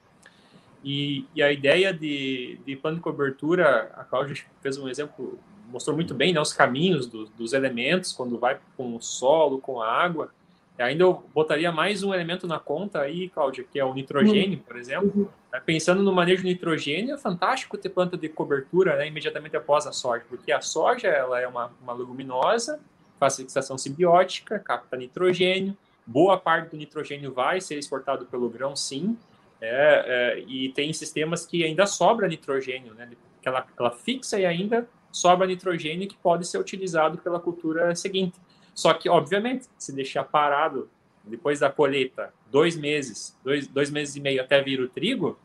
E, 0.83 1.27
e 1.35 1.43
a 1.43 1.51
ideia 1.51 1.93
de, 1.93 2.59
de 2.65 2.75
plano 2.75 2.97
de 2.97 3.03
cobertura, 3.03 3.91
a 3.95 4.03
Cláudia 4.03 4.43
fez 4.59 4.79
um 4.79 4.89
exemplo, 4.89 5.39
mostrou 5.69 5.95
muito 5.95 6.15
bem 6.15 6.33
né, 6.33 6.41
os 6.41 6.51
caminhos 6.51 7.05
do, 7.05 7.25
dos 7.27 7.53
elementos 7.53 8.11
quando 8.11 8.39
vai 8.39 8.59
com 8.75 8.95
o 8.95 9.01
solo, 9.01 9.61
com 9.61 9.79
a 9.79 9.89
água. 9.89 10.33
Ainda 10.79 11.03
eu 11.03 11.23
botaria 11.33 11.71
mais 11.71 12.01
um 12.01 12.13
elemento 12.13 12.47
na 12.47 12.59
conta 12.59 13.01
aí, 13.01 13.29
Cláudia, 13.29 13.63
que 13.63 13.79
é 13.79 13.85
o 13.85 13.93
nitrogênio, 13.93 14.59
por 14.59 14.75
exemplo. 14.75 15.11
Uhum. 15.15 15.27
Né, 15.51 15.61
pensando 15.63 16.01
no 16.01 16.11
manejo 16.11 16.41
de 16.41 16.49
nitrogênio, 16.49 17.13
é 17.13 17.17
fantástico 17.17 17.77
ter 17.77 17.89
planta 17.89 18.17
de 18.17 18.27
cobertura 18.27 18.95
né, 18.95 19.07
imediatamente 19.07 19.55
após 19.55 19.85
a 19.85 19.91
soja, 19.91 20.25
porque 20.27 20.51
a 20.51 20.61
soja 20.61 21.07
ela 21.07 21.39
é 21.39 21.47
uma, 21.47 21.71
uma 21.81 21.93
leguminosa, 21.93 22.79
faz 23.19 23.37
fixação 23.37 23.77
simbiótica, 23.77 24.57
capta 24.57 24.97
nitrogênio, 24.97 25.77
boa 26.07 26.37
parte 26.37 26.71
do 26.71 26.77
nitrogênio 26.77 27.31
vai 27.31 27.61
ser 27.61 27.77
exportado 27.77 28.25
pelo 28.25 28.49
grão, 28.49 28.75
sim, 28.75 29.15
é, 29.61 30.39
é, 30.39 30.39
e 30.47 30.69
tem 30.69 30.91
sistemas 30.91 31.45
que 31.45 31.63
ainda 31.63 31.85
sobra 31.85 32.27
nitrogênio, 32.27 32.95
né, 32.95 33.09
que 33.41 33.47
ela, 33.47 33.65
ela 33.79 33.91
fixa 33.91 34.39
e 34.39 34.45
ainda 34.45 34.87
sobra 35.11 35.45
nitrogênio 35.45 36.07
que 36.07 36.17
pode 36.17 36.47
ser 36.47 36.57
utilizado 36.57 37.19
pela 37.19 37.39
cultura 37.39 37.95
seguinte. 37.95 38.35
Só 38.73 38.93
que, 38.93 39.07
obviamente, 39.09 39.67
se 39.77 39.91
deixar 39.93 40.23
parado 40.23 40.89
depois 41.23 41.59
da 41.59 41.69
colheita 41.69 42.33
dois 42.51 42.75
meses, 42.75 43.37
dois, 43.43 43.67
dois 43.67 43.89
meses 43.89 44.15
e 44.15 44.19
meio 44.19 44.41
até 44.41 44.61
vir 44.61 44.81
o 44.81 44.89
trigo, 44.89 45.37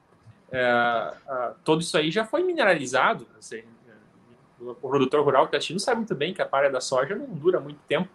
é, 0.51 1.15
é, 1.29 1.53
todo 1.65 1.81
isso 1.81 1.97
aí 1.97 2.11
já 2.11 2.25
foi 2.25 2.43
mineralizado. 2.43 3.27
Assim, 3.39 3.63
o 4.61 4.75
produtor 4.75 5.25
rural 5.25 5.47
que 5.47 5.57
está 5.57 5.79
sabe 5.79 5.99
muito 5.99 6.15
bem 6.15 6.35
que 6.35 6.43
a 6.43 6.47
palha 6.47 6.71
da 6.71 6.81
soja 6.81 7.15
não 7.15 7.27
dura 7.27 7.61
muito 7.61 7.79
tempo, 7.87 8.09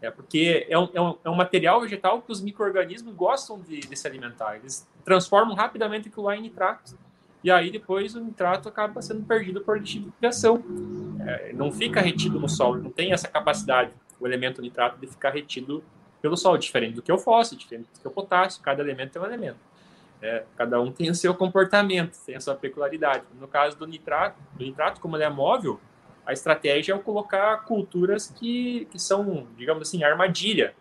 é 0.00 0.10
porque 0.10 0.66
é 0.68 0.78
um, 0.78 0.88
é 0.92 1.00
um, 1.00 1.16
é 1.24 1.30
um 1.30 1.34
material 1.34 1.80
vegetal 1.80 2.20
que 2.20 2.30
os 2.30 2.40
micro-organismos 2.40 3.14
gostam 3.14 3.60
de, 3.60 3.80
de, 3.80 3.96
se 3.96 4.06
alimentar. 4.06 4.56
Eles 4.56 4.86
transformam 5.04 5.54
rapidamente 5.54 6.08
aquilo 6.08 6.26
lá 6.26 6.36
em 6.36 6.42
nitrato. 6.42 6.98
E 7.42 7.50
aí 7.50 7.70
depois 7.70 8.14
o 8.14 8.20
nitrato 8.20 8.68
acaba 8.68 9.00
sendo 9.00 9.22
perdido 9.24 9.60
por 9.60 9.78
lixiviação. 9.78 10.62
É, 11.20 11.52
não 11.52 11.72
fica 11.72 12.00
retido 12.00 12.38
no 12.40 12.48
solo, 12.48 12.82
não 12.82 12.90
tem 12.90 13.12
essa 13.12 13.28
capacidade 13.28 13.92
o 14.24 14.26
elemento 14.26 14.62
nitrato 14.62 14.98
de 14.98 15.06
ficar 15.06 15.30
retido 15.30 15.84
pelo 16.22 16.34
solo, 16.34 16.56
diferente 16.56 16.94
do 16.94 17.02
que 17.02 17.12
o 17.12 17.18
fósforo, 17.18 17.60
diferente 17.60 17.86
do 17.92 18.00
que 18.00 18.08
o 18.08 18.10
potássio, 18.10 18.62
cada 18.62 18.82
elemento 18.82 19.18
é 19.18 19.20
um 19.20 19.24
elemento. 19.26 19.58
É, 20.22 20.44
cada 20.56 20.80
um 20.80 20.90
tem 20.90 21.10
o 21.10 21.14
seu 21.14 21.34
comportamento, 21.34 22.16
tem 22.24 22.34
a 22.34 22.40
sua 22.40 22.54
peculiaridade. 22.54 23.24
No 23.38 23.46
caso 23.46 23.76
do 23.76 23.86
nitrato, 23.86 24.40
do 24.54 24.64
nitrato, 24.64 24.98
como 24.98 25.16
ele 25.18 25.24
é 25.24 25.28
móvel, 25.28 25.78
a 26.24 26.32
estratégia 26.32 26.94
é 26.94 26.98
colocar 26.98 27.64
culturas 27.64 28.28
que, 28.28 28.86
que 28.86 28.98
são, 28.98 29.46
digamos 29.58 29.86
assim, 29.86 30.02
armadilha. 30.02 30.74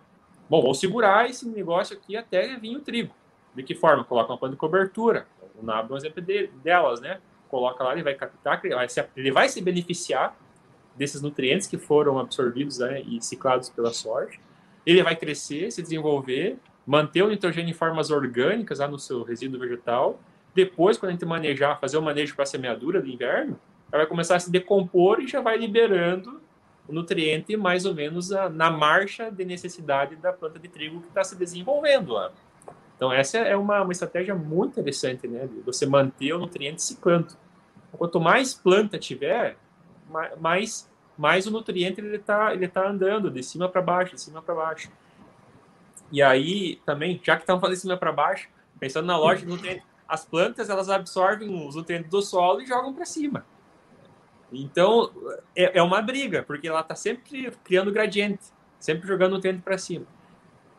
Bom, 0.50 0.62
vou 0.62 0.74
segurar 0.74 1.30
esse 1.30 1.46
negócio 1.46 1.98
aqui 1.98 2.16
até 2.16 2.56
vir 2.56 2.78
o 2.78 2.80
trigo. 2.80 3.14
De 3.54 3.62
que 3.64 3.76
forma? 3.76 4.06
Coloca 4.06 4.32
uma 4.32 4.38
planta 4.38 4.54
de 4.54 4.60
cobertura. 4.60 5.28
O 5.62 5.66
nabo 5.66 5.92
é 5.92 5.94
um 5.96 5.98
exemplo 5.98 6.22
de, 6.22 6.48
delas, 6.64 7.02
né? 7.02 7.20
Coloca 7.50 7.84
lá, 7.84 7.92
ele 7.92 8.04
vai 8.04 8.16
captar, 8.16 8.62
ele 8.64 9.32
vai 9.32 9.50
se 9.50 9.62
beneficiar 9.62 10.34
desses 10.96 11.22
nutrientes 11.22 11.68
que 11.68 11.78
foram 11.78 12.20
absorvidos 12.20 12.80
né, 12.80 13.02
e 13.02 13.22
ciclados 13.22 13.70
pela 13.70 13.92
soja. 13.92 14.40
Ele 14.86 15.02
vai 15.02 15.16
crescer, 15.16 15.72
se 15.72 15.82
desenvolver, 15.82 16.58
manter 16.86 17.24
o 17.24 17.30
nitrogênio 17.30 17.72
em 17.72 17.74
formas 17.74 18.12
orgânicas 18.12 18.80
lá 18.80 18.88
no 18.88 19.00
seu 19.00 19.24
resíduo 19.24 19.60
vegetal. 19.60 20.20
Depois, 20.54 20.98
quando 20.98 21.10
a 21.10 21.14
gente 21.14 21.26
manejar, 21.26 21.80
fazer 21.80 21.98
o 21.98 22.02
manejo 22.02 22.36
para 22.36 22.44
a 22.44 22.46
semeadura 22.46 23.02
do 23.02 23.08
inverno, 23.08 23.60
ela 23.92 24.04
vai 24.04 24.08
começar 24.08 24.36
a 24.36 24.40
se 24.40 24.52
decompor 24.52 25.20
e 25.22 25.28
já 25.28 25.42
vai 25.42 25.58
liberando 25.58 26.42
o 26.88 26.94
nutriente 26.94 27.56
mais 27.56 27.86
ou 27.86 27.94
menos 27.94 28.32
a, 28.32 28.50
na 28.50 28.70
marcha 28.70 29.32
de 29.32 29.46
necessidade 29.46 30.16
da 30.18 30.34
planta 30.34 30.60
de 30.60 30.68
trigo 30.68 31.02
que 31.02 31.08
está 31.08 31.24
se 31.24 31.36
desenvolvendo 31.36 32.14
lá. 32.14 32.32
Então, 32.96 33.12
essa 33.12 33.38
é 33.38 33.56
uma, 33.56 33.82
uma 33.82 33.92
estratégia 33.92 34.36
muito 34.36 34.72
interessante, 34.72 35.28
né? 35.28 35.48
De 35.48 35.62
você 35.62 35.86
manter 35.86 36.34
o 36.34 36.40
nutriente 36.40 36.82
ciclando. 36.82 37.36
Quanto 37.92 38.20
mais 38.20 38.54
planta 38.54 38.98
tiver, 38.98 39.58
mais, 40.40 40.90
mais 41.18 41.48
o 41.48 41.52
nutriente 41.52 42.00
ele 42.00 42.16
está 42.16 42.54
ele 42.54 42.68
tá 42.68 42.88
andando 42.88 43.30
de 43.30 43.44
cima 43.44 43.68
para 43.70 43.82
baixo, 43.82 44.16
de 44.16 44.22
cima 44.22 44.42
para 44.42 44.56
baixo. 44.56 44.92
E 46.12 46.22
aí, 46.22 46.80
também, 46.86 47.20
já 47.24 47.36
que 47.36 47.42
estamos 47.42 47.60
falando 47.60 47.76
de 47.76 47.82
cima 47.82 47.98
para 47.98 48.12
baixo, 48.12 48.48
pensando 48.80 49.06
na 49.08 49.18
lógica 49.18 49.48
do 49.48 49.56
nutriente, 49.56 49.84
as 50.08 50.24
plantas 50.24 50.70
elas 50.70 50.90
absorvem 50.90 51.68
os 51.68 51.76
nutrientes 51.76 52.10
do 52.10 52.22
solo 52.22 52.62
e 52.62 52.68
jogam 52.68 52.94
para 52.94 53.06
cima. 53.06 53.46
Então, 54.52 55.12
é, 55.56 55.80
é 55.80 55.82
uma 55.82 56.02
briga, 56.02 56.44
porque 56.44 56.68
ela 56.68 56.82
está 56.82 56.94
sempre 56.94 57.52
criando 57.64 57.92
gradiente, 57.92 58.44
sempre 58.80 59.08
jogando 59.08 59.32
nutriente 59.32 59.62
para 59.62 59.78
cima. 59.78 60.06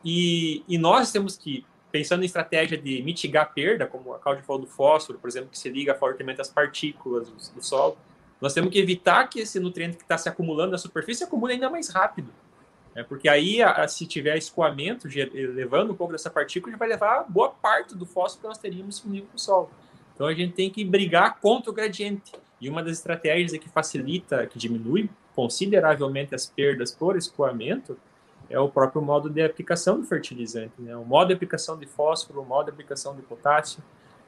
E, 0.05 0.63
e 0.69 0.79
nós 0.79 1.11
temos 1.11 1.37
que, 1.37 1.67
pensando 1.91 2.23
em 2.23 2.27
estratégia 2.27 2.79
de 2.79 3.03
mitigar 3.03 3.45
a 3.45 3.47
perda, 3.47 3.87
como 3.87 4.15
a 4.15 4.19
Cláudia 4.19 4.45
falou 4.45 4.63
do 4.63 4.69
fósforo, 4.69 5.19
por 5.19 5.29
exemplo, 5.29 5.49
que 5.51 5.59
se 5.59 5.69
liga 5.69 5.95
fortemente 5.95 6.41
às 6.41 6.49
partículas 6.49 7.29
do, 7.29 7.55
do 7.55 7.65
solo, 7.65 7.99
nós 8.41 8.53
temos 8.53 8.71
que 8.71 8.79
evitar 8.79 9.29
que 9.29 9.41
esse 9.41 9.59
nutriente 9.59 9.97
que 9.97 10.03
está 10.03 10.19
se 10.19 10.29
acumulando 10.29 10.73
na 10.73 10.79
superfície 10.79 11.25
acumule 11.25 11.55
ainda 11.55 11.71
mais 11.71 11.89
rápido. 11.89 12.29
Né? 12.95 13.03
Porque 13.03 13.29
aí, 13.29 13.63
a, 13.63 13.87
se 13.89 14.07
tiver 14.07 14.37
escoamento, 14.37 15.09
levando 15.33 15.93
um 15.93 15.97
pouco 15.97 16.13
dessa 16.13 16.31
partícula, 16.31 16.73
já 16.73 16.79
vai 16.79 16.89
levar 16.89 17.25
boa 17.29 17.51
parte 17.51 17.97
do 17.97 18.07
fósforo 18.07 18.43
que 18.43 18.49
nós 18.49 18.59
teríamos 18.59 18.97
disponível 18.97 19.29
o 19.35 19.39
solo. 19.39 19.71
Então 20.15 20.27
a 20.27 20.35
gente 20.35 20.55
tem 20.55 20.71
que 20.71 20.85
brigar 20.85 21.41
contra 21.41 21.71
o 21.71 21.75
gradiente. 21.75 22.33
E 22.61 22.69
uma 22.69 22.83
das 22.83 22.99
estratégias 22.99 23.53
que 23.59 23.69
facilita, 23.69 24.47
que 24.47 24.59
diminui 24.59 25.11
consideravelmente 25.35 26.35
as 26.35 26.47
perdas 26.47 26.93
por 26.93 27.17
escoamento, 27.17 27.99
é 28.49 28.59
o 28.59 28.69
próprio 28.69 29.03
modo 29.03 29.29
de 29.29 29.43
aplicação 29.43 30.01
do 30.01 30.07
fertilizante. 30.07 30.75
Né? 30.79 30.97
O 30.97 31.05
modo 31.05 31.29
de 31.29 31.35
aplicação 31.35 31.77
de 31.77 31.87
fósforo, 31.87 32.41
o 32.41 32.45
modo 32.45 32.67
de 32.67 32.71
aplicação 32.71 33.17
de 33.17 33.23
potássio 33.23 33.83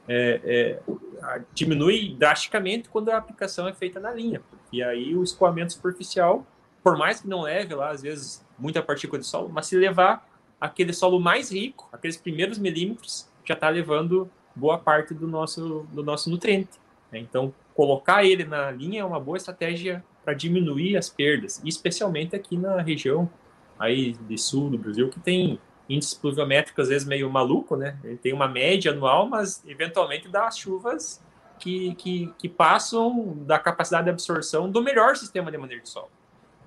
é, 0.08 0.40
é, 0.44 1.40
diminui 1.52 2.14
drasticamente 2.18 2.88
quando 2.88 3.10
a 3.10 3.16
aplicação 3.16 3.66
é 3.66 3.72
feita 3.72 3.98
na 3.98 4.12
linha. 4.12 4.40
E 4.72 4.82
aí 4.82 5.14
o 5.16 5.22
escoamento 5.22 5.72
superficial, 5.72 6.46
por 6.82 6.96
mais 6.96 7.20
que 7.20 7.28
não 7.28 7.42
leve 7.42 7.74
lá, 7.74 7.90
às 7.90 8.02
vezes, 8.02 8.44
muita 8.58 8.82
partícula 8.82 9.20
de 9.20 9.26
solo, 9.26 9.48
mas 9.48 9.66
se 9.66 9.76
levar 9.76 10.28
aquele 10.60 10.92
solo 10.92 11.20
mais 11.20 11.52
rico, 11.52 11.88
aqueles 11.92 12.16
primeiros 12.16 12.58
milímetros, 12.58 13.28
já 13.44 13.54
está 13.54 13.68
levando 13.68 14.30
boa 14.54 14.78
parte 14.78 15.12
do 15.12 15.26
nosso, 15.26 15.86
do 15.92 16.02
nosso 16.02 16.30
nutriente. 16.30 16.80
Né? 17.12 17.18
Então, 17.18 17.52
colocar 17.74 18.24
ele 18.24 18.44
na 18.44 18.70
linha 18.70 19.02
é 19.02 19.04
uma 19.04 19.20
boa 19.20 19.36
estratégia 19.36 20.04
para 20.24 20.34
diminuir 20.34 20.96
as 20.96 21.08
perdas, 21.08 21.62
especialmente 21.64 22.34
aqui 22.34 22.56
na 22.56 22.80
região 22.80 23.30
aí 23.78 24.12
de 24.12 24.38
sul 24.38 24.70
do 24.70 24.78
Brasil, 24.78 25.08
que 25.08 25.20
tem 25.20 25.60
índices 25.88 26.14
pluviométricos 26.14 26.84
às 26.84 26.88
vezes 26.88 27.06
meio 27.06 27.30
maluco, 27.30 27.76
né? 27.76 27.98
Ele 28.02 28.16
tem 28.16 28.32
uma 28.32 28.48
média 28.48 28.92
anual, 28.92 29.28
mas 29.28 29.62
eventualmente 29.66 30.28
dá 30.28 30.50
chuvas 30.50 31.22
que, 31.58 31.94
que, 31.94 32.32
que 32.38 32.48
passam 32.48 33.36
da 33.40 33.58
capacidade 33.58 34.04
de 34.04 34.10
absorção 34.10 34.70
do 34.70 34.82
melhor 34.82 35.16
sistema 35.16 35.50
de 35.50 35.58
manejo 35.58 35.82
de 35.82 35.88
solo. 35.88 36.10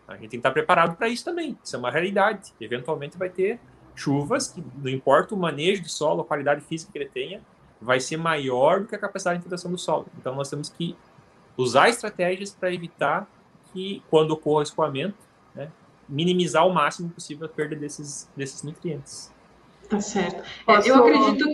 A 0.07 0.13
gente 0.13 0.21
tem 0.21 0.29
que 0.29 0.37
estar 0.37 0.51
preparado 0.51 0.95
para 0.95 1.07
isso 1.07 1.23
também. 1.23 1.57
Isso 1.63 1.75
é 1.75 1.79
uma 1.79 1.91
realidade. 1.91 2.53
Eventualmente 2.59 3.17
vai 3.17 3.29
ter 3.29 3.59
chuvas 3.95 4.47
que, 4.47 4.63
não 4.77 4.89
importa 4.89 5.35
o 5.35 5.37
manejo 5.37 5.83
de 5.83 5.89
solo, 5.91 6.21
a 6.21 6.25
qualidade 6.25 6.61
física 6.61 6.91
que 6.91 6.97
ele 6.97 7.09
tenha, 7.09 7.41
vai 7.79 7.99
ser 7.99 8.17
maior 8.17 8.81
do 8.81 8.87
que 8.87 8.95
a 8.95 8.99
capacidade 8.99 9.37
de 9.37 9.41
infiltração 9.41 9.71
do 9.71 9.77
solo. 9.77 10.07
Então 10.17 10.33
nós 10.35 10.49
temos 10.49 10.69
que 10.69 10.95
usar 11.55 11.89
estratégias 11.89 12.51
para 12.51 12.73
evitar 12.73 13.27
que, 13.71 14.01
quando 14.09 14.31
ocorra 14.31 14.63
escoamento, 14.63 15.17
minimizar 16.09 16.67
o 16.67 16.73
máximo 16.73 17.09
possível 17.09 17.45
a 17.45 17.49
perda 17.49 17.75
desses, 17.75 18.27
desses 18.35 18.63
nutrientes. 18.63 19.31
Tá 19.89 19.99
certo. 19.99 20.43
Posso... 20.65 20.87
Eu 20.87 20.95
acredito. 20.95 21.45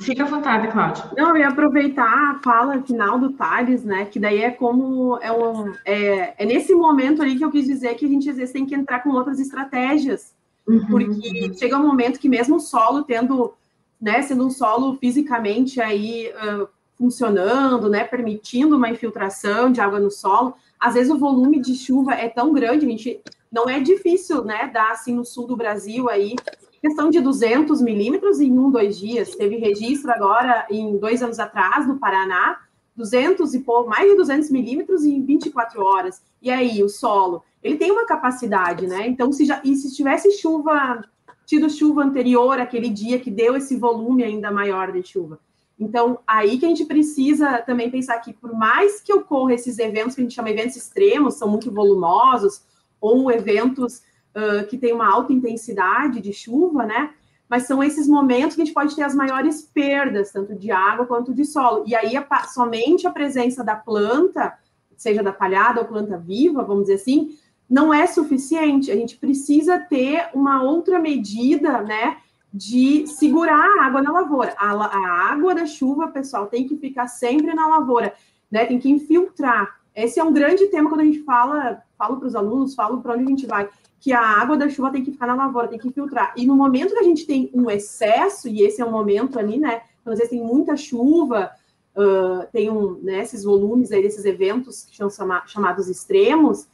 Fica 0.00 0.24
à 0.24 0.26
vontade, 0.26 0.68
Cláudia. 0.68 1.04
Não, 1.16 1.30
eu 1.30 1.38
ia 1.38 1.48
aproveitar 1.48 2.04
a 2.04 2.40
fala 2.44 2.82
final 2.82 3.18
do 3.18 3.32
Thales, 3.32 3.82
né? 3.82 4.04
Que 4.04 4.20
daí 4.20 4.42
é 4.42 4.50
como. 4.50 5.18
É, 5.22 5.32
um, 5.32 5.72
é, 5.84 6.34
é 6.36 6.44
nesse 6.44 6.74
momento 6.74 7.22
ali 7.22 7.36
que 7.36 7.44
eu 7.44 7.50
quis 7.50 7.64
dizer 7.64 7.94
que 7.94 8.04
a 8.04 8.08
gente 8.08 8.28
às 8.28 8.36
vezes 8.36 8.52
tem 8.52 8.66
que 8.66 8.74
entrar 8.74 9.02
com 9.02 9.10
outras 9.10 9.40
estratégias. 9.40 10.34
Uhum. 10.68 10.86
Porque 10.86 11.54
chega 11.54 11.78
um 11.78 11.86
momento 11.86 12.18
que, 12.18 12.28
mesmo 12.28 12.56
o 12.56 12.60
solo 12.60 13.04
tendo, 13.04 13.54
né, 13.98 14.20
sendo 14.20 14.44
um 14.44 14.50
solo 14.50 14.98
fisicamente 14.98 15.80
aí 15.80 16.30
uh, 16.30 16.68
funcionando, 16.98 17.88
né, 17.88 18.04
permitindo 18.04 18.76
uma 18.76 18.90
infiltração 18.90 19.72
de 19.72 19.80
água 19.80 20.00
no 20.00 20.10
solo, 20.10 20.54
às 20.78 20.94
vezes 20.94 21.10
o 21.10 21.18
volume 21.18 21.60
de 21.60 21.74
chuva 21.74 22.14
é 22.14 22.28
tão 22.28 22.52
grande, 22.52 22.84
a 22.84 22.88
gente 22.88 23.20
não 23.56 23.70
é 23.70 23.80
difícil, 23.80 24.44
né, 24.44 24.70
dar 24.70 24.90
assim 24.90 25.14
no 25.14 25.24
sul 25.24 25.46
do 25.46 25.56
Brasil 25.56 26.10
aí, 26.10 26.36
questão 26.78 27.08
de 27.08 27.22
200 27.22 27.80
milímetros 27.80 28.38
em 28.38 28.52
um, 28.52 28.70
dois 28.70 28.98
dias. 28.98 29.34
Teve 29.34 29.56
registro 29.56 30.12
agora, 30.12 30.66
em 30.70 30.98
dois 30.98 31.22
anos 31.22 31.38
atrás, 31.38 31.88
no 31.88 31.98
Paraná, 31.98 32.58
200 32.94 33.54
e 33.54 33.60
pouco, 33.60 33.88
mais 33.88 34.10
de 34.10 34.14
200 34.14 34.50
milímetros 34.50 35.06
em 35.06 35.24
24 35.24 35.82
horas. 35.82 36.22
E 36.42 36.50
aí, 36.50 36.82
o 36.82 36.88
solo, 36.90 37.42
ele 37.62 37.78
tem 37.78 37.90
uma 37.90 38.04
capacidade, 38.04 38.86
né? 38.86 39.08
Então, 39.08 39.32
se 39.32 39.46
já, 39.46 39.58
e 39.64 39.74
se 39.74 39.94
tivesse 39.96 40.32
chuva, 40.32 41.02
tido 41.46 41.70
chuva 41.70 42.04
anterior, 42.04 42.60
aquele 42.60 42.90
dia 42.90 43.18
que 43.18 43.30
deu 43.30 43.56
esse 43.56 43.74
volume 43.74 44.22
ainda 44.22 44.50
maior 44.50 44.92
de 44.92 45.02
chuva. 45.02 45.40
Então, 45.80 46.18
aí 46.26 46.58
que 46.58 46.66
a 46.66 46.68
gente 46.68 46.84
precisa 46.84 47.58
também 47.62 47.90
pensar 47.90 48.18
que, 48.18 48.34
por 48.34 48.52
mais 48.52 49.00
que 49.00 49.14
ocorra 49.14 49.54
esses 49.54 49.78
eventos 49.78 50.14
que 50.14 50.20
a 50.20 50.24
gente 50.24 50.34
chama 50.34 50.48
de 50.48 50.58
eventos 50.58 50.76
extremos, 50.76 51.34
são 51.34 51.48
muito 51.48 51.70
volumosos, 51.70 52.62
ou 53.00 53.30
eventos 53.30 54.02
uh, 54.34 54.66
que 54.68 54.78
têm 54.78 54.92
uma 54.92 55.10
alta 55.10 55.32
intensidade 55.32 56.20
de 56.20 56.32
chuva, 56.32 56.84
né? 56.84 57.10
Mas 57.48 57.64
são 57.64 57.82
esses 57.82 58.08
momentos 58.08 58.56
que 58.56 58.62
a 58.62 58.64
gente 58.64 58.74
pode 58.74 58.96
ter 58.96 59.02
as 59.02 59.14
maiores 59.14 59.62
perdas, 59.62 60.32
tanto 60.32 60.54
de 60.54 60.70
água 60.70 61.06
quanto 61.06 61.32
de 61.32 61.44
solo. 61.44 61.84
E 61.86 61.94
aí, 61.94 62.16
a, 62.16 62.44
somente 62.44 63.06
a 63.06 63.10
presença 63.10 63.62
da 63.62 63.76
planta, 63.76 64.58
seja 64.96 65.22
da 65.22 65.32
palhada 65.32 65.80
ou 65.80 65.86
planta 65.86 66.18
viva, 66.18 66.64
vamos 66.64 66.84
dizer 66.84 66.94
assim, 66.94 67.36
não 67.68 67.94
é 67.94 68.06
suficiente. 68.06 68.90
A 68.90 68.96
gente 68.96 69.16
precisa 69.16 69.78
ter 69.78 70.28
uma 70.34 70.62
outra 70.62 70.98
medida, 70.98 71.82
né? 71.82 72.18
De 72.52 73.06
segurar 73.06 73.64
a 73.78 73.84
água 73.84 74.02
na 74.02 74.10
lavoura. 74.10 74.54
A, 74.58 74.72
a 74.72 75.30
água 75.30 75.54
da 75.54 75.66
chuva, 75.66 76.08
pessoal, 76.08 76.46
tem 76.46 76.66
que 76.66 76.76
ficar 76.76 77.06
sempre 77.06 77.54
na 77.54 77.66
lavoura, 77.66 78.12
né? 78.50 78.64
Tem 78.66 78.78
que 78.78 78.90
infiltrar. 78.90 79.78
Esse 79.94 80.18
é 80.18 80.24
um 80.24 80.32
grande 80.32 80.66
tema 80.66 80.88
quando 80.88 81.02
a 81.02 81.04
gente 81.04 81.22
fala, 81.22 81.82
falo 81.96 82.18
para 82.18 82.28
os 82.28 82.34
alunos, 82.34 82.74
falo 82.74 83.00
para 83.00 83.14
onde 83.14 83.24
a 83.24 83.28
gente 83.28 83.46
vai, 83.46 83.68
que 83.98 84.12
a 84.12 84.20
água 84.20 84.56
da 84.56 84.68
chuva 84.68 84.90
tem 84.90 85.02
que 85.02 85.12
ficar 85.12 85.26
na 85.26 85.34
lavoura, 85.34 85.68
tem 85.68 85.78
que 85.78 85.88
infiltrar. 85.88 86.32
E 86.36 86.46
no 86.46 86.54
momento 86.54 86.92
que 86.92 87.00
a 87.00 87.04
gente 87.04 87.26
tem 87.26 87.50
um 87.54 87.70
excesso, 87.70 88.48
e 88.48 88.62
esse 88.62 88.80
é 88.80 88.84
um 88.84 88.90
momento 88.90 89.38
ali, 89.38 89.58
né? 89.58 89.82
Quando 90.02 90.12
às 90.12 90.18
vezes 90.18 90.30
tem 90.30 90.42
muita 90.42 90.76
chuva, 90.76 91.50
uh, 91.96 92.46
tem 92.52 92.70
um, 92.70 93.00
né, 93.02 93.22
esses 93.22 93.42
volumes 93.42 93.90
aí 93.90 94.02
desses 94.02 94.24
eventos 94.24 94.84
que 94.84 94.96
são 94.96 95.08
chamados 95.46 95.88
extremos, 95.88 96.68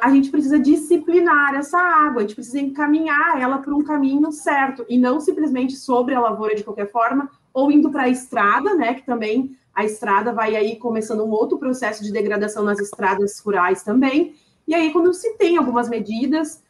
a 0.00 0.10
gente 0.10 0.30
precisa 0.30 0.58
disciplinar 0.58 1.54
essa 1.54 1.78
água, 1.78 2.18
a 2.18 2.20
gente 2.22 2.34
precisa 2.34 2.58
encaminhar 2.58 3.40
ela 3.40 3.58
para 3.58 3.72
um 3.74 3.84
caminho 3.84 4.32
certo, 4.32 4.84
e 4.88 4.98
não 4.98 5.20
simplesmente 5.20 5.76
sobre 5.76 6.14
a 6.14 6.20
lavoura 6.20 6.56
de 6.56 6.64
qualquer 6.64 6.90
forma, 6.90 7.30
ou 7.54 7.70
indo 7.70 7.90
para 7.90 8.02
a 8.02 8.08
estrada, 8.08 8.74
né, 8.74 8.94
que 8.94 9.06
também 9.06 9.56
a 9.74 9.84
estrada 9.84 10.32
vai 10.32 10.56
aí 10.56 10.76
começando 10.76 11.24
um 11.24 11.30
outro 11.30 11.58
processo 11.58 12.02
de 12.02 12.12
degradação 12.12 12.64
nas 12.64 12.78
estradas 12.78 13.38
rurais 13.40 13.82
também, 13.82 14.34
e 14.66 14.74
aí 14.74 14.92
quando 14.92 15.12
se 15.14 15.36
tem 15.36 15.56
algumas 15.56 15.88
medidas, 15.88 16.62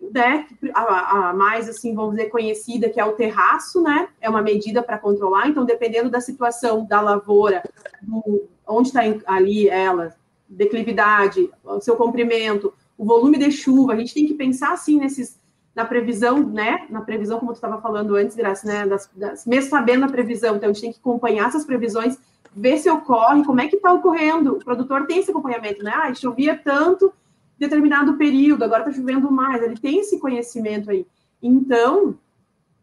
né, 0.00 0.46
a, 0.74 1.30
a 1.30 1.34
mais, 1.34 1.68
assim, 1.68 1.94
vamos 1.94 2.16
dizer, 2.16 2.28
conhecida, 2.28 2.88
que 2.88 3.00
é 3.00 3.04
o 3.04 3.12
terraço, 3.12 3.82
né, 3.82 4.08
é 4.20 4.28
uma 4.28 4.42
medida 4.42 4.82
para 4.82 4.98
controlar, 4.98 5.48
então 5.48 5.64
dependendo 5.64 6.10
da 6.10 6.20
situação 6.20 6.84
da 6.84 7.00
lavoura, 7.00 7.62
do, 8.02 8.48
onde 8.66 8.88
está 8.88 9.00
ali 9.26 9.68
ela, 9.68 10.14
declividade, 10.48 11.50
seu 11.80 11.96
comprimento, 11.96 12.72
o 12.96 13.04
volume 13.04 13.38
de 13.38 13.50
chuva, 13.50 13.92
a 13.92 13.96
gente 13.96 14.14
tem 14.14 14.26
que 14.26 14.34
pensar 14.34 14.72
assim 14.72 14.98
nesses 14.98 15.38
na 15.76 15.84
previsão, 15.84 16.42
né? 16.42 16.86
Na 16.88 17.02
previsão, 17.02 17.38
como 17.38 17.52
tu 17.52 17.56
estava 17.56 17.78
falando 17.82 18.16
antes, 18.16 18.34
Graça, 18.34 18.66
né? 18.66 18.86
Das, 18.86 19.10
das, 19.14 19.44
mesmo 19.44 19.68
sabendo 19.68 20.06
a 20.06 20.08
previsão, 20.08 20.56
então 20.56 20.70
a 20.70 20.72
gente 20.72 20.80
tem 20.80 20.92
que 20.92 20.98
acompanhar 20.98 21.48
essas 21.48 21.66
previsões, 21.66 22.18
ver 22.56 22.78
se 22.78 22.88
ocorre, 22.88 23.44
como 23.44 23.60
é 23.60 23.68
que 23.68 23.76
está 23.76 23.92
ocorrendo. 23.92 24.54
O 24.54 24.64
produtor 24.64 25.06
tem 25.06 25.18
esse 25.18 25.30
acompanhamento, 25.30 25.84
né? 25.84 25.92
Ah, 25.94 26.14
chovia 26.14 26.56
tanto 26.56 27.12
determinado 27.58 28.16
período, 28.16 28.64
agora 28.64 28.82
está 28.82 28.92
chovendo 28.92 29.30
mais, 29.30 29.62
ele 29.62 29.76
tem 29.76 30.00
esse 30.00 30.18
conhecimento 30.18 30.90
aí. 30.90 31.06
Então, 31.42 32.18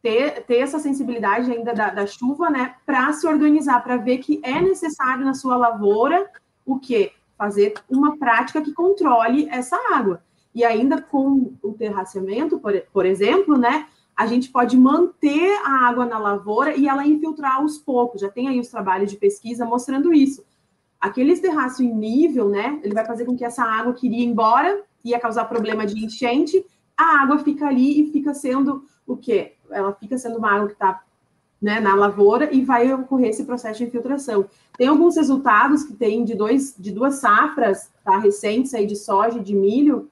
ter, 0.02 0.44
ter 0.46 0.58
essa 0.58 0.80
sensibilidade 0.80 1.52
ainda 1.52 1.74
da, 1.74 1.90
da 1.90 2.08
chuva, 2.08 2.50
né? 2.50 2.76
Para 2.86 3.12
se 3.14 3.28
organizar, 3.28 3.84
para 3.84 3.98
ver 3.98 4.20
que 4.20 4.40
é 4.44 4.62
necessário 4.62 5.26
na 5.26 5.34
sua 5.34 5.58
lavoura 5.58 6.30
o 6.66 6.80
quê? 6.80 7.12
fazer 7.44 7.74
uma 7.90 8.18
prática 8.18 8.62
que 8.62 8.72
controle 8.72 9.48
essa 9.50 9.78
água. 9.94 10.24
E 10.56 10.64
ainda 10.64 11.02
com 11.02 11.54
o 11.62 11.74
terraceamento, 11.74 12.60
por, 12.60 12.74
por 12.94 13.06
exemplo, 13.06 13.58
né, 13.58 13.88
a 14.16 14.28
gente 14.28 14.50
pode 14.50 14.78
manter 14.78 15.60
a 15.64 15.88
água 15.88 16.06
na 16.06 16.20
lavoura 16.20 16.76
e 16.76 16.88
ela 16.88 17.06
infiltrar 17.06 17.58
aos 17.58 17.78
poucos. 17.78 18.22
Já 18.22 18.30
tem 18.30 18.48
aí 18.48 18.60
os 18.60 18.68
trabalhos 18.68 19.10
de 19.12 19.18
pesquisa 19.18 19.66
mostrando 19.66 20.14
isso. 20.14 20.44
Aqueles 21.00 21.40
terraço 21.40 21.84
em 21.84 21.94
nível, 21.94 22.48
né, 22.48 22.80
ele 22.84 22.94
vai 22.94 23.06
fazer 23.06 23.26
com 23.26 23.36
que 23.36 23.44
essa 23.44 23.64
água 23.64 23.94
que 23.94 24.08
iria 24.08 24.24
embora, 24.24 24.84
ia 25.04 25.20
causar 25.20 25.46
problema 25.46 25.86
de 25.86 26.06
enchente, 26.06 26.66
a 26.96 27.22
água 27.22 27.40
fica 27.40 27.68
ali 27.68 28.02
e 28.02 28.12
fica 28.12 28.34
sendo 28.34 28.86
o 29.06 29.18
quê? 29.18 29.56
Ela 29.70 29.94
fica 29.94 30.18
sendo 30.18 30.38
uma 30.38 30.52
água 30.52 30.68
que 30.68 30.74
está 30.74 31.04
né, 31.62 31.80
na 31.80 31.96
lavoura 31.96 32.54
e 32.54 32.62
vai 32.62 32.94
ocorrer 32.94 33.30
esse 33.30 33.46
processo 33.46 33.80
de 33.80 33.86
infiltração. 33.86 34.46
Tem 34.78 34.88
alguns 34.88 35.16
resultados 35.16 35.84
que 35.84 35.94
tem 35.94 36.24
de, 36.24 36.36
dois, 36.36 36.76
de 36.78 36.92
duas 36.92 37.16
safras 37.16 37.90
tá, 38.04 38.18
recentes 38.18 38.74
aí 38.74 38.86
de 38.86 38.96
soja 38.96 39.40
e 39.40 39.44
de 39.44 39.56
milho. 39.56 40.10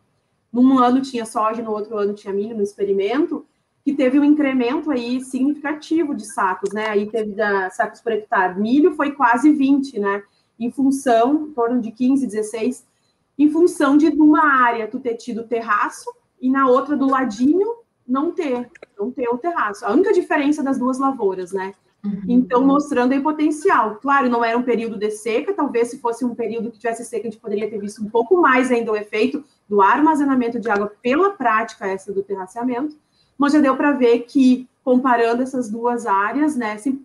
Num 0.52 0.80
ano 0.80 1.02
tinha 1.02 1.26
soja, 1.26 1.62
no 1.62 1.72
outro 1.72 1.98
ano 1.98 2.14
tinha 2.14 2.34
milho 2.34 2.56
no 2.56 2.64
experimento, 2.64 3.46
que 3.84 3.94
teve 3.94 4.20
um 4.20 4.24
incremento 4.24 4.92
aí 4.92 5.22
significativo 5.22 6.16
de 6.16 6.26
sacos, 6.26 6.72
né? 6.72 6.88
Aí 6.90 7.10
teve 7.10 7.34
da, 7.34 7.70
sacos 7.70 8.02
por 8.02 8.12
hectare. 8.12 8.60
Milho 8.60 8.94
foi 8.96 9.12
quase 9.12 9.52
20, 9.52 10.00
né? 10.00 10.24
Em 10.60 10.72
função, 10.72 11.48
em 11.48 11.54
torno 11.54 11.82
de 11.82 11.92
15, 11.92 12.28
16, 12.28 12.86
em 13.38 13.50
função 13.50 13.98
de 13.98 14.08
uma 14.10 14.46
área 14.46 14.88
tu 14.88 15.00
ter 15.00 15.16
tido 15.16 15.44
terraço 15.44 16.12
e 16.40 16.50
na 16.50 16.68
outra 16.68 16.96
do 16.96 17.10
ladinho 17.10 17.76
não 18.08 18.32
ter, 18.32 18.70
não 19.00 19.12
ter 19.12 19.28
o 19.30 19.38
terraço. 19.38 19.86
A 19.86 19.92
única 19.92 20.14
diferença 20.14 20.62
das 20.62 20.78
duas 20.78 21.00
lavouras, 21.00 21.52
né? 21.52 21.74
Uhum. 22.04 22.22
Então, 22.28 22.66
mostrando 22.66 23.14
aí 23.14 23.22
potencial. 23.22 23.96
Claro, 23.96 24.30
não 24.30 24.44
era 24.44 24.58
um 24.58 24.64
período 24.64 24.98
de 24.98 25.12
seca, 25.12 25.54
talvez 25.54 25.90
se 25.90 26.00
fosse 26.00 26.26
um 26.26 26.34
período 26.34 26.72
que 26.72 26.80
tivesse 26.80 27.06
seca, 27.06 27.28
a 27.28 27.32
gente 27.32 27.40
poderia 27.40 27.70
ter 27.70 27.80
visto 27.80 28.04
um 28.04 28.10
pouco 28.10 28.42
mais 28.42 28.72
ainda 28.72 28.92
o 28.92 28.96
efeito 28.96 29.44
do 29.70 29.82
armazenamento 29.82 30.60
de 30.60 30.70
água 30.70 30.92
pela 31.02 31.32
prática 31.32 31.88
essa 31.88 32.12
do 32.12 32.24
terraceamento, 32.24 32.98
mas 33.42 33.54
já 33.54 33.60
deu 33.60 33.76
para 33.76 33.92
ver 33.92 34.20
que, 34.20 34.70
comparando 34.84 35.42
essas 35.42 35.68
duas 35.68 36.06
áreas, 36.06 36.56
né, 36.56 36.78
sim, 36.78 37.04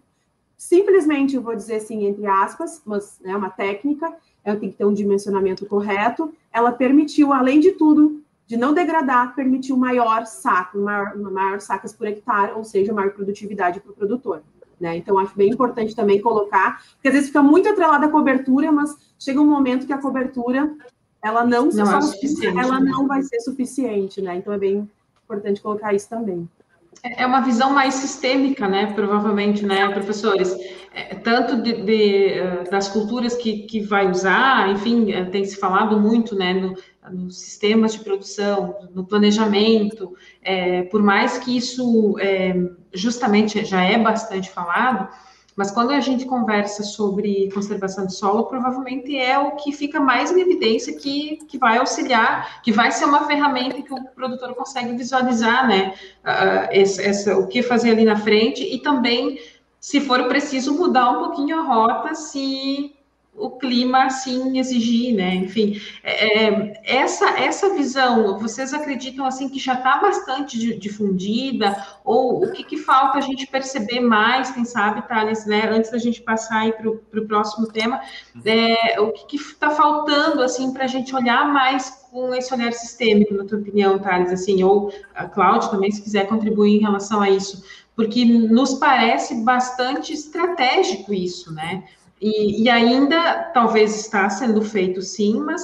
simplesmente, 0.54 1.34
eu 1.34 1.40
vou 1.40 1.56
dizer 1.56 1.76
assim, 1.76 2.04
entre 2.04 2.26
aspas, 2.26 2.82
mas 2.84 3.18
é 3.24 3.28
né, 3.28 3.36
uma 3.38 3.48
técnica, 3.48 4.12
ela 4.44 4.60
tem 4.60 4.70
que 4.70 4.76
ter 4.76 4.84
um 4.84 4.92
dimensionamento 4.92 5.64
correto, 5.64 6.30
ela 6.52 6.70
permitiu, 6.72 7.32
além 7.32 7.58
de 7.58 7.72
tudo, 7.72 8.20
de 8.46 8.54
não 8.54 8.74
degradar, 8.74 9.34
permitiu 9.34 9.78
maior 9.78 10.26
saco, 10.26 10.78
maior, 10.78 11.16
maior 11.16 11.58
sacas 11.58 11.94
por 11.94 12.06
hectare, 12.06 12.52
ou 12.52 12.64
seja, 12.64 12.92
maior 12.92 13.12
produtividade 13.12 13.80
para 13.80 13.92
o 13.92 13.94
produtor. 13.94 14.42
Né? 14.78 14.94
Então, 14.94 15.18
acho 15.18 15.34
bem 15.34 15.48
importante 15.48 15.96
também 15.96 16.20
colocar, 16.20 16.82
porque 16.96 17.08
às 17.08 17.14
vezes 17.14 17.28
fica 17.28 17.42
muito 17.42 17.66
atrelada 17.66 18.04
à 18.04 18.10
cobertura, 18.10 18.70
mas 18.70 18.94
chega 19.18 19.40
um 19.40 19.46
momento 19.46 19.86
que 19.86 19.92
a 19.92 19.98
cobertura 20.02 20.70
ela 21.22 21.46
não, 21.46 21.70
não 21.70 21.96
é 21.96 22.00
suficiente, 22.02 22.58
ela 22.58 22.78
né? 22.78 22.90
não 22.90 23.06
vai 23.06 23.22
ser 23.22 23.40
suficiente, 23.40 24.20
né? 24.20 24.36
Então 24.36 24.52
é 24.52 24.58
bem 24.58 24.86
importante 25.26 25.60
colocar 25.60 25.92
isso 25.92 26.08
também. 26.08 26.48
É 27.02 27.26
uma 27.26 27.40
visão 27.40 27.70
mais 27.70 27.94
sistêmica, 27.94 28.66
né? 28.66 28.92
Provavelmente, 28.94 29.64
né, 29.64 29.86
professores? 29.90 30.56
É, 30.94 31.14
tanto 31.14 31.62
de, 31.62 31.82
de, 31.82 32.32
eh, 32.32 32.64
das 32.70 32.88
culturas 32.88 33.36
que, 33.36 33.66
que 33.66 33.80
vai 33.80 34.10
usar, 34.10 34.70
enfim, 34.70 35.12
eh, 35.12 35.26
tem 35.26 35.44
se 35.44 35.56
falado 35.56 36.00
muito, 36.00 36.34
né, 36.34 36.54
no, 36.54 36.74
nos 37.12 37.38
sistemas 37.38 37.92
de 37.92 38.00
produção, 38.00 38.74
no 38.94 39.04
planejamento, 39.04 40.14
é, 40.42 40.82
por 40.84 41.02
mais 41.02 41.38
que 41.38 41.56
isso 41.56 42.16
é, 42.18 42.54
justamente 42.92 43.64
já 43.64 43.82
é 43.84 43.98
bastante 43.98 44.50
falado, 44.50 45.08
mas 45.56 45.70
quando 45.70 45.90
a 45.92 46.00
gente 46.00 46.26
conversa 46.26 46.82
sobre 46.82 47.50
conservação 47.50 48.06
de 48.06 48.14
solo, 48.14 48.44
provavelmente 48.44 49.16
é 49.16 49.38
o 49.38 49.52
que 49.52 49.72
fica 49.72 49.98
mais 49.98 50.30
em 50.30 50.38
evidência 50.38 50.94
que, 50.94 51.38
que 51.48 51.56
vai 51.56 51.78
auxiliar, 51.78 52.60
que 52.62 52.70
vai 52.70 52.92
ser 52.92 53.06
uma 53.06 53.26
ferramenta 53.26 53.80
que 53.80 53.92
o 53.92 54.04
produtor 54.08 54.54
consegue 54.54 54.94
visualizar, 54.94 55.66
né? 55.66 55.94
Uh, 56.22 57.40
o 57.40 57.46
que 57.46 57.62
fazer 57.62 57.92
ali 57.92 58.04
na 58.04 58.16
frente 58.16 58.62
e 58.62 58.78
também, 58.80 59.40
se 59.80 59.98
for 60.00 60.24
preciso, 60.28 60.74
mudar 60.74 61.10
um 61.10 61.24
pouquinho 61.24 61.58
a 61.58 61.62
rota 61.62 62.14
se 62.14 62.95
o 63.36 63.50
clima 63.50 64.04
assim 64.04 64.58
exigir, 64.58 65.14
né? 65.14 65.34
Enfim, 65.34 65.80
é, 66.02 66.44
é, 66.44 66.80
essa 66.84 67.26
essa 67.38 67.74
visão, 67.74 68.38
vocês 68.38 68.72
acreditam 68.72 69.26
assim 69.26 69.48
que 69.48 69.58
já 69.58 69.74
está 69.74 69.98
bastante 69.98 70.76
difundida 70.78 71.76
ou 72.04 72.44
o 72.44 72.52
que, 72.52 72.64
que, 72.64 72.76
falta 72.78 73.18
a 73.18 73.20
gente 73.20 73.46
perceber 73.46 74.00
mais, 74.00 74.50
quem 74.50 74.64
sabe, 74.64 75.06
Thales, 75.06 75.44
né? 75.46 75.68
Antes 75.68 75.90
da 75.90 75.98
gente 75.98 76.22
passar 76.22 76.72
para 76.72 76.88
o 76.88 77.26
próximo 77.26 77.66
tema, 77.66 78.00
é, 78.44 79.00
o 79.00 79.12
que 79.12 79.36
está 79.36 79.70
faltando 79.70 80.42
assim 80.42 80.72
para 80.72 80.84
a 80.84 80.88
gente 80.88 81.14
olhar 81.14 81.52
mais 81.52 82.06
com 82.10 82.34
esse 82.34 82.52
olhar 82.54 82.72
sistêmico, 82.72 83.34
na 83.34 83.44
tua 83.44 83.58
opinião, 83.58 83.98
Thales, 83.98 84.32
assim, 84.32 84.62
ou 84.62 84.92
a 85.14 85.26
Cláudia 85.26 85.68
também, 85.68 85.90
se 85.90 86.02
quiser 86.02 86.26
contribuir 86.26 86.76
em 86.76 86.80
relação 86.80 87.20
a 87.20 87.28
isso, 87.28 87.62
porque 87.94 88.24
nos 88.24 88.74
parece 88.74 89.42
bastante 89.42 90.12
estratégico 90.12 91.12
isso, 91.12 91.52
né? 91.52 91.84
E, 92.20 92.62
e, 92.62 92.70
ainda 92.70 93.50
talvez 93.52 93.94
está 93.94 94.28
sendo 94.30 94.62
feito 94.62 95.02
sim, 95.02 95.38
mas 95.38 95.62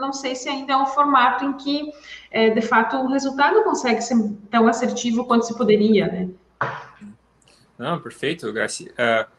não 0.00 0.12
sei 0.12 0.34
se 0.34 0.48
ainda 0.48 0.72
é 0.72 0.76
um 0.76 0.86
formato 0.86 1.44
em 1.44 1.52
que, 1.54 1.92
é, 2.30 2.50
de 2.50 2.60
fato, 2.60 2.96
o 2.96 3.08
resultado 3.08 3.62
consegue 3.62 4.00
ser 4.00 4.16
tão 4.50 4.66
assertivo 4.66 5.24
quanto 5.24 5.46
se 5.46 5.56
poderia, 5.56 6.06
né? 6.06 6.28
Não, 7.78 8.00
perfeito, 8.00 8.52
Garcia. 8.52 8.92
Uh, 8.92 9.30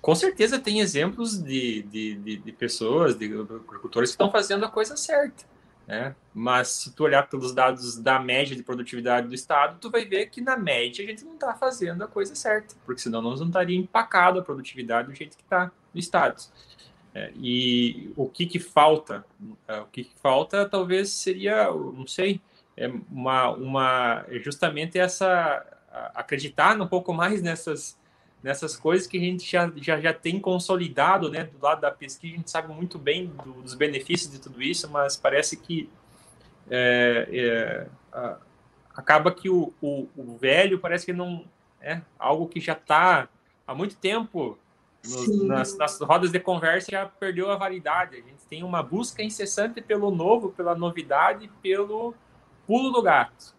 com 0.00 0.14
certeza 0.14 0.58
tem 0.58 0.80
exemplos 0.80 1.40
de, 1.42 1.82
de, 1.82 2.14
de, 2.16 2.36
de 2.38 2.52
pessoas, 2.52 3.16
de 3.16 3.26
agricultores 3.26 4.10
que 4.10 4.14
estão 4.14 4.30
fazendo 4.30 4.64
a 4.64 4.68
coisa 4.68 4.96
certa. 4.96 5.44
Né? 5.92 6.16
Mas 6.32 6.68
se 6.68 6.92
tu 6.92 7.04
olhar 7.04 7.28
pelos 7.28 7.52
dados 7.52 7.98
da 7.98 8.18
média 8.18 8.56
de 8.56 8.62
produtividade 8.62 9.28
do 9.28 9.34
estado, 9.34 9.78
tu 9.78 9.90
vai 9.90 10.06
ver 10.06 10.30
que 10.30 10.40
na 10.40 10.56
média 10.56 11.04
a 11.04 11.06
gente 11.06 11.22
não 11.22 11.34
está 11.34 11.52
fazendo 11.52 12.02
a 12.02 12.08
coisa 12.08 12.34
certa, 12.34 12.74
porque 12.86 13.02
senão 13.02 13.20
nós 13.20 13.40
não 13.40 13.48
estaria 13.48 13.76
empacado 13.76 14.38
a 14.38 14.42
produtividade 14.42 15.08
do 15.08 15.14
jeito 15.14 15.36
que 15.36 15.42
está 15.42 15.70
no 15.92 16.00
estado. 16.00 16.42
É, 17.14 17.30
e 17.36 18.10
o 18.16 18.26
que 18.26 18.46
que 18.46 18.58
falta? 18.58 19.22
É, 19.68 19.80
o 19.80 19.84
que, 19.84 20.04
que 20.04 20.14
falta 20.22 20.66
talvez 20.66 21.10
seria, 21.10 21.66
não 21.70 22.06
sei, 22.06 22.40
é 22.74 22.90
uma, 23.10 23.50
uma 23.50 24.24
justamente 24.40 24.98
essa 24.98 25.62
acreditar 26.14 26.80
um 26.80 26.86
pouco 26.86 27.12
mais 27.12 27.42
nessas 27.42 27.98
nessas 28.42 28.76
coisas 28.76 29.06
que 29.06 29.16
a 29.16 29.20
gente 29.20 29.48
já, 29.48 29.70
já, 29.76 30.00
já 30.00 30.12
tem 30.12 30.40
consolidado, 30.40 31.30
né? 31.30 31.44
Do 31.44 31.62
lado 31.62 31.80
da 31.80 31.90
pesquisa, 31.90 32.34
a 32.34 32.36
gente 32.38 32.50
sabe 32.50 32.72
muito 32.72 32.98
bem 32.98 33.26
do, 33.26 33.62
dos 33.62 33.74
benefícios 33.74 34.30
de 34.30 34.40
tudo 34.40 34.60
isso, 34.60 34.90
mas 34.90 35.16
parece 35.16 35.56
que 35.56 35.88
é, 36.70 37.28
é, 37.30 37.86
a, 38.12 38.36
acaba 38.94 39.32
que 39.32 39.48
o, 39.48 39.72
o, 39.80 40.08
o, 40.16 40.36
velho 40.36 40.78
parece 40.78 41.06
que 41.06 41.12
não 41.12 41.44
é 41.80 42.00
algo 42.18 42.48
que 42.48 42.60
já 42.60 42.72
está 42.72 43.28
há 43.66 43.74
muito 43.74 43.96
tempo 43.96 44.58
nos, 45.04 45.44
nas, 45.46 45.76
nas, 45.76 46.00
rodas 46.00 46.30
de 46.30 46.38
conversa 46.38 46.90
já 46.90 47.06
perdeu 47.06 47.50
a 47.50 47.56
validade. 47.56 48.16
A 48.16 48.20
gente 48.20 48.44
tem 48.48 48.62
uma 48.62 48.82
busca 48.82 49.22
incessante 49.22 49.80
pelo 49.80 50.10
novo, 50.10 50.50
pela 50.50 50.74
novidade, 50.74 51.50
pelo 51.60 52.14
pulo 52.66 52.90
do 52.90 53.02
gato. 53.02 53.54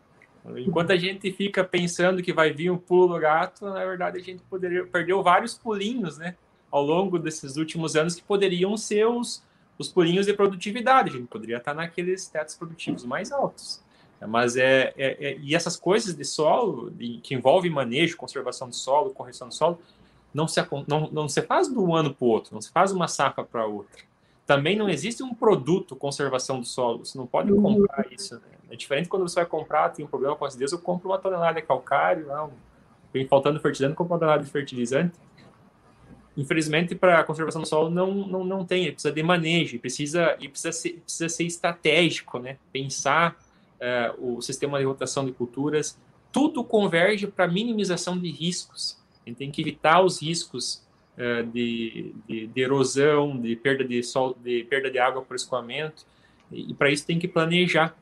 Enquanto 0.58 0.92
a 0.92 0.98
gente 0.98 1.32
fica 1.32 1.64
pensando 1.64 2.22
que 2.22 2.34
vai 2.34 2.52
vir 2.52 2.70
um 2.70 2.78
pulo 2.78 3.14
do 3.14 3.20
gato, 3.20 3.66
na 3.66 3.86
verdade 3.86 4.20
a 4.20 4.22
gente 4.22 4.44
poderia 4.44 4.86
perdeu 4.86 5.24
vários 5.24 5.54
pulinhos, 5.54 6.18
né, 6.18 6.36
ao 6.70 6.84
longo 6.84 7.18
desses 7.18 7.56
últimos 7.56 7.96
anos 7.96 8.16
que 8.16 8.24
poderiam 8.24 8.76
ser 8.76 9.08
os, 9.08 9.42
os 9.78 9.88
pulinhos 9.88 10.26
de 10.26 10.34
produtividade. 10.34 11.10
A 11.10 11.14
gente 11.14 11.28
poderia 11.28 11.58
estar 11.58 11.74
naqueles 11.74 12.28
tetos 12.28 12.56
produtivos 12.56 13.06
mais 13.06 13.32
altos. 13.32 13.82
Mas 14.28 14.56
é, 14.56 14.94
é, 14.98 15.26
é 15.26 15.38
e 15.40 15.54
essas 15.54 15.76
coisas 15.76 16.16
de 16.16 16.24
solo, 16.24 16.90
de, 16.92 17.20
que 17.22 17.34
envolvem 17.36 17.72
manejo, 17.72 18.18
conservação 18.18 18.70
de 18.70 18.76
solo, 18.76 19.12
correção 19.12 19.50
do 19.50 19.54
solo, 19.54 19.80
não 20.34 20.48
se, 20.48 20.60
não, 20.88 21.10
não 21.12 21.30
se 21.30 21.42
faz 21.42 21.68
de 21.68 21.78
um 21.78 21.96
ano 21.96 22.14
para 22.14 22.26
o 22.26 22.30
outro, 22.30 22.54
não 22.54 22.62
se 22.62 22.72
faz 22.72 22.92
uma 22.92 23.08
safra 23.08 23.44
para 23.44 23.66
outra. 23.66 24.02
Também 24.46 24.76
não 24.76 24.90
existe 24.90 25.24
um 25.24 25.34
produto 25.34 25.96
conservação 25.96 26.60
do 26.60 26.66
solo, 26.66 27.06
você 27.06 27.18
não 27.18 27.28
pode 27.28 27.54
comprar 27.54 28.12
isso. 28.12 28.36
Né? 28.36 28.53
É 28.74 28.76
diferente 28.76 29.08
quando 29.08 29.22
você 29.22 29.36
vai 29.36 29.46
comprar, 29.46 29.90
tem 29.90 30.04
um 30.04 30.08
problema 30.08 30.36
com 30.36 30.46
acidez, 30.46 30.72
eu 30.72 30.80
compro 30.80 31.08
uma 31.08 31.20
tonelada 31.20 31.62
de 31.62 31.68
calcário, 31.68 32.26
não, 32.26 32.52
vem 33.14 33.28
faltando 33.28 33.60
fertilizante, 33.60 33.96
compro 33.96 34.14
uma 34.14 34.20
tonelada 34.20 34.44
de 34.44 34.50
fertilizante. 34.50 35.14
Infelizmente, 36.36 36.96
para 36.96 37.20
a 37.20 37.24
conservação 37.24 37.62
do 37.62 37.68
solo 37.68 37.92
não, 37.92 38.12
não, 38.12 38.44
não 38.44 38.66
tem, 38.66 38.92
precisa 38.92 39.14
de 39.14 39.22
manejo, 39.22 39.78
precisa, 39.78 40.36
e 40.40 40.50
precisa, 40.50 40.72
ser, 40.72 40.94
precisa 40.94 41.30
ser 41.30 41.44
estratégico, 41.44 42.40
né? 42.40 42.58
pensar 42.72 43.38
uh, 43.80 44.38
o 44.38 44.42
sistema 44.42 44.80
de 44.80 44.86
rotação 44.86 45.24
de 45.24 45.32
culturas, 45.32 45.96
tudo 46.32 46.64
converge 46.64 47.28
para 47.28 47.48
minimização 47.48 48.18
de 48.18 48.32
riscos. 48.32 49.00
A 49.24 49.30
gente 49.30 49.38
tem 49.38 49.52
que 49.52 49.62
evitar 49.62 50.02
os 50.02 50.20
riscos 50.20 50.84
uh, 51.16 51.46
de, 51.46 52.16
de, 52.28 52.48
de, 52.48 52.60
erosão, 52.60 53.40
de 53.40 53.56
perda 53.56 53.84
de, 53.84 54.02
sol, 54.02 54.36
de 54.44 54.64
perda 54.64 54.90
de 54.90 54.98
água 54.98 55.22
por 55.22 55.36
escoamento, 55.36 56.08
e, 56.52 56.72
e 56.72 56.74
para 56.74 56.90
isso 56.90 57.06
tem 57.06 57.20
que 57.20 57.28
planejar. 57.28 57.96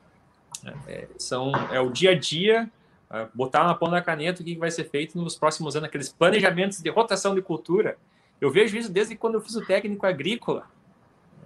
É, 0.86 1.08
são, 1.18 1.52
é 1.70 1.80
o 1.80 1.90
dia 1.90 2.10
a 2.10 2.18
dia, 2.18 2.70
uh, 3.10 3.28
botar 3.34 3.64
na 3.64 3.74
ponta 3.74 3.92
da 3.92 4.02
caneta 4.02 4.42
o 4.42 4.44
que 4.44 4.56
vai 4.56 4.70
ser 4.70 4.84
feito 4.84 5.18
nos 5.18 5.36
próximos 5.36 5.76
anos, 5.76 5.88
aqueles 5.88 6.10
planejamentos 6.10 6.80
de 6.80 6.90
rotação 6.90 7.34
de 7.34 7.42
cultura. 7.42 7.96
Eu 8.40 8.50
vejo 8.50 8.76
isso 8.76 8.90
desde 8.90 9.16
quando 9.16 9.34
eu 9.34 9.40
fiz 9.40 9.54
o 9.54 9.64
técnico 9.64 10.06
agrícola 10.06 10.66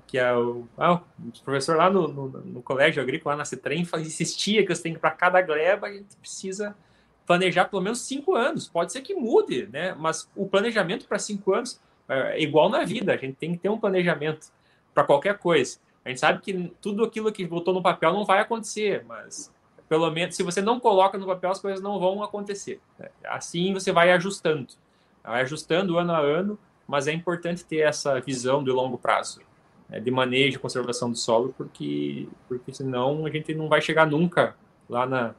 que 0.06 0.18
é 0.18 0.32
o, 0.34 0.66
ah, 0.78 0.94
o 0.94 1.44
professor 1.44 1.76
lá 1.76 1.90
no, 1.90 2.06
no, 2.06 2.28
no, 2.28 2.62
colégio 2.62 3.02
agrícola, 3.02 3.34
lá 3.34 3.38
na 3.38 3.44
CETREM, 3.44 3.86
insistia 3.98 4.64
que 4.64 4.74
você 4.74 4.82
tem 4.82 4.94
que, 4.94 5.00
para 5.00 5.10
cada 5.10 5.42
gleba, 5.42 5.88
a 5.88 5.92
gente 5.92 6.16
precisa 6.16 6.76
planejar 7.26 7.64
pelo 7.64 7.82
menos 7.82 8.00
cinco 8.02 8.34
anos. 8.34 8.68
Pode 8.68 8.92
ser 8.92 9.00
que 9.00 9.14
mude, 9.14 9.68
né? 9.72 9.94
Mas 9.98 10.30
o 10.36 10.46
planejamento 10.46 11.06
para 11.06 11.18
cinco 11.18 11.52
anos 11.52 11.80
é 12.08 12.40
igual 12.40 12.68
na 12.68 12.84
vida, 12.84 13.12
a 13.12 13.16
gente 13.16 13.34
tem 13.34 13.52
que 13.52 13.58
ter 13.58 13.68
um 13.68 13.78
planejamento 13.78 14.46
para 14.94 15.02
qualquer 15.02 15.36
coisa. 15.38 15.78
A 16.06 16.08
gente 16.08 16.20
sabe 16.20 16.40
que 16.40 16.72
tudo 16.80 17.02
aquilo 17.02 17.32
que 17.32 17.44
botou 17.44 17.74
no 17.74 17.82
papel 17.82 18.12
não 18.12 18.24
vai 18.24 18.38
acontecer, 18.38 19.04
mas 19.08 19.52
pelo 19.88 20.08
menos 20.08 20.36
se 20.36 20.42
você 20.44 20.62
não 20.62 20.78
coloca 20.78 21.18
no 21.18 21.26
papel, 21.26 21.50
as 21.50 21.60
coisas 21.60 21.82
não 21.82 21.98
vão 21.98 22.22
acontecer. 22.22 22.80
Né? 22.96 23.08
Assim 23.24 23.74
você 23.74 23.90
vai 23.90 24.12
ajustando, 24.12 24.68
vai 25.24 25.42
ajustando 25.42 25.98
ano 25.98 26.12
a 26.12 26.20
ano, 26.20 26.56
mas 26.86 27.08
é 27.08 27.12
importante 27.12 27.64
ter 27.64 27.78
essa 27.78 28.20
visão 28.20 28.62
de 28.62 28.70
longo 28.70 28.96
prazo 28.96 29.40
é, 29.90 29.98
de 29.98 30.08
manejo 30.08 30.58
e 30.58 30.60
conservação 30.60 31.10
do 31.10 31.18
solo, 31.18 31.52
porque, 31.58 32.28
porque 32.46 32.72
senão 32.72 33.26
a 33.26 33.30
gente 33.30 33.52
não 33.52 33.68
vai 33.68 33.82
chegar 33.82 34.06
nunca 34.06 34.54
lá 34.88 35.06
na, 35.06 35.34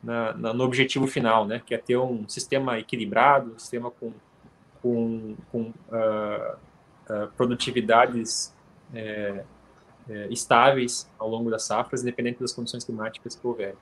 na, 0.00 0.34
na, 0.34 0.54
no 0.54 0.62
objetivo 0.62 1.08
final, 1.08 1.44
né? 1.48 1.60
que 1.66 1.74
é 1.74 1.78
ter 1.78 1.96
um 1.96 2.28
sistema 2.28 2.78
equilibrado, 2.78 3.54
um 3.56 3.58
sistema 3.58 3.90
com, 3.90 4.12
com, 4.80 5.34
com 5.50 5.62
uh, 5.62 6.56
uh, 7.10 7.28
produtividades 7.36 8.54
é, 8.94 9.44
é, 10.08 10.28
estáveis 10.30 11.08
ao 11.18 11.28
longo 11.28 11.50
das 11.50 11.64
safras, 11.64 12.02
independente 12.02 12.40
das 12.40 12.52
condições 12.52 12.84
climáticas 12.84 13.34
que 13.34 13.46
houver. 13.46 13.74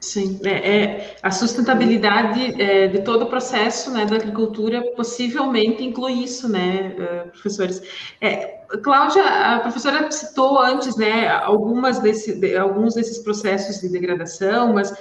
Sim, 0.00 0.38
é, 0.44 0.50
é, 0.50 1.16
a 1.22 1.30
sustentabilidade 1.30 2.62
é, 2.62 2.86
de 2.86 3.02
todo 3.02 3.22
o 3.22 3.26
processo 3.26 3.90
né, 3.90 4.06
da 4.06 4.14
agricultura 4.14 4.80
possivelmente 4.94 5.82
inclui 5.82 6.22
isso, 6.22 6.48
né, 6.48 6.94
uh, 6.96 7.30
professores? 7.30 7.82
É, 8.20 8.58
Cláudia, 8.82 9.24
a 9.24 9.58
professora 9.60 10.08
citou 10.12 10.60
antes, 10.60 10.96
né, 10.96 11.28
algumas 11.28 11.98
desse, 11.98 12.38
de, 12.38 12.56
alguns 12.56 12.94
desses 12.94 13.18
processos 13.18 13.80
de 13.80 13.88
degradação, 13.88 14.72
mas 14.72 14.94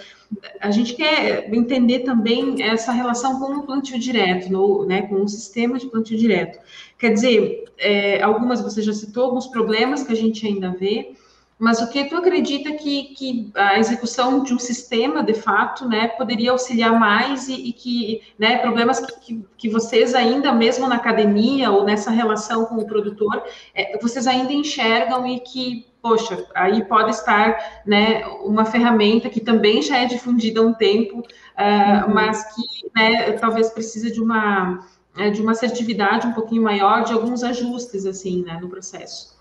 a 0.59 0.71
gente 0.71 0.93
quer 0.93 1.53
entender 1.53 1.99
também 1.99 2.61
essa 2.61 2.91
relação 2.91 3.39
com 3.39 3.53
o 3.53 3.63
plantio 3.63 3.97
direto, 3.99 4.51
no, 4.51 4.85
né, 4.85 5.03
com 5.03 5.23
o 5.23 5.27
sistema 5.27 5.77
de 5.77 5.87
plantio 5.87 6.17
direto. 6.17 6.59
Quer 6.97 7.13
dizer, 7.13 7.65
é, 7.77 8.21
algumas 8.21 8.61
você 8.61 8.81
já 8.81 8.93
citou, 8.93 9.25
alguns 9.25 9.47
problemas 9.47 10.03
que 10.03 10.11
a 10.11 10.15
gente 10.15 10.45
ainda 10.45 10.71
vê, 10.71 11.13
mas 11.59 11.81
o 11.81 11.89
que 11.89 12.05
tu 12.05 12.15
acredita 12.15 12.73
que, 12.73 13.15
que 13.15 13.51
a 13.55 13.79
execução 13.79 14.43
de 14.43 14.53
um 14.53 14.59
sistema, 14.59 15.23
de 15.23 15.33
fato, 15.33 15.87
né, 15.87 16.07
poderia 16.09 16.51
auxiliar 16.51 16.99
mais 16.99 17.47
e, 17.47 17.69
e 17.69 17.73
que, 17.73 18.21
né, 18.37 18.57
problemas 18.57 18.99
que, 18.99 19.43
que, 19.57 19.67
vocês 19.67 20.13
ainda, 20.13 20.53
mesmo 20.53 20.87
na 20.87 20.95
academia 20.95 21.71
ou 21.71 21.83
nessa 21.83 22.11
relação 22.11 22.65
com 22.65 22.75
o 22.75 22.85
produtor, 22.85 23.43
é, 23.73 23.97
vocês 23.99 24.27
ainda 24.27 24.53
enxergam 24.53 25.25
e 25.25 25.39
que, 25.39 25.87
poxa, 25.99 26.45
aí 26.53 26.85
pode 26.85 27.09
estar, 27.09 27.81
né, 27.85 28.23
uma 28.43 28.65
ferramenta 28.65 29.27
que 29.27 29.39
também 29.39 29.81
já 29.81 29.97
é 29.97 30.05
difundida 30.05 30.61
há 30.61 30.63
um 30.63 30.73
tempo, 30.73 31.19
uh, 31.19 32.07
uhum. 32.07 32.13
mas 32.13 32.53
que, 32.53 32.61
né, 32.95 33.31
talvez 33.31 33.71
precisa 33.71 34.11
de 34.11 34.21
uma, 34.21 34.85
é, 35.17 35.31
de 35.31 35.41
uma 35.41 35.53
assertividade 35.53 36.27
um 36.27 36.33
pouquinho 36.33 36.61
maior, 36.61 37.03
de 37.03 37.13
alguns 37.13 37.43
ajustes, 37.43 38.05
assim, 38.05 38.43
né, 38.43 38.59
no 38.61 38.69
processo. 38.69 39.36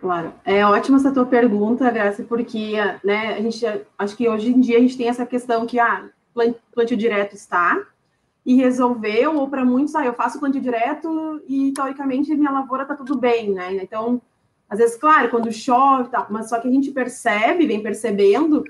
Claro, 0.00 0.32
é 0.46 0.64
ótima 0.64 0.96
essa 0.96 1.12
tua 1.12 1.26
pergunta, 1.26 1.90
Graça, 1.90 2.24
porque 2.24 2.72
né, 3.04 3.34
a 3.34 3.42
gente 3.42 3.66
acho 3.98 4.16
que 4.16 4.26
hoje 4.26 4.50
em 4.50 4.58
dia 4.58 4.78
a 4.78 4.80
gente 4.80 4.96
tem 4.96 5.08
essa 5.08 5.26
questão 5.26 5.66
que 5.66 5.78
ah, 5.78 6.08
plantio 6.72 6.96
direto 6.96 7.34
está 7.34 7.86
e 8.44 8.54
resolveu, 8.54 9.36
ou 9.36 9.46
para 9.50 9.62
muitos, 9.62 9.94
ah, 9.94 10.04
eu 10.04 10.14
faço 10.14 10.40
plantio 10.40 10.62
direto 10.62 11.42
e 11.46 11.72
teoricamente 11.72 12.34
minha 12.34 12.50
lavoura 12.50 12.84
está 12.84 12.94
tudo 12.94 13.18
bem, 13.18 13.50
né? 13.52 13.74
Então, 13.74 14.22
às 14.70 14.78
vezes, 14.78 14.96
claro, 14.96 15.28
quando 15.28 15.52
chove, 15.52 16.08
tá, 16.08 16.26
mas 16.30 16.48
só 16.48 16.58
que 16.58 16.66
a 16.66 16.70
gente 16.70 16.90
percebe, 16.92 17.66
vem 17.66 17.82
percebendo 17.82 18.64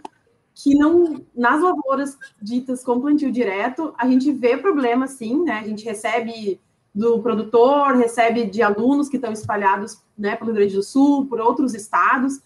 que 0.53 0.75
não 0.75 1.25
nas 1.33 1.63
lavouras 1.63 2.19
ditas 2.43 2.83
com 2.83 3.01
plantio 3.01 3.31
direto, 3.31 3.95
a 3.97 4.09
gente 4.09 4.33
vê 4.33 4.57
problema 4.57 5.07
sim, 5.07 5.45
né? 5.45 5.61
A 5.61 5.69
gente 5.69 5.85
recebe 5.85 6.61
do 6.95 7.21
produtor, 7.23 7.97
recebe 7.97 8.47
de 8.47 8.63
alunos 8.63 9.09
que 9.09 9.17
estão 9.17 9.33
espalhados 9.33 10.03
né, 10.19 10.37
pelo 10.37 10.51
Rio 10.51 10.61
Grande 10.61 10.75
do 10.75 10.83
Sul, 10.83 11.27
por 11.27 11.41
outros 11.41 11.75
estados. 11.75 12.41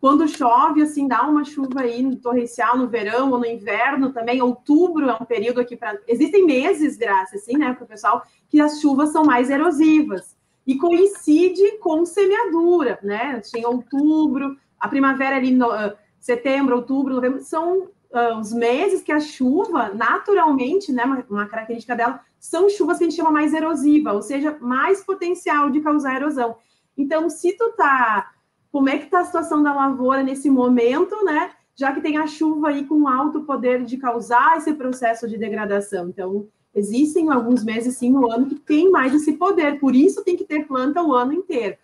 Quando 0.00 0.28
chove, 0.28 0.82
assim, 0.82 1.08
dá 1.08 1.22
uma 1.22 1.44
chuva 1.44 1.80
aí 1.80 2.02
no 2.02 2.16
torrencial 2.16 2.76
no 2.76 2.88
verão 2.88 3.30
ou 3.30 3.38
no 3.38 3.46
inverno 3.46 4.12
também. 4.12 4.42
Outubro 4.42 5.08
é 5.08 5.14
um 5.14 5.24
período 5.24 5.60
aqui 5.60 5.76
para. 5.76 5.98
Existem 6.06 6.44
meses, 6.44 6.96
graças, 6.96 7.42
assim, 7.42 7.56
né, 7.56 7.72
para 7.72 7.84
o 7.84 7.88
pessoal, 7.88 8.22
que 8.48 8.60
as 8.60 8.80
chuvas 8.80 9.10
são 9.10 9.24
mais 9.24 9.48
erosivas. 9.48 10.36
E 10.66 10.76
coincide 10.76 11.78
com 11.78 12.04
semeadura, 12.04 12.98
né? 13.02 13.40
Tem 13.52 13.64
outubro, 13.66 14.56
a 14.78 14.88
primavera 14.88 15.36
ali, 15.36 15.50
no, 15.52 15.68
uh, 15.68 15.92
setembro, 16.20 16.76
outubro, 16.76 17.14
novembro, 17.14 17.40
são 17.40 17.88
uh, 18.14 18.38
os 18.38 18.52
meses 18.52 19.02
que 19.02 19.12
a 19.12 19.20
chuva, 19.20 19.90
naturalmente, 19.92 20.92
né, 20.92 21.04
uma, 21.04 21.24
uma 21.28 21.46
característica 21.46 21.96
dela, 21.96 22.20
são 22.38 22.68
chuvas 22.70 22.98
que 22.98 23.04
a 23.04 23.08
gente 23.08 23.16
chama 23.16 23.32
mais 23.32 23.52
erosiva, 23.52 24.12
ou 24.12 24.22
seja, 24.22 24.56
mais 24.60 25.02
potencial 25.02 25.70
de 25.70 25.80
causar 25.80 26.16
erosão. 26.16 26.56
Então, 26.96 27.28
se 27.28 27.56
tu 27.56 27.72
tá, 27.72 28.32
como 28.70 28.88
é 28.88 28.98
que 28.98 29.06
tá 29.06 29.20
a 29.20 29.24
situação 29.24 29.62
da 29.62 29.74
lavoura 29.74 30.22
nesse 30.22 30.48
momento, 30.48 31.24
né? 31.24 31.50
Já 31.74 31.92
que 31.92 32.00
tem 32.00 32.16
a 32.18 32.26
chuva 32.26 32.68
aí 32.68 32.86
com 32.86 33.08
alto 33.08 33.42
poder 33.42 33.84
de 33.84 33.96
causar 33.96 34.58
esse 34.58 34.72
processo 34.74 35.28
de 35.28 35.36
degradação. 35.36 36.08
Então, 36.08 36.46
existem 36.72 37.32
alguns 37.32 37.64
meses 37.64 37.96
sim 37.96 38.10
no 38.12 38.30
ano 38.30 38.46
que 38.46 38.54
tem 38.54 38.90
mais 38.90 39.12
esse 39.12 39.32
poder, 39.32 39.80
por 39.80 39.94
isso 39.94 40.22
tem 40.22 40.36
que 40.36 40.44
ter 40.44 40.66
planta 40.66 41.02
o 41.02 41.12
ano 41.12 41.32
inteiro. 41.32 41.76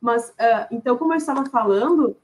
Mas, 0.00 0.28
uh, 0.30 0.66
então, 0.70 0.98
como 0.98 1.14
eu 1.14 1.16
estava 1.16 1.46
falando, 1.46 2.16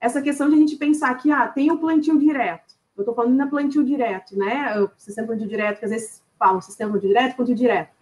essa 0.00 0.20
questão 0.20 0.48
de 0.48 0.54
a 0.54 0.58
gente 0.58 0.76
pensar 0.76 1.14
que, 1.14 1.30
ah, 1.30 1.48
tem 1.48 1.70
o 1.72 1.78
plantio 1.78 2.18
direto. 2.18 2.75
Eu 2.96 3.02
estou 3.02 3.14
falando 3.14 3.34
na 3.36 3.46
plantio 3.46 3.84
direto, 3.84 4.36
né? 4.36 4.80
O 4.80 4.90
sistema 4.96 5.28
plantio 5.28 5.48
direto, 5.48 5.78
que 5.78 5.84
às 5.84 5.90
vezes 5.90 6.22
falam 6.38 6.60
sistema 6.60 6.98
direto, 6.98 7.36
ponto 7.36 7.54
direto. 7.54 7.94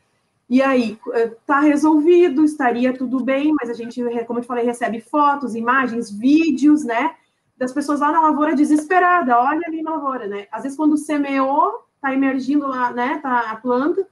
E 0.48 0.62
aí, 0.62 0.98
está 1.14 1.60
resolvido, 1.60 2.44
estaria 2.44 2.96
tudo 2.96 3.24
bem, 3.24 3.52
mas 3.58 3.70
a 3.70 3.72
gente, 3.72 4.02
como 4.26 4.38
eu 4.38 4.42
te 4.42 4.46
falei, 4.46 4.64
recebe 4.64 5.00
fotos, 5.00 5.54
imagens, 5.54 6.10
vídeos, 6.10 6.84
né? 6.84 7.14
Das 7.56 7.72
pessoas 7.72 8.00
lá 8.00 8.12
na 8.12 8.20
lavoura 8.20 8.54
desesperada, 8.54 9.38
olha 9.38 9.62
ali 9.66 9.82
na 9.82 9.92
lavoura, 9.92 10.26
né? 10.26 10.46
Às 10.52 10.62
vezes, 10.62 10.76
quando 10.76 10.96
semeou, 10.96 11.86
está 11.96 12.12
emergindo 12.12 12.68
lá, 12.68 12.92
né? 12.92 13.18
Tá 13.18 13.50
a 13.50 13.56
planta, 13.56 14.06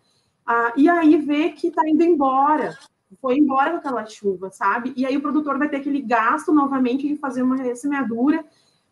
ah, 0.47 0.73
e 0.77 0.89
aí 0.89 1.17
vê 1.17 1.51
que 1.51 1.69
está 1.69 1.89
indo 1.89 2.03
embora, 2.03 2.77
foi 3.21 3.37
embora 3.37 3.73
com 3.73 3.77
aquela 3.77 4.07
chuva, 4.07 4.51
sabe? 4.51 4.93
E 4.97 5.05
aí 5.05 5.17
o 5.17 5.21
produtor 5.21 5.59
vai 5.59 5.69
ter 5.69 5.77
aquele 5.77 6.01
gasto 6.01 6.53
novamente 6.53 7.07
de 7.07 7.17
fazer 7.17 7.43
uma 7.43 7.75
semeadura 7.75 8.45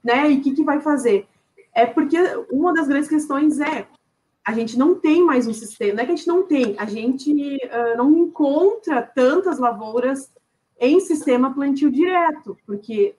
né? 0.02 0.30
E 0.30 0.38
o 0.38 0.42
que, 0.42 0.54
que 0.54 0.64
vai 0.64 0.80
fazer? 0.80 1.28
É 1.74 1.86
porque 1.86 2.16
uma 2.50 2.72
das 2.72 2.88
grandes 2.88 3.08
questões 3.08 3.60
é 3.60 3.86
a 4.44 4.52
gente 4.52 4.78
não 4.78 4.94
tem 4.94 5.24
mais 5.24 5.46
um 5.46 5.52
sistema, 5.52 5.94
não 5.94 6.02
é 6.02 6.06
que 6.06 6.12
a 6.12 6.16
gente 6.16 6.28
não 6.28 6.42
tem, 6.42 6.74
a 6.78 6.86
gente 6.86 7.30
uh, 7.30 7.96
não 7.96 8.16
encontra 8.16 9.02
tantas 9.02 9.58
lavouras 9.58 10.32
em 10.78 10.98
sistema 10.98 11.52
plantio 11.52 11.90
direto, 11.90 12.56
porque 12.66 13.14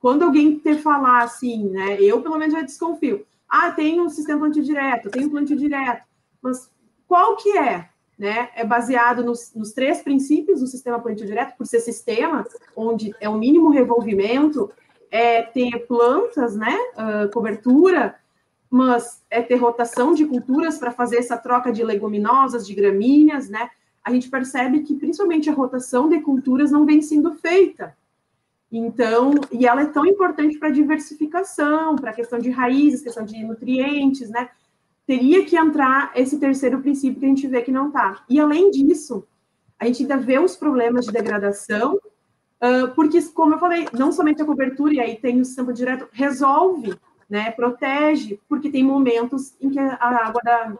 quando 0.00 0.24
alguém 0.24 0.58
te 0.58 0.74
falar 0.74 1.22
assim, 1.22 1.70
né, 1.70 1.96
eu 2.00 2.20
pelo 2.20 2.36
menos 2.36 2.52
já 2.52 2.60
desconfio, 2.60 3.24
ah, 3.48 3.70
tem 3.70 4.00
um 4.00 4.08
sistema 4.08 4.40
plantio 4.40 4.62
direto, 4.62 5.10
tem 5.10 5.26
um 5.26 5.30
plantio 5.30 5.56
direto, 5.56 6.02
mas 6.42 6.70
qual 7.06 7.36
que 7.36 7.56
é? 7.56 7.88
Né? 8.18 8.50
É 8.54 8.64
baseado 8.64 9.24
nos, 9.24 9.52
nos 9.54 9.72
três 9.72 10.02
princípios 10.02 10.60
do 10.60 10.66
sistema 10.66 11.00
plantio 11.00 11.26
direto, 11.26 11.56
por 11.56 11.66
ser 11.66 11.80
sistema, 11.80 12.44
onde 12.76 13.14
é 13.20 13.28
o 13.28 13.38
mínimo 13.38 13.70
revolvimento, 13.70 14.70
é 15.14 15.42
ter 15.42 15.86
plantas, 15.86 16.56
né, 16.56 16.76
uh, 16.98 17.30
cobertura, 17.30 18.16
mas 18.68 19.22
é 19.30 19.40
ter 19.40 19.54
rotação 19.54 20.12
de 20.12 20.26
culturas 20.26 20.76
para 20.76 20.90
fazer 20.90 21.18
essa 21.18 21.36
troca 21.36 21.70
de 21.70 21.84
leguminosas, 21.84 22.66
de 22.66 22.74
gramíneas, 22.74 23.48
né? 23.48 23.70
A 24.02 24.10
gente 24.10 24.28
percebe 24.28 24.80
que 24.80 24.96
principalmente 24.96 25.48
a 25.48 25.54
rotação 25.54 26.08
de 26.08 26.20
culturas 26.20 26.72
não 26.72 26.84
vem 26.84 27.00
sendo 27.00 27.32
feita. 27.34 27.96
Então, 28.72 29.34
e 29.52 29.68
ela 29.68 29.82
é 29.82 29.86
tão 29.86 30.04
importante 30.04 30.58
para 30.58 30.70
diversificação, 30.70 31.94
para 31.94 32.10
a 32.10 32.14
questão 32.14 32.40
de 32.40 32.50
raízes, 32.50 33.00
questão 33.00 33.24
de 33.24 33.40
nutrientes, 33.44 34.28
né? 34.30 34.48
Teria 35.06 35.44
que 35.44 35.56
entrar 35.56 36.10
esse 36.16 36.40
terceiro 36.40 36.80
princípio 36.80 37.20
que 37.20 37.26
a 37.26 37.28
gente 37.28 37.46
vê 37.46 37.62
que 37.62 37.70
não 37.70 37.86
está. 37.86 38.24
E 38.28 38.40
além 38.40 38.68
disso, 38.72 39.24
a 39.78 39.86
gente 39.86 40.02
ainda 40.02 40.16
vê 40.16 40.40
os 40.40 40.56
problemas 40.56 41.04
de 41.04 41.12
degradação, 41.12 42.00
porque, 42.94 43.20
como 43.22 43.54
eu 43.54 43.58
falei, 43.58 43.86
não 43.92 44.10
somente 44.10 44.42
a 44.42 44.46
cobertura, 44.46 44.94
e 44.94 45.00
aí 45.00 45.16
tem 45.16 45.40
o 45.40 45.44
sistema 45.44 45.72
direto, 45.72 46.08
resolve 46.12 46.98
né? 47.28 47.50
Protege, 47.50 48.38
porque 48.48 48.70
tem 48.70 48.82
momentos 48.82 49.54
em 49.60 49.70
que 49.70 49.78
a 49.78 50.26
água 50.26 50.40
da, 50.44 50.72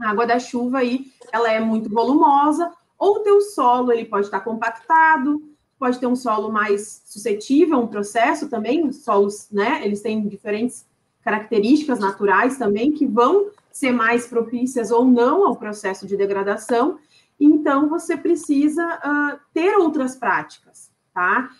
a 0.00 0.10
água 0.10 0.26
da 0.26 0.38
chuva 0.38 0.78
aí, 0.78 1.12
ela 1.32 1.50
é 1.50 1.60
muito 1.60 1.88
volumosa, 1.90 2.72
ou 2.98 3.16
o 3.16 3.20
teu 3.20 3.40
solo 3.40 3.92
ele 3.92 4.04
pode 4.04 4.26
estar 4.26 4.40
compactado, 4.40 5.42
pode 5.78 5.98
ter 5.98 6.06
um 6.06 6.16
solo 6.16 6.52
mais 6.52 7.02
suscetível 7.04 7.76
a 7.76 7.80
um 7.80 7.88
processo 7.88 8.48
também, 8.48 8.86
os 8.86 9.02
solos, 9.02 9.48
né? 9.50 9.84
Eles 9.84 10.00
têm 10.00 10.26
diferentes 10.28 10.86
características 11.22 11.98
naturais 11.98 12.56
também 12.56 12.92
que 12.92 13.06
vão 13.06 13.50
ser 13.72 13.92
mais 13.92 14.26
propícias 14.26 14.90
ou 14.90 15.04
não 15.04 15.44
ao 15.44 15.56
processo 15.56 16.06
de 16.06 16.16
degradação. 16.16 16.98
Então, 17.40 17.88
você 17.88 18.16
precisa 18.16 18.84
uh, 18.84 19.40
ter 19.52 19.76
outras 19.76 20.14
práticas, 20.14 20.91
tá? 21.14 21.50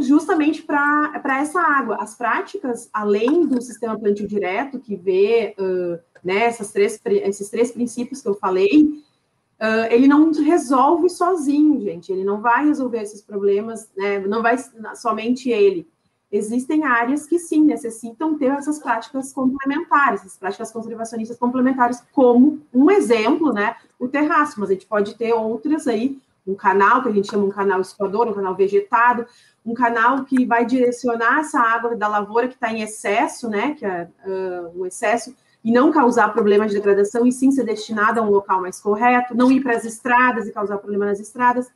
justamente 0.00 0.62
para 0.62 1.38
essa 1.40 1.60
água. 1.60 1.96
As 2.00 2.14
práticas, 2.14 2.88
além 2.92 3.46
do 3.46 3.60
sistema 3.60 3.98
plantio 3.98 4.28
direto, 4.28 4.78
que 4.78 4.96
vê 4.96 5.54
uh, 5.58 5.98
né, 6.22 6.44
essas 6.44 6.70
três, 6.70 7.00
esses 7.04 7.50
três 7.50 7.72
princípios 7.72 8.22
que 8.22 8.28
eu 8.28 8.34
falei, 8.34 8.84
uh, 9.60 9.90
ele 9.90 10.06
não 10.06 10.30
resolve 10.30 11.08
sozinho, 11.08 11.80
gente. 11.80 12.12
Ele 12.12 12.24
não 12.24 12.40
vai 12.40 12.66
resolver 12.66 13.00
esses 13.00 13.22
problemas, 13.22 13.90
né, 13.96 14.20
não 14.20 14.42
vai 14.42 14.56
somente 14.94 15.50
ele. 15.50 15.88
Existem 16.30 16.84
áreas 16.84 17.26
que 17.26 17.38
sim 17.38 17.62
necessitam 17.62 18.38
ter 18.38 18.52
essas 18.52 18.78
práticas 18.78 19.34
complementares, 19.34 20.20
essas 20.20 20.38
práticas 20.38 20.72
conservacionistas 20.72 21.36
complementares, 21.36 22.02
como 22.10 22.62
um 22.72 22.90
exemplo, 22.90 23.52
né, 23.52 23.76
o 23.98 24.08
terraço, 24.08 24.58
mas 24.58 24.70
a 24.70 24.72
gente 24.72 24.86
pode 24.86 25.14
ter 25.16 25.34
outras 25.34 25.86
aí, 25.86 26.18
um 26.46 26.54
canal 26.54 27.02
que 27.02 27.08
a 27.08 27.12
gente 27.12 27.30
chama 27.30 27.44
um 27.44 27.50
canal 27.50 27.80
escoador, 27.80 28.28
um 28.28 28.34
canal 28.34 28.54
vegetado, 28.54 29.26
um 29.64 29.74
canal 29.74 30.24
que 30.24 30.44
vai 30.44 30.66
direcionar 30.66 31.40
essa 31.40 31.60
água 31.60 31.94
da 31.96 32.08
lavoura 32.08 32.48
que 32.48 32.54
está 32.54 32.72
em 32.72 32.82
excesso, 32.82 33.48
né, 33.48 33.74
que 33.74 33.84
é 33.84 34.08
uh, 34.26 34.80
o 34.80 34.86
excesso, 34.86 35.34
e 35.64 35.70
não 35.70 35.92
causar 35.92 36.32
problemas 36.32 36.70
de 36.70 36.76
degradação, 36.76 37.24
e 37.24 37.30
sim 37.30 37.52
ser 37.52 37.64
destinada 37.64 38.20
a 38.20 38.24
um 38.24 38.30
local 38.30 38.60
mais 38.60 38.80
correto, 38.80 39.36
não 39.36 39.52
ir 39.52 39.62
para 39.62 39.76
as 39.76 39.84
estradas 39.84 40.48
e 40.48 40.52
causar 40.52 40.78
problema 40.78 41.06
nas 41.06 41.20
estradas. 41.20 41.70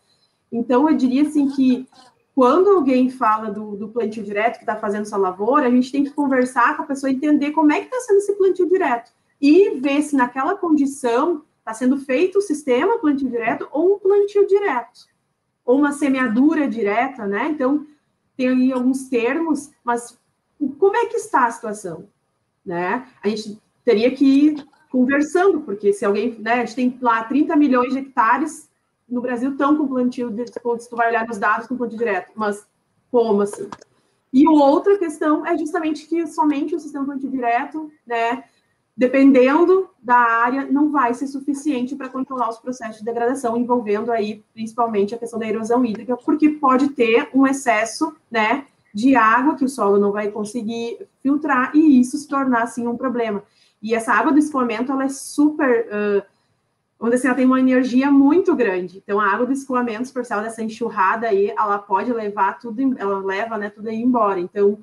Então, 0.50 0.88
eu 0.88 0.96
diria 0.96 1.22
assim 1.22 1.48
que 1.48 1.88
quando 2.34 2.68
alguém 2.68 3.08
fala 3.08 3.50
do, 3.50 3.76
do 3.76 3.88
plantio 3.88 4.24
direto 4.24 4.56
que 4.56 4.64
está 4.64 4.76
fazendo 4.76 5.02
essa 5.02 5.16
lavoura, 5.16 5.68
a 5.68 5.70
gente 5.70 5.92
tem 5.92 6.04
que 6.04 6.10
conversar 6.10 6.76
com 6.76 6.82
a 6.82 6.86
pessoa, 6.86 7.10
entender 7.10 7.52
como 7.52 7.72
é 7.72 7.78
que 7.78 7.86
está 7.86 8.00
sendo 8.00 8.18
esse 8.18 8.32
plantio 8.34 8.68
direto 8.68 9.12
e 9.40 9.78
ver 9.78 10.02
se 10.02 10.16
naquela 10.16 10.56
condição 10.56 11.42
está 11.66 11.74
sendo 11.74 11.98
feito 11.98 12.38
o 12.38 12.42
sistema 12.42 13.00
plantio 13.00 13.28
direto 13.28 13.68
ou 13.72 13.96
um 13.96 13.98
plantio 13.98 14.46
direto 14.46 15.08
ou 15.64 15.76
uma 15.76 15.90
semeadura 15.90 16.68
direta, 16.68 17.26
né? 17.26 17.48
Então, 17.50 17.84
tem 18.36 18.48
aí 18.48 18.72
alguns 18.72 19.08
termos, 19.08 19.72
mas 19.82 20.16
como 20.78 20.96
é 20.96 21.06
que 21.06 21.16
está 21.16 21.46
a 21.46 21.50
situação? 21.50 22.08
Né? 22.64 23.08
A 23.20 23.28
gente 23.28 23.60
teria 23.84 24.14
que 24.14 24.24
ir 24.24 24.66
conversando, 24.88 25.60
porque 25.62 25.92
se 25.92 26.04
alguém, 26.04 26.38
né, 26.38 26.52
a 26.52 26.64
gente 26.64 26.76
tem 26.76 26.98
lá 27.02 27.24
30 27.24 27.56
milhões 27.56 27.92
de 27.92 27.98
hectares 27.98 28.70
no 29.08 29.20
Brasil 29.20 29.50
estão 29.50 29.76
com 29.76 29.88
plantio, 29.88 30.32
se 30.78 30.88
tu 30.88 30.96
vai 30.96 31.08
olhar 31.08 31.26
nos 31.26 31.38
dados 31.38 31.66
com 31.66 31.76
plantio 31.76 31.98
direto, 31.98 32.30
mas 32.36 32.64
como 33.10 33.42
assim? 33.42 33.68
E 34.32 34.48
outra 34.48 34.98
questão 34.98 35.44
é 35.44 35.58
justamente 35.58 36.06
que 36.06 36.26
somente 36.28 36.76
o 36.76 36.80
sistema 36.80 37.04
plantio 37.04 37.30
direto, 37.30 37.90
né, 38.06 38.44
dependendo 38.96 39.90
da 40.02 40.16
área, 40.16 40.64
não 40.64 40.90
vai 40.90 41.12
ser 41.12 41.26
suficiente 41.26 41.94
para 41.94 42.08
controlar 42.08 42.48
os 42.48 42.58
processos 42.58 42.98
de 42.98 43.04
degradação, 43.04 43.56
envolvendo 43.56 44.10
aí 44.10 44.42
principalmente 44.54 45.14
a 45.14 45.18
questão 45.18 45.38
da 45.38 45.46
erosão 45.46 45.84
hídrica, 45.84 46.16
porque 46.16 46.48
pode 46.48 46.88
ter 46.90 47.28
um 47.34 47.46
excesso, 47.46 48.16
né, 48.30 48.64
de 48.94 49.14
água 49.14 49.54
que 49.54 49.64
o 49.64 49.68
solo 49.68 49.98
não 49.98 50.10
vai 50.10 50.30
conseguir 50.30 51.06
filtrar 51.22 51.76
e 51.76 52.00
isso 52.00 52.16
se 52.16 52.26
tornar 52.26 52.62
assim 52.62 52.86
um 52.86 52.96
problema. 52.96 53.42
E 53.82 53.94
essa 53.94 54.14
água 54.14 54.32
do 54.32 54.38
escoamento 54.38 54.90
ela 54.90 55.04
é 55.04 55.08
super, 55.10 55.86
uh, 55.88 57.04
dizer 57.04 57.16
assim, 57.16 57.26
ela 57.26 57.36
tem 57.36 57.44
uma 57.44 57.60
energia 57.60 58.10
muito 58.10 58.56
grande. 58.56 59.02
Então 59.04 59.20
a 59.20 59.26
água 59.26 59.44
do 59.44 59.52
escoamento, 59.52 60.10
causa 60.14 60.40
dessa 60.40 60.62
enxurrada 60.62 61.28
aí, 61.28 61.50
ela 61.50 61.78
pode 61.78 62.10
levar 62.10 62.58
tudo, 62.58 62.80
ela 62.96 63.18
leva, 63.18 63.58
né, 63.58 63.68
tudo 63.68 63.90
aí 63.90 64.00
embora. 64.00 64.40
Então 64.40 64.78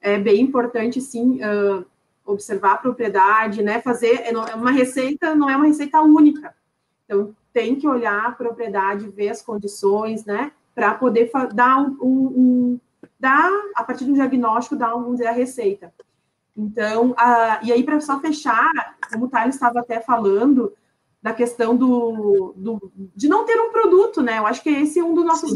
é 0.00 0.16
bem 0.16 0.42
importante 0.42 1.00
sim. 1.00 1.40
Uh, 1.42 1.84
observar 2.28 2.74
a 2.74 2.76
propriedade, 2.76 3.62
né? 3.62 3.80
Fazer 3.80 4.20
é, 4.20 4.30
é 4.30 4.54
uma 4.54 4.70
receita, 4.70 5.34
não 5.34 5.48
é 5.48 5.56
uma 5.56 5.66
receita 5.66 6.00
única. 6.02 6.54
Então 7.04 7.34
tem 7.52 7.74
que 7.74 7.88
olhar 7.88 8.26
a 8.26 8.32
propriedade, 8.32 9.08
ver 9.08 9.30
as 9.30 9.42
condições, 9.42 10.24
né? 10.24 10.52
Para 10.74 10.94
poder 10.94 11.30
dar 11.54 11.78
um, 11.78 11.96
um, 12.00 12.80
dar 13.18 13.50
a 13.74 13.82
partir 13.82 14.04
do 14.04 14.12
diagnóstico 14.12 14.76
dar 14.76 14.90
vamos 14.90 15.12
dizer 15.12 15.26
a 15.26 15.32
receita. 15.32 15.92
Então, 16.56 17.14
a, 17.16 17.60
e 17.62 17.72
aí 17.72 17.82
para 17.82 18.00
só 18.00 18.20
fechar, 18.20 18.96
como 19.10 19.26
o 19.26 19.28
Thales 19.28 19.54
estava 19.54 19.80
até 19.80 20.00
falando 20.00 20.72
da 21.22 21.32
questão 21.32 21.74
do, 21.76 22.52
do, 22.56 22.92
de 23.16 23.28
não 23.28 23.44
ter 23.44 23.58
um 23.58 23.72
produto, 23.72 24.22
né? 24.22 24.38
Eu 24.38 24.46
acho 24.46 24.62
que 24.62 24.70
esse 24.70 25.00
é 25.00 25.04
um 25.04 25.14
dos 25.14 25.24
nossos 25.24 25.52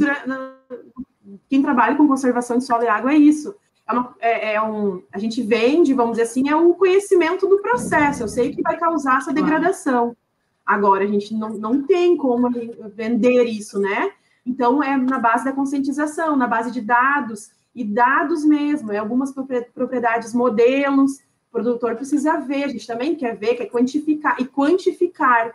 quem 1.49 1.63
trabalha 1.63 1.97
com 1.97 2.09
conservação 2.09 2.59
de 2.59 2.65
solo 2.65 2.83
e 2.83 2.89
água 2.89 3.13
é 3.13 3.17
isso 3.17 3.55
é, 3.93 3.99
uma, 3.99 4.15
é, 4.21 4.55
é, 4.55 4.63
um, 4.63 5.03
a 5.13 5.19
gente 5.19 5.43
vende, 5.43 5.95
vamos 5.95 6.13
dizer 6.13 6.25
assim, 6.25 6.49
é 6.49 6.57
o 6.57 6.75
conhecimento 6.75 7.47
do 7.47 7.61
processo. 7.61 8.23
Eu 8.23 8.29
sei 8.29 8.55
que 8.55 8.63
vai 8.63 8.77
causar 8.79 9.19
essa 9.19 9.33
degradação. 9.33 10.17
Agora, 10.65 11.05
a 11.05 11.07
gente 11.07 11.35
não, 11.35 11.51
não 11.51 11.83
tem 11.83 12.17
como 12.17 12.49
vender 12.95 13.45
isso, 13.45 13.79
né? 13.79 14.13
Então, 14.45 14.83
é 14.83 14.97
na 14.97 15.19
base 15.19 15.45
da 15.45 15.53
conscientização, 15.53 16.37
na 16.37 16.47
base 16.47 16.71
de 16.71 16.81
dados, 16.81 17.51
e 17.75 17.85
dados 17.85 18.45
mesmo, 18.45 18.93
é 18.93 18.99
algumas 18.99 19.33
propriedades, 19.33 20.35
modelos, 20.35 21.19
o 21.49 21.53
produtor 21.53 21.97
precisa 21.97 22.39
ver, 22.39 22.65
a 22.65 22.69
gente 22.69 22.87
também 22.87 23.15
quer 23.15 23.37
ver, 23.37 23.55
quer 23.55 23.67
quantificar, 23.67 24.37
e 24.41 24.45
quantificar. 24.45 25.55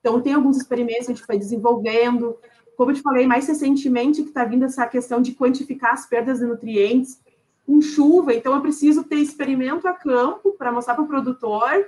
Então, 0.00 0.20
tem 0.20 0.34
alguns 0.34 0.56
experimentos 0.56 1.06
que 1.06 1.12
a 1.12 1.14
gente 1.14 1.26
foi 1.26 1.38
desenvolvendo, 1.38 2.36
como 2.76 2.90
eu 2.90 2.94
te 2.94 3.02
falei, 3.02 3.26
mais 3.26 3.46
recentemente 3.46 4.22
que 4.22 4.28
está 4.28 4.44
vindo 4.44 4.64
essa 4.64 4.86
questão 4.86 5.20
de 5.20 5.34
quantificar 5.34 5.92
as 5.92 6.06
perdas 6.06 6.38
de 6.38 6.46
nutrientes, 6.46 7.20
com 7.66 7.80
chuva, 7.80 8.34
então 8.34 8.54
eu 8.54 8.60
preciso 8.60 9.04
ter 9.04 9.16
experimento 9.16 9.86
a 9.86 9.92
campo 9.92 10.52
para 10.52 10.72
mostrar 10.72 10.94
para 10.94 11.04
o 11.04 11.08
produtor 11.08 11.86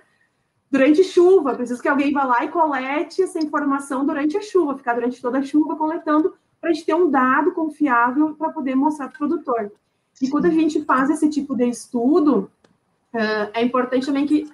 durante 0.70 1.05
chuva. 1.05 1.51
Eu 1.51 1.57
preciso 1.57 1.83
que 1.83 1.89
alguém 1.89 2.12
vá 2.12 2.25
lá 2.25 2.45
e 2.45 2.49
colete 2.49 3.22
essa 3.22 3.39
informação 3.39 4.05
durante 4.05 4.37
a 4.37 4.43
chuva, 4.43 4.77
ficar 4.77 4.95
durante 4.95 5.20
toda 5.20 5.39
a 5.39 5.43
chuva 5.43 5.77
coletando 5.77 6.35
para 6.61 6.70
a 6.70 6.72
gente 6.72 6.87
ter 6.87 6.95
um 6.95 7.11
dado 7.11 7.53
confiável 7.53 8.35
para 8.35 8.51
poder 8.51 8.75
mostrar 8.75 9.09
para 9.09 9.16
o 9.16 9.18
produtor. 9.18 9.72
E 10.22 10.31
quando 10.31 10.47
a 10.47 10.51
gente 10.51 10.83
faz 10.85 11.11
esse 11.11 11.29
tipo 11.29 11.57
de 11.57 11.68
estudo, 11.68 12.51
é 13.53 13.62
importante 13.62 14.07
também 14.07 14.27
que 14.27 14.49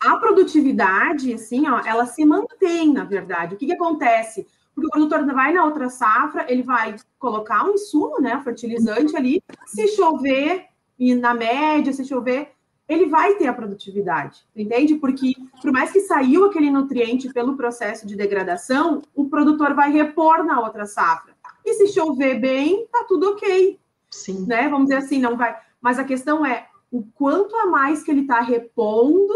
a 0.00 0.16
produtividade, 0.16 1.32
assim, 1.32 1.66
ó, 1.68 1.80
ela 1.84 2.04
se 2.06 2.24
mantém, 2.24 2.92
na 2.92 3.04
verdade. 3.04 3.54
O 3.54 3.58
que, 3.58 3.66
que 3.66 3.72
acontece? 3.72 4.46
Porque 4.74 4.88
o 4.88 4.90
produtor 4.90 5.24
vai 5.26 5.52
na 5.52 5.64
outra 5.64 5.88
safra, 5.88 6.46
ele 6.50 6.62
vai 6.62 6.96
colocar 7.18 7.64
um 7.64 7.74
insumo, 7.74 8.20
né, 8.20 8.40
fertilizante 8.42 9.16
ali. 9.16 9.42
Se 9.66 9.88
chover, 9.88 10.66
e 10.98 11.14
na 11.14 11.34
média, 11.34 11.92
se 11.92 12.04
chover, 12.04 12.52
ele 12.88 13.06
vai 13.06 13.34
ter 13.36 13.46
a 13.46 13.54
produtividade, 13.54 14.44
entende? 14.54 14.96
Porque 14.96 15.32
por 15.62 15.72
mais 15.72 15.90
que 15.90 16.00
saiu 16.00 16.44
aquele 16.44 16.70
nutriente 16.70 17.32
pelo 17.32 17.56
processo 17.56 18.06
de 18.06 18.14
degradação, 18.14 19.00
o 19.14 19.28
produtor 19.28 19.74
vai 19.74 19.90
repor 19.90 20.44
na 20.44 20.60
outra 20.60 20.84
safra. 20.84 21.34
E 21.64 21.74
se 21.74 21.88
chover 21.88 22.38
bem, 22.40 22.86
tá 22.92 23.04
tudo 23.08 23.30
ok. 23.30 23.78
Sim. 24.10 24.44
Né? 24.46 24.68
Vamos 24.68 24.88
dizer 24.88 24.98
assim, 24.98 25.18
não 25.18 25.36
vai. 25.36 25.56
mas 25.80 25.98
a 25.98 26.04
questão 26.04 26.44
é 26.44 26.66
o 26.90 27.02
quanto 27.14 27.56
a 27.56 27.66
mais 27.66 28.02
que 28.02 28.10
ele 28.10 28.20
está 28.20 28.40
repondo 28.40 29.32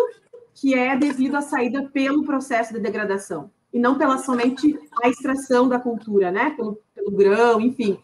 que 0.55 0.75
é 0.75 0.97
devido 0.97 1.37
à 1.37 1.43
saída 1.43 1.89
pelo 1.89 2.25
processo 2.25 2.75
de 2.75 2.81
degradação, 2.81 3.51
e 3.73 3.79
não 3.79 3.99
pela 3.99 4.19
somente 4.19 4.79
a 5.03 5.09
extração 5.09 5.69
da 5.69 5.79
cultura, 5.79 6.31
né? 6.31 6.51
Pelo, 6.51 6.81
pelo 6.95 7.11
grão, 7.11 7.61
enfim. 7.61 7.99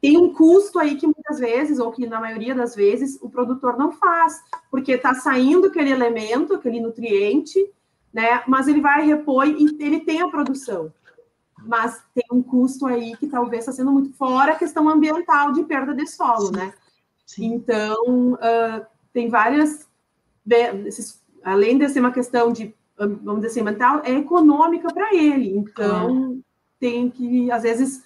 Tem 0.00 0.16
um 0.16 0.32
custo 0.32 0.78
aí 0.78 0.96
que 0.96 1.06
muitas 1.06 1.38
vezes, 1.38 1.78
ou 1.78 1.90
que 1.90 2.06
na 2.06 2.20
maioria 2.20 2.54
das 2.54 2.74
vezes, 2.74 3.18
o 3.22 3.30
produtor 3.30 3.78
não 3.78 3.92
faz, 3.92 4.40
porque 4.70 4.92
está 4.92 5.14
saindo 5.14 5.68
aquele 5.68 5.90
elemento, 5.90 6.54
aquele 6.54 6.80
nutriente, 6.80 7.58
né? 8.12 8.42
Mas 8.46 8.68
ele 8.68 8.80
vai 8.80 9.04
repor 9.04 9.46
e 9.46 9.76
ele 9.80 10.00
tem 10.00 10.22
a 10.22 10.28
produção. 10.28 10.92
Mas 11.64 12.02
tem 12.14 12.24
um 12.30 12.42
custo 12.42 12.86
aí 12.86 13.16
que 13.16 13.26
talvez 13.26 13.62
está 13.62 13.72
sendo 13.72 13.90
muito 13.90 14.12
fora 14.12 14.52
a 14.52 14.56
questão 14.56 14.88
ambiental 14.88 15.52
de 15.52 15.64
perda 15.64 15.94
de 15.94 16.06
solo, 16.06 16.50
né? 16.52 16.72
Sim. 17.24 17.54
Então, 17.54 18.34
uh, 18.34 18.86
tem 19.12 19.28
várias. 19.28 19.88
Esses, 20.84 21.20
além 21.42 21.76
de 21.76 21.88
ser 21.88 22.00
uma 22.00 22.12
questão 22.12 22.52
de, 22.52 22.72
vamos 22.98 23.36
dizer 23.36 23.48
assim, 23.48 23.62
mental, 23.62 24.02
é 24.04 24.12
econômica 24.12 24.92
para 24.92 25.14
ele. 25.14 25.56
Então, 25.56 26.40
tem 26.78 27.10
que, 27.10 27.50
às 27.50 27.62
vezes, 27.62 28.02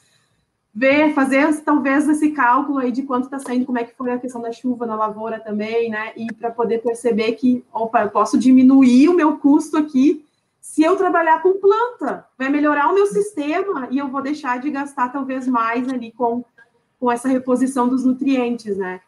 ver, 0.74 1.14
fazer 1.14 1.62
talvez 1.62 2.08
esse 2.08 2.30
cálculo 2.30 2.78
aí 2.78 2.92
de 2.92 3.02
quanto 3.02 3.24
está 3.24 3.38
saindo, 3.38 3.66
como 3.66 3.78
é 3.78 3.84
que 3.84 3.96
foi 3.96 4.12
a 4.12 4.18
questão 4.18 4.40
da 4.40 4.52
chuva 4.52 4.86
na 4.86 4.96
lavoura 4.96 5.38
também, 5.40 5.90
né? 5.90 6.12
E 6.16 6.32
para 6.32 6.50
poder 6.50 6.78
perceber 6.78 7.32
que, 7.32 7.64
opa, 7.72 8.02
eu 8.02 8.10
posso 8.10 8.38
diminuir 8.38 9.08
o 9.08 9.14
meu 9.14 9.38
custo 9.38 9.76
aqui 9.76 10.24
se 10.60 10.82
eu 10.82 10.94
trabalhar 10.96 11.42
com 11.42 11.58
planta, 11.58 12.26
vai 12.38 12.50
melhorar 12.50 12.88
o 12.88 12.94
meu 12.94 13.06
sistema 13.06 13.88
e 13.90 13.98
eu 13.98 14.08
vou 14.08 14.22
deixar 14.22 14.60
de 14.60 14.70
gastar 14.70 15.08
talvez 15.08 15.48
mais 15.48 15.88
ali 15.88 16.12
com, 16.12 16.44
com 16.98 17.10
essa 17.10 17.28
reposição 17.28 17.88
dos 17.88 18.04
nutrientes, 18.04 18.76
né? 18.76 19.00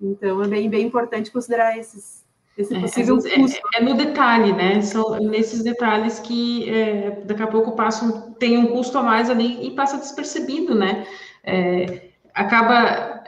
Então, 0.00 0.42
é 0.42 0.48
bem, 0.48 0.68
bem 0.68 0.86
importante 0.86 1.30
considerar 1.30 1.78
esses, 1.78 2.24
esse 2.56 2.74
é, 2.74 2.80
possível 2.80 3.18
é, 3.18 3.38
custo. 3.38 3.60
É, 3.74 3.78
é, 3.78 3.84
no 3.84 3.94
detalhe, 3.94 4.52
né? 4.52 4.80
São 4.80 5.18
nesses 5.20 5.62
detalhes 5.62 6.18
que 6.18 6.68
é, 6.70 7.22
daqui 7.24 7.42
a 7.42 7.46
pouco 7.46 7.72
passam, 7.72 8.32
tem 8.38 8.56
um 8.56 8.68
custo 8.68 8.96
a 8.96 9.02
mais 9.02 9.28
ali 9.28 9.66
e 9.66 9.72
passa 9.72 9.98
despercebido, 9.98 10.74
né? 10.74 11.06
É, 11.44 12.10
acaba 12.32 13.24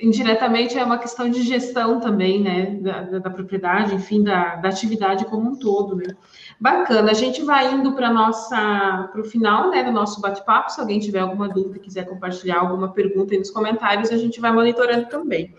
indiretamente 0.00 0.76
é 0.78 0.84
uma 0.84 0.98
questão 0.98 1.28
de 1.28 1.42
gestão 1.42 2.00
também, 2.00 2.40
né? 2.40 2.78
Da, 2.80 3.02
da, 3.02 3.18
da 3.18 3.30
propriedade, 3.30 3.94
enfim, 3.94 4.22
da, 4.22 4.56
da, 4.56 4.70
atividade 4.70 5.26
como 5.26 5.50
um 5.50 5.56
todo, 5.56 5.94
né? 5.94 6.16
Bacana, 6.58 7.10
a 7.10 7.14
gente 7.14 7.42
vai 7.42 7.72
indo 7.72 7.92
para 7.92 8.10
nossa 8.10 9.08
para 9.12 9.20
o 9.20 9.24
final 9.24 9.70
né, 9.70 9.82
do 9.82 9.92
nosso 9.92 10.20
bate-papo. 10.20 10.70
Se 10.70 10.80
alguém 10.80 10.98
tiver 10.98 11.20
alguma 11.20 11.48
dúvida, 11.48 11.78
quiser 11.78 12.06
compartilhar 12.06 12.60
alguma 12.60 12.88
pergunta 12.92 13.34
aí 13.34 13.38
nos 13.38 13.50
comentários, 13.50 14.10
a 14.10 14.16
gente 14.16 14.40
vai 14.40 14.50
monitorando 14.50 15.08
também. 15.08 15.54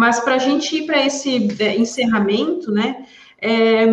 Mas 0.00 0.18
para 0.18 0.36
a 0.36 0.38
gente 0.38 0.74
ir 0.74 0.86
para 0.86 1.04
esse 1.04 1.62
é, 1.62 1.76
encerramento, 1.76 2.72
né? 2.72 3.06
É, 3.38 3.84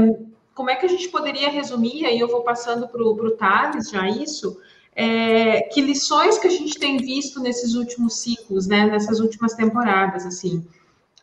como 0.55 0.70
é 0.70 0.76
que 0.78 0.86
a 0.86 0.89
gente 0.89 1.10
poderia 1.10 1.49
resumir? 1.49 2.05
Aí 2.05 2.18
eu 2.18 2.30
vou 2.30 2.43
passando 2.43 2.88
para 2.88 3.03
o 3.03 3.32
Thales 3.32 3.89
já 3.89 4.10
isso. 4.10 4.58
É, 4.95 5.64
que 5.64 5.82
lições 5.82 6.38
que 6.38 6.47
a 6.47 6.49
gente 6.49 6.80
tem 6.80 6.95
visto 6.95 7.41
nesses 7.41 7.74
últimos 7.74 8.22
ciclos, 8.22 8.68
né? 8.68 8.86
Nessas 8.86 9.20
últimas 9.20 9.53
temporadas, 9.53 10.26
assim, 10.26 10.66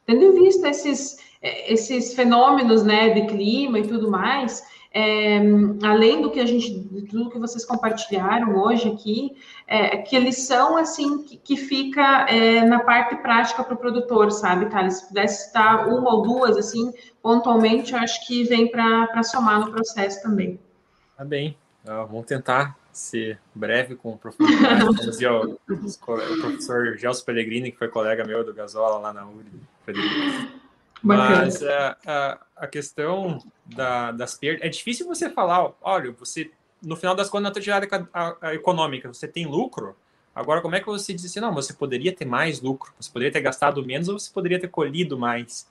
tendo 0.04 0.22
em 0.22 0.32
vista 0.34 0.68
esses 0.68 1.16
é, 1.40 1.72
esses 1.72 2.12
fenômenos, 2.12 2.82
né, 2.84 3.08
de 3.08 3.26
clima 3.26 3.78
e 3.78 3.88
tudo 3.88 4.10
mais 4.10 4.62
é, 4.96 5.40
além 5.82 6.22
do 6.22 6.30
que 6.30 6.38
a 6.38 6.46
gente, 6.46 6.72
de 6.72 7.02
tudo 7.02 7.28
que 7.28 7.38
vocês 7.38 7.64
compartilharam 7.64 8.56
hoje 8.56 8.88
aqui, 8.88 9.36
é, 9.66 9.96
que 9.98 10.14
eles 10.14 10.46
são 10.46 10.76
assim 10.76 11.24
que, 11.24 11.36
que 11.36 11.56
fica 11.56 12.26
é, 12.28 12.64
na 12.64 12.78
parte 12.78 13.16
prática 13.16 13.64
para 13.64 13.74
o 13.74 13.76
produtor, 13.76 14.30
sabe, 14.30 14.66
Thales? 14.66 14.98
Se 14.98 15.08
pudesse 15.08 15.46
citar 15.46 15.88
uma 15.88 16.14
ou 16.14 16.22
duas, 16.22 16.56
assim, 16.56 16.92
pontualmente, 17.20 17.92
eu 17.92 17.98
acho 17.98 18.24
que 18.24 18.44
vem 18.44 18.70
para 18.70 19.20
somar 19.24 19.58
no 19.58 19.72
processo 19.72 20.22
também. 20.22 20.60
Tá 21.16 21.24
bem, 21.24 21.56
uh, 21.84 22.06
vamos 22.06 22.26
tentar 22.26 22.76
ser 22.92 23.40
breve 23.52 23.96
com 23.96 24.16
como 24.16 24.94
dizia 24.94 25.32
o, 25.32 25.54
o 25.66 26.40
professor 26.40 26.96
Gelson 26.96 27.24
Pellegrini, 27.24 27.72
que 27.72 27.78
foi 27.78 27.88
colega 27.88 28.24
meu 28.24 28.44
do 28.44 28.54
Gasola 28.54 28.98
lá 28.98 29.12
na 29.12 29.26
URI. 29.26 29.50
Mas 31.04 31.62
a, 31.62 31.96
a, 32.06 32.38
a, 32.56 32.66
questão 32.66 33.38
da, 33.66 34.10
das 34.10 34.34
perdas. 34.34 34.64
É 34.64 34.68
difícil 34.68 35.06
você 35.06 35.28
falar, 35.28 35.72
olha, 35.82 36.10
você, 36.12 36.50
no 36.82 36.96
final 36.96 37.14
das 37.14 37.28
contas, 37.28 37.42
na 37.44 37.48
atividade 37.50 37.88
econômica, 38.54 39.12
você 39.12 39.28
tem 39.28 39.46
lucro. 39.46 39.94
Agora, 40.34 40.60
como 40.60 40.74
é 40.74 40.80
que 40.80 40.86
você 40.86 41.12
diz 41.12 41.24
assim, 41.24 41.40
não, 41.40 41.54
você 41.54 41.72
poderia 41.72 42.12
ter 42.12 42.24
mais 42.24 42.60
lucro, 42.60 42.92
você 42.98 43.10
poderia 43.10 43.32
ter 43.32 43.40
gastado 43.40 43.84
menos 43.84 44.08
ou 44.08 44.18
você 44.18 44.32
poderia 44.32 44.58
ter 44.58 44.68
colhido 44.68 45.16
mais? 45.16 45.68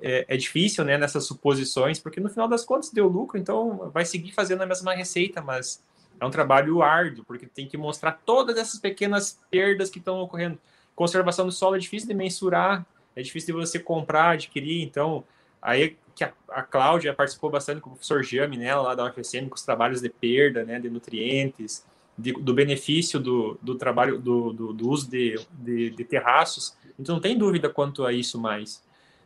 É, 0.00 0.24
é 0.28 0.36
difícil, 0.36 0.84
né, 0.84 0.96
nessas 0.96 1.26
suposições, 1.26 1.98
porque 1.98 2.20
no 2.20 2.30
final 2.30 2.46
das 2.46 2.64
contas 2.64 2.90
deu 2.90 3.08
lucro, 3.08 3.36
então 3.36 3.90
vai 3.92 4.04
seguir 4.04 4.30
fazendo 4.32 4.62
a 4.62 4.66
mesma 4.66 4.94
receita, 4.94 5.42
mas 5.42 5.82
é 6.20 6.24
um 6.24 6.30
trabalho 6.30 6.82
árduo, 6.82 7.24
porque 7.24 7.46
tem 7.46 7.66
que 7.66 7.76
mostrar 7.76 8.12
todas 8.24 8.56
essas 8.56 8.78
pequenas 8.78 9.40
perdas 9.50 9.90
que 9.90 9.98
estão 9.98 10.20
ocorrendo. 10.20 10.58
Conservação 10.94 11.46
do 11.46 11.52
solo 11.52 11.76
é 11.76 11.78
difícil 11.78 12.08
de 12.08 12.14
mensurar, 12.14 12.86
é 13.18 13.22
difícil 13.22 13.54
de 13.54 13.60
você 13.60 13.78
comprar, 13.80 14.30
adquirir, 14.30 14.82
então 14.82 15.24
aí 15.60 15.96
que 16.14 16.22
a, 16.22 16.32
a 16.50 16.62
Cláudia 16.62 17.12
participou 17.12 17.50
bastante 17.50 17.80
com 17.80 17.90
o 17.90 17.92
professor 17.94 18.22
Jame, 18.22 18.56
né, 18.56 18.74
lá 18.74 18.94
da 18.94 19.06
UFSM, 19.06 19.48
com 19.48 19.56
os 19.56 19.62
trabalhos 19.62 20.00
de 20.00 20.08
perda, 20.08 20.64
né, 20.64 20.78
de 20.78 20.88
nutrientes, 20.88 21.84
de, 22.16 22.32
do 22.32 22.54
benefício 22.54 23.18
do, 23.18 23.58
do 23.60 23.74
trabalho, 23.74 24.18
do, 24.18 24.52
do, 24.52 24.72
do 24.72 24.88
uso 24.88 25.10
de, 25.10 25.38
de, 25.52 25.90
de, 25.90 26.04
terraços, 26.04 26.76
então 26.98 27.16
não 27.16 27.22
tem 27.22 27.36
dúvida 27.36 27.68
quanto 27.68 28.04
a 28.06 28.12
isso 28.12 28.40
mais. 28.40 28.82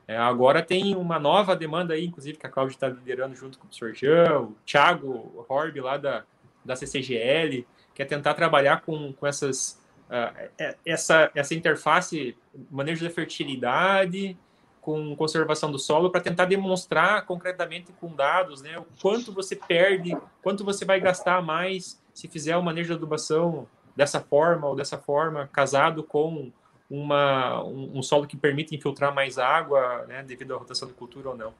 É, 0.08 0.16
agora 0.16 0.62
tem 0.62 0.96
uma 0.96 1.18
nova 1.18 1.54
demanda 1.54 1.92
aí, 1.92 2.06
inclusive, 2.06 2.38
que 2.38 2.46
a 2.46 2.50
Cláudia 2.50 2.74
está 2.74 2.88
liderando 2.88 3.34
junto 3.34 3.58
com 3.58 3.64
o 3.64 3.68
professor 3.68 3.94
Jean, 3.94 4.40
o 4.40 4.56
Thiago 4.66 5.44
Horb, 5.48 5.80
lá 5.80 5.98
da, 5.98 6.24
da 6.64 6.74
CCGL, 6.76 7.66
que 7.94 8.02
é 8.02 8.04
tentar 8.06 8.34
trabalhar 8.34 8.80
com, 8.80 9.12
com 9.12 9.26
essas 9.26 9.81
uh, 10.12 10.74
essa, 10.84 11.30
essa 11.34 11.54
interface, 11.54 12.36
manejo 12.70 13.04
da 13.04 13.10
fertilidade 13.10 14.36
com 14.80 15.14
conservação 15.14 15.70
do 15.70 15.78
solo, 15.78 16.10
para 16.10 16.20
tentar 16.20 16.44
demonstrar 16.44 17.24
concretamente 17.24 17.92
com 18.00 18.12
dados 18.14 18.62
né, 18.62 18.78
o 18.78 18.86
quanto 19.00 19.32
você 19.32 19.54
perde, 19.54 20.16
quanto 20.42 20.64
você 20.64 20.84
vai 20.84 20.98
gastar 21.00 21.40
mais 21.40 22.02
se 22.12 22.26
fizer 22.26 22.56
o 22.56 22.62
manejo 22.62 22.88
de 22.88 22.94
adubação 22.94 23.68
dessa 23.94 24.20
forma 24.20 24.66
ou 24.66 24.74
dessa 24.74 24.98
forma, 24.98 25.48
casado 25.52 26.02
com 26.02 26.50
uma, 26.90 27.62
um, 27.62 27.98
um 27.98 28.02
solo 28.02 28.26
que 28.26 28.36
permite 28.36 28.74
infiltrar 28.74 29.14
mais 29.14 29.38
água, 29.38 30.04
né, 30.08 30.22
devido 30.24 30.52
à 30.52 30.58
rotação 30.58 30.88
de 30.88 30.94
cultura 30.94 31.30
ou 31.30 31.36
não. 31.36 31.54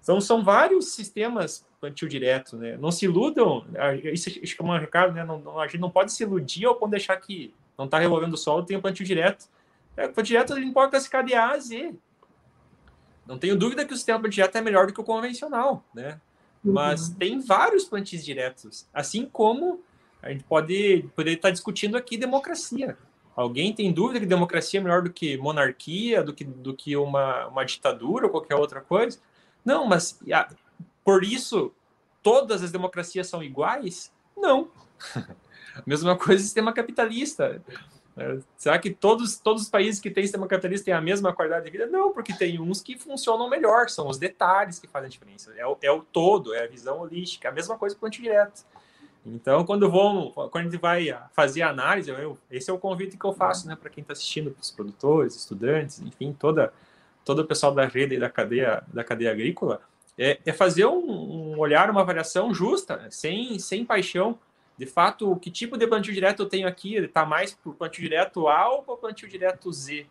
Então, 0.00 0.20
são 0.20 0.44
vários 0.44 0.92
sistemas 0.92 1.66
plantio 1.80 2.08
direto, 2.08 2.56
né? 2.56 2.76
Não 2.76 2.90
se 2.90 3.04
iludam, 3.04 3.64
isso 4.12 4.30
é 4.30 4.64
um 4.64 4.78
recado, 4.78 5.12
né? 5.12 5.24
Não, 5.24 5.60
a 5.60 5.66
gente 5.66 5.80
não 5.80 5.90
pode 5.90 6.12
se 6.12 6.22
iludir 6.22 6.64
ao 6.66 6.74
ponto 6.74 6.90
de 6.90 6.96
deixar 6.96 7.16
que 7.16 7.54
não 7.78 7.84
está 7.84 7.98
revolvendo 7.98 8.34
o 8.34 8.38
solo, 8.38 8.64
tem 8.64 8.76
o 8.76 8.82
plantio 8.82 9.06
direto. 9.06 9.46
É, 9.96 10.06
o 10.06 10.12
plantio 10.12 10.32
direto 10.32 10.56
ele 10.56 10.66
importa 10.66 10.98
se 10.98 11.08
de 11.22 11.34
A 11.34 11.56
Z. 11.58 11.94
Não 13.24 13.38
tenho 13.38 13.56
dúvida 13.56 13.84
que 13.84 13.94
o 13.94 13.96
sistema 13.96 14.18
plantio 14.18 14.36
direto 14.36 14.56
é 14.56 14.60
melhor 14.60 14.86
do 14.88 14.92
que 14.92 15.00
o 15.00 15.04
convencional, 15.04 15.84
né? 15.94 16.20
Mas 16.62 17.08
uhum. 17.08 17.14
tem 17.14 17.40
vários 17.40 17.84
plantios 17.84 18.24
diretos, 18.24 18.88
assim 18.92 19.26
como 19.26 19.80
a 20.20 20.30
gente 20.30 20.42
pode 20.44 21.08
poder 21.14 21.32
estar 21.34 21.50
discutindo 21.50 21.96
aqui 21.96 22.16
democracia. 22.16 22.98
Alguém 23.36 23.72
tem 23.72 23.92
dúvida 23.92 24.18
que 24.18 24.26
democracia 24.26 24.80
é 24.80 24.82
melhor 24.82 25.02
do 25.02 25.12
que 25.12 25.36
monarquia, 25.36 26.24
do 26.24 26.34
que, 26.34 26.42
do 26.42 26.74
que 26.74 26.96
uma, 26.96 27.46
uma 27.46 27.64
ditadura 27.64 28.26
ou 28.26 28.32
qualquer 28.32 28.56
outra 28.56 28.80
coisa? 28.80 29.20
Não, 29.64 29.86
mas 29.86 30.18
por 31.04 31.22
isso 31.22 31.72
todas 32.20 32.64
as 32.64 32.72
democracias 32.72 33.28
são 33.28 33.40
iguais? 33.42 34.12
Não. 34.36 34.68
Mesma 35.86 36.16
coisa 36.16 36.42
sistema 36.42 36.72
capitalista. 36.72 37.62
É, 38.16 38.38
será 38.56 38.78
que 38.78 38.90
todos, 38.90 39.38
todos 39.38 39.62
os 39.62 39.68
países 39.68 40.00
que 40.00 40.10
têm 40.10 40.24
sistema 40.24 40.48
capitalista 40.48 40.86
têm 40.86 40.94
a 40.94 41.00
mesma 41.00 41.32
qualidade 41.32 41.64
de 41.64 41.70
vida? 41.70 41.86
Não, 41.86 42.12
porque 42.12 42.32
tem 42.32 42.60
uns 42.60 42.80
que 42.80 42.98
funcionam 42.98 43.48
melhor, 43.48 43.88
são 43.88 44.08
os 44.08 44.18
detalhes 44.18 44.78
que 44.78 44.88
fazem 44.88 45.06
a 45.06 45.10
diferença. 45.10 45.52
É 45.56 45.66
o, 45.66 45.78
é 45.80 45.90
o 45.90 46.00
todo, 46.00 46.52
é 46.52 46.64
a 46.64 46.66
visão 46.66 47.00
holística, 47.00 47.48
a 47.48 47.52
mesma 47.52 47.78
coisa 47.78 47.94
com 47.94 48.06
o 48.06 48.10
direto. 48.10 48.64
Então, 49.24 49.64
quando, 49.64 49.90
vou, 49.90 50.32
quando 50.32 50.56
a 50.56 50.62
gente 50.70 50.80
vai 50.80 51.16
fazer 51.32 51.62
a 51.62 51.70
análise, 51.70 52.10
eu, 52.10 52.38
esse 52.50 52.70
é 52.70 52.72
o 52.72 52.78
convite 52.78 53.16
que 53.16 53.24
eu 53.24 53.32
faço 53.32 53.68
né, 53.68 53.76
para 53.76 53.90
quem 53.90 54.02
está 54.02 54.12
assistindo, 54.12 54.50
para 54.50 54.60
os 54.60 54.70
produtores, 54.70 55.36
estudantes, 55.36 56.00
enfim, 56.00 56.34
toda, 56.38 56.72
todo 57.24 57.40
o 57.40 57.44
pessoal 57.44 57.72
da 57.72 57.84
rede 57.84 58.16
e 58.16 58.18
da 58.18 58.30
cadeia, 58.30 58.82
da 58.88 59.04
cadeia 59.04 59.30
agrícola, 59.30 59.80
é, 60.18 60.38
é 60.44 60.52
fazer 60.52 60.86
um, 60.86 60.98
um, 60.98 61.58
olhar, 61.58 61.90
uma 61.90 62.00
avaliação 62.00 62.52
justa, 62.52 63.06
sem, 63.10 63.58
sem 63.58 63.84
paixão, 63.84 64.38
de 64.78 64.86
fato, 64.86 65.34
que 65.36 65.50
tipo 65.50 65.76
de 65.76 65.88
plantio 65.88 66.14
direto 66.14 66.44
eu 66.44 66.48
tenho 66.48 66.68
aqui? 66.68 66.94
Ele 66.94 67.06
está 67.06 67.26
mais 67.26 67.52
para 67.52 67.70
o 67.70 67.74
plantio 67.74 68.00
direto 68.00 68.46
A 68.46 68.68
ou 68.68 68.82
para 68.82 68.94
o 68.94 68.96
plantio 68.96 69.28
direto 69.28 69.72
Z? 69.72 70.06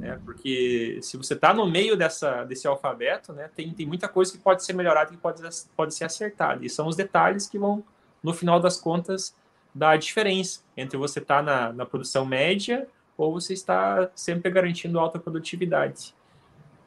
É, 0.00 0.16
porque 0.24 1.00
se 1.02 1.16
você 1.16 1.34
está 1.34 1.52
no 1.52 1.68
meio 1.68 1.96
dessa, 1.96 2.44
desse 2.44 2.64
alfabeto, 2.68 3.32
né, 3.32 3.50
tem, 3.56 3.72
tem 3.74 3.84
muita 3.84 4.06
coisa 4.06 4.30
que 4.30 4.38
pode 4.38 4.64
ser 4.64 4.72
melhorada 4.72 5.12
e 5.12 5.16
pode, 5.16 5.42
pode 5.76 5.94
ser 5.94 6.04
acertada. 6.04 6.64
E 6.64 6.70
são 6.70 6.86
os 6.86 6.94
detalhes 6.94 7.48
que 7.48 7.58
vão, 7.58 7.82
no 8.22 8.32
final 8.32 8.60
das 8.60 8.80
contas, 8.80 9.34
dar 9.74 9.90
a 9.90 9.96
diferença 9.96 10.60
entre 10.76 10.96
você 10.96 11.18
estar 11.18 11.38
tá 11.38 11.42
na, 11.42 11.72
na 11.72 11.84
produção 11.84 12.24
média 12.24 12.86
ou 13.18 13.32
você 13.32 13.52
está 13.52 14.08
sempre 14.14 14.48
garantindo 14.48 15.00
alta 15.00 15.18
produtividade. 15.18 16.14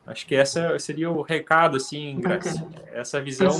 Acho 0.05 0.25
que 0.25 0.33
essa 0.33 0.79
seria 0.79 1.11
o 1.11 1.21
recado, 1.21 1.75
assim, 1.75 2.21
Graça. 2.21 2.65
Essa 2.93 3.19
visão, 3.19 3.51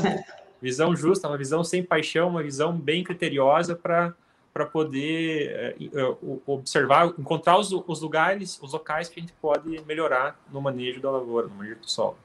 visão 0.62 0.96
justa, 0.96 1.28
uma 1.28 1.38
visão 1.38 1.64
sem 1.64 1.84
paixão, 1.84 2.30
uma 2.30 2.44
visão 2.44 2.74
bem 2.74 3.04
criteriosa 3.04 3.76
para 3.76 4.14
para 4.58 4.66
poder 4.66 5.76
uh, 5.94 6.42
observar, 6.48 7.14
encontrar 7.20 7.60
os, 7.60 7.72
os, 7.72 8.02
lugares, 8.02 8.60
os 8.60 8.74
locais 8.74 9.08
que 9.08 9.20
a 9.20 9.22
gente 9.22 9.34
pode 9.40 9.80
melhorar 9.86 10.36
no 10.52 10.60
manejo 10.60 11.00
da 11.00 11.12
lavoura, 11.12 11.48
no 11.48 11.54
manejo 11.54 11.80
do 11.80 11.88
solo. 11.88 12.18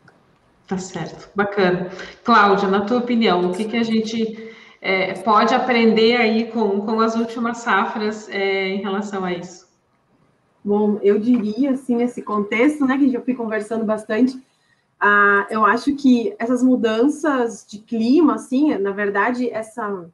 Tá 0.67 0.79
certo, 0.79 1.29
bacana. 1.35 1.91
Cláudia, 2.25 2.69
na 2.69 2.87
tua 2.87 3.01
opinião, 3.01 3.51
o 3.51 3.55
que, 3.55 3.67
que 3.67 3.77
a 3.77 3.83
gente 3.83 4.51
é, 4.81 5.13
pode 5.13 5.55
aprender 5.55 6.17
aí 6.17 6.51
com, 6.51 6.81
com 6.81 7.01
as 7.01 7.17
últimas 7.17 7.59
safras 7.59 8.31
é, 8.31 8.69
em 8.69 8.81
relação 8.81 9.27
a 9.27 9.35
isso? 9.35 9.69
Bom, 10.65 10.99
eu 11.03 11.19
diria, 11.19 11.73
assim, 11.73 11.97
nesse 11.97 12.23
contexto, 12.23 12.87
né, 12.87 12.97
que 12.97 13.11
já 13.11 13.21
fui 13.21 13.35
conversando 13.35 13.85
bastante, 13.85 14.41
ah, 15.05 15.49
eu 15.51 15.65
acho 15.65 15.97
que 15.97 16.33
essas 16.39 16.63
mudanças 16.63 17.67
de 17.69 17.81
clima, 17.81 18.37
assim, 18.37 18.73
na 18.79 18.93
verdade, 18.93 19.51
essa 19.51 20.09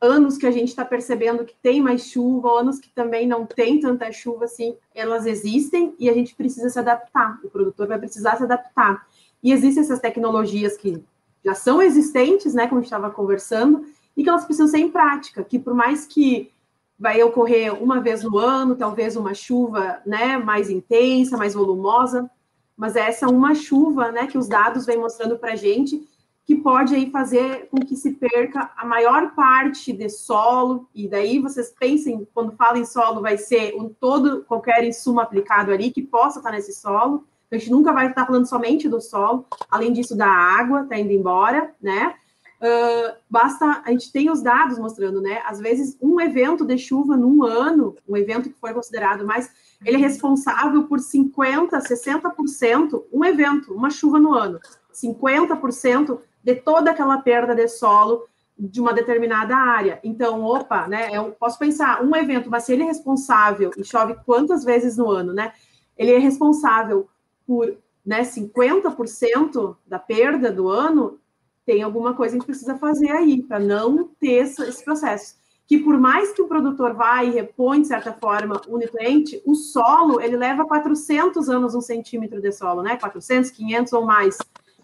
anos 0.00 0.38
que 0.38 0.46
a 0.46 0.50
gente 0.50 0.68
está 0.68 0.86
percebendo 0.86 1.44
que 1.44 1.54
tem 1.62 1.82
mais 1.82 2.06
chuva, 2.06 2.60
anos 2.60 2.78
que 2.78 2.88
também 2.88 3.26
não 3.26 3.44
tem 3.44 3.78
tanta 3.78 4.10
chuva 4.10 4.46
assim, 4.46 4.74
elas 4.94 5.26
existem 5.26 5.94
e 5.98 6.08
a 6.08 6.14
gente 6.14 6.34
precisa 6.34 6.70
se 6.70 6.78
adaptar. 6.78 7.38
O 7.44 7.50
produtor 7.50 7.88
vai 7.88 7.98
precisar 7.98 8.36
se 8.36 8.44
adaptar. 8.44 9.06
E 9.42 9.52
existem 9.52 9.82
essas 9.82 10.00
tecnologias 10.00 10.78
que 10.78 11.04
já 11.44 11.54
são 11.54 11.82
existentes, 11.82 12.54
né, 12.54 12.66
como 12.66 12.78
a 12.78 12.82
gente 12.82 12.86
estava 12.86 13.10
conversando, 13.10 13.84
e 14.16 14.22
que 14.22 14.30
elas 14.30 14.46
precisam 14.46 14.66
ser 14.66 14.78
em 14.78 14.90
prática, 14.90 15.44
que 15.44 15.58
por 15.58 15.74
mais 15.74 16.06
que 16.06 16.50
vai 16.98 17.22
ocorrer 17.22 17.74
uma 17.82 18.00
vez 18.00 18.22
no 18.22 18.38
ano, 18.38 18.76
talvez 18.76 19.14
uma 19.14 19.34
chuva, 19.34 20.00
né, 20.06 20.38
mais 20.38 20.70
intensa, 20.70 21.36
mais 21.36 21.52
volumosa, 21.52 22.30
mas 22.76 22.96
essa 22.96 23.28
uma 23.28 23.54
chuva, 23.54 24.12
né, 24.12 24.26
que 24.26 24.36
os 24.36 24.48
dados 24.48 24.84
vêm 24.84 24.98
mostrando 24.98 25.38
para 25.38 25.52
a 25.52 25.56
gente, 25.56 26.06
que 26.44 26.54
pode 26.54 26.94
aí 26.94 27.10
fazer 27.10 27.68
com 27.70 27.78
que 27.78 27.96
se 27.96 28.12
perca 28.12 28.70
a 28.76 28.86
maior 28.86 29.34
parte 29.34 29.92
de 29.92 30.08
solo, 30.08 30.88
e 30.94 31.08
daí 31.08 31.40
vocês 31.40 31.74
pensem, 31.78 32.26
quando 32.32 32.52
falam 32.52 32.80
em 32.80 32.84
solo, 32.84 33.20
vai 33.20 33.36
ser 33.36 33.74
um 33.74 33.88
todo, 33.88 34.44
qualquer 34.44 34.84
insumo 34.84 35.20
aplicado 35.20 35.72
ali 35.72 35.90
que 35.90 36.02
possa 36.02 36.38
estar 36.38 36.52
nesse 36.52 36.72
solo, 36.72 37.24
a 37.50 37.56
gente 37.56 37.70
nunca 37.70 37.92
vai 37.92 38.08
estar 38.08 38.26
falando 38.26 38.46
somente 38.46 38.88
do 38.88 39.00
solo, 39.00 39.46
além 39.70 39.92
disso 39.92 40.16
da 40.16 40.28
água, 40.28 40.82
está 40.82 40.98
indo 40.98 41.12
embora, 41.12 41.74
né? 41.80 42.14
Uh, 42.56 43.14
basta, 43.28 43.82
a 43.84 43.90
gente 43.90 44.10
tem 44.10 44.30
os 44.30 44.42
dados 44.42 44.78
mostrando, 44.78 45.20
né? 45.20 45.42
Às 45.44 45.60
vezes, 45.60 45.96
um 46.00 46.20
evento 46.20 46.64
de 46.64 46.78
chuva 46.78 47.16
num 47.16 47.44
ano, 47.44 47.94
um 48.08 48.16
evento 48.16 48.48
que 48.50 48.58
foi 48.58 48.72
considerado 48.72 49.26
mais, 49.26 49.50
ele 49.84 49.96
é 49.96 50.00
responsável 50.00 50.84
por 50.84 50.98
50%, 50.98 51.70
60%, 51.70 53.04
um 53.12 53.24
evento, 53.24 53.74
uma 53.74 53.90
chuva 53.90 54.18
no 54.18 54.34
ano, 54.34 54.58
50% 54.92 56.18
de 56.42 56.54
toda 56.54 56.90
aquela 56.90 57.18
perda 57.18 57.54
de 57.54 57.68
solo 57.68 58.26
de 58.58 58.80
uma 58.80 58.92
determinada 58.92 59.54
área. 59.54 60.00
Então, 60.02 60.42
opa, 60.42 60.88
né? 60.88 61.10
Eu 61.12 61.32
posso 61.32 61.58
pensar, 61.58 62.02
um 62.02 62.16
evento, 62.16 62.50
mas 62.50 62.64
se 62.64 62.72
ele 62.72 62.84
é 62.84 62.86
responsável, 62.86 63.70
e 63.76 63.84
chove 63.84 64.16
quantas 64.24 64.64
vezes 64.64 64.96
no 64.96 65.10
ano, 65.10 65.32
né? 65.32 65.52
Ele 65.96 66.12
é 66.12 66.18
responsável 66.18 67.08
por 67.46 67.76
né, 68.04 68.22
50% 68.22 69.76
da 69.86 69.98
perda 69.98 70.50
do 70.50 70.68
ano, 70.68 71.18
tem 71.66 71.82
alguma 71.82 72.14
coisa 72.14 72.32
que 72.32 72.38
a 72.38 72.40
gente 72.40 72.46
precisa 72.46 72.78
fazer 72.78 73.10
aí, 73.10 73.42
para 73.42 73.58
não 73.58 74.08
ter 74.20 74.44
esse 74.44 74.84
processo. 74.84 75.34
Que 75.66 75.78
por 75.78 75.98
mais 75.98 76.32
que 76.32 76.40
o 76.40 76.46
produtor 76.46 76.94
vá 76.94 77.24
e 77.24 77.30
repõe, 77.30 77.82
de 77.82 77.88
certa 77.88 78.12
forma, 78.12 78.60
o 78.68 78.78
nutriente, 78.78 79.42
o 79.44 79.54
solo, 79.54 80.20
ele 80.20 80.36
leva 80.36 80.64
400 80.64 81.48
anos 81.48 81.74
um 81.74 81.80
centímetro 81.80 82.40
de 82.40 82.52
solo, 82.52 82.82
né? 82.82 82.96
400, 82.96 83.50
500 83.50 83.92
ou 83.92 84.04
mais 84.04 84.38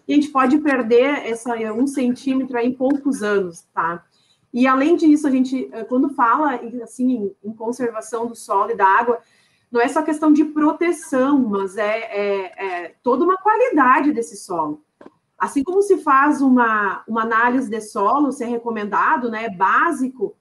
e 0.07 0.13
a 0.13 0.15
gente 0.15 0.29
pode 0.29 0.57
perder 0.59 1.25
essa 1.25 1.55
um 1.73 1.87
centímetro 1.87 2.57
em 2.57 2.73
poucos 2.73 3.23
anos, 3.23 3.61
tá? 3.73 4.03
E 4.53 4.67
além 4.67 4.95
disso, 4.95 5.25
a 5.25 5.31
gente, 5.31 5.69
eh, 5.71 5.83
quando 5.85 6.13
fala 6.13 6.59
assim 6.83 7.33
em 7.43 7.53
conservação 7.53 8.27
do 8.27 8.35
solo 8.35 8.71
e 8.71 8.75
da 8.75 8.85
água, 8.85 9.19
não 9.71 9.81
é 9.81 9.87
só 9.87 10.03
questão 10.03 10.31
de 10.31 10.45
proteção, 10.45 11.39
mas 11.39 11.77
é, 11.77 11.99
é, 11.99 12.65
é 12.65 12.95
toda 13.01 13.23
uma 13.23 13.37
qualidade 13.37 14.11
desse 14.11 14.37
solo. 14.37 14.83
Assim 15.37 15.63
como 15.63 15.81
se 15.81 15.97
faz 15.97 16.41
uma, 16.41 17.03
uma 17.07 17.23
análise 17.23 17.69
de 17.69 17.81
solo, 17.81 18.31
se 18.31 18.43
é 18.43 18.47
recomendado, 18.47 19.31
né, 19.31 19.49
básico, 19.49 20.35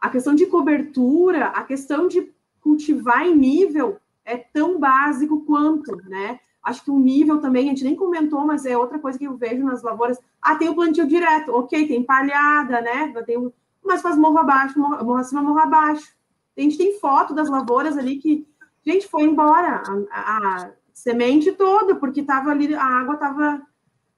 a 0.00 0.10
questão 0.10 0.34
de 0.34 0.46
cobertura, 0.46 1.46
a 1.46 1.62
questão 1.62 2.08
de 2.08 2.32
cultivar 2.60 3.26
em 3.26 3.36
nível 3.36 3.98
é 4.24 4.36
tão 4.36 4.78
básico 4.78 5.44
quanto, 5.44 5.96
né? 6.08 6.40
Acho 6.62 6.82
que 6.84 6.90
um 6.90 6.98
nível 6.98 7.40
também, 7.40 7.66
a 7.66 7.68
gente 7.68 7.84
nem 7.84 7.94
comentou, 7.94 8.44
mas 8.44 8.66
é 8.66 8.76
outra 8.76 8.98
coisa 8.98 9.16
que 9.16 9.26
eu 9.26 9.36
vejo 9.36 9.62
nas 9.64 9.82
lavouras. 9.82 10.18
Ah, 10.42 10.56
tem 10.56 10.68
o 10.68 10.74
plantio 10.74 11.06
direto, 11.06 11.52
ok, 11.52 11.86
tem 11.86 12.02
palhada, 12.02 12.80
né? 12.80 13.12
Tem, 13.24 13.36
mas 13.84 14.02
faz 14.02 14.16
morro 14.16 14.38
abaixo, 14.38 14.78
morro, 14.78 15.04
morro 15.04 15.18
acima, 15.18 15.42
morro 15.42 15.60
abaixo. 15.60 16.12
A 16.56 16.60
gente 16.60 16.76
tem 16.76 16.98
foto 16.98 17.34
das 17.34 17.48
lavouras 17.48 17.96
ali 17.96 18.16
que, 18.16 18.44
gente, 18.84 19.06
foi 19.06 19.22
embora 19.22 19.82
a, 20.10 20.38
a 20.38 20.70
semente 20.92 21.52
toda, 21.52 21.94
porque 21.94 22.20
estava 22.20 22.50
ali, 22.50 22.74
a 22.74 22.84
água 22.84 23.14
estava 23.14 23.62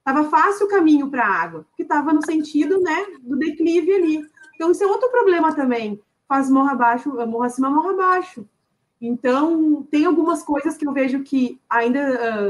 tava 0.09 0.24
fácil 0.24 0.66
o 0.66 0.70
caminho 0.70 1.11
para 1.11 1.22
a 1.22 1.43
água, 1.43 1.66
que 1.76 1.83
estava 1.83 2.14
no 2.14 2.24
sentido, 2.24 2.81
né, 2.81 2.97
do 3.20 3.37
declive 3.37 3.93
ali. 3.93 4.26
Então, 4.59 4.73
isso 4.73 4.83
é 4.83 4.87
outro 4.89 5.09
problema 5.09 5.55
também. 5.55 6.03
Faz 6.27 6.51
morro 6.51 6.71
abaixo, 6.71 7.11
morro 7.29 7.45
acima, 7.45 7.71
morro 7.71 7.91
abaixo. 7.91 8.45
Então, 9.01 9.87
tem 9.89 10.05
algumas 10.05 10.43
coisas 10.43 10.77
que 10.77 10.85
eu 10.85 10.93
vejo 10.93 11.23
que 11.23 11.61
ainda 11.71 12.01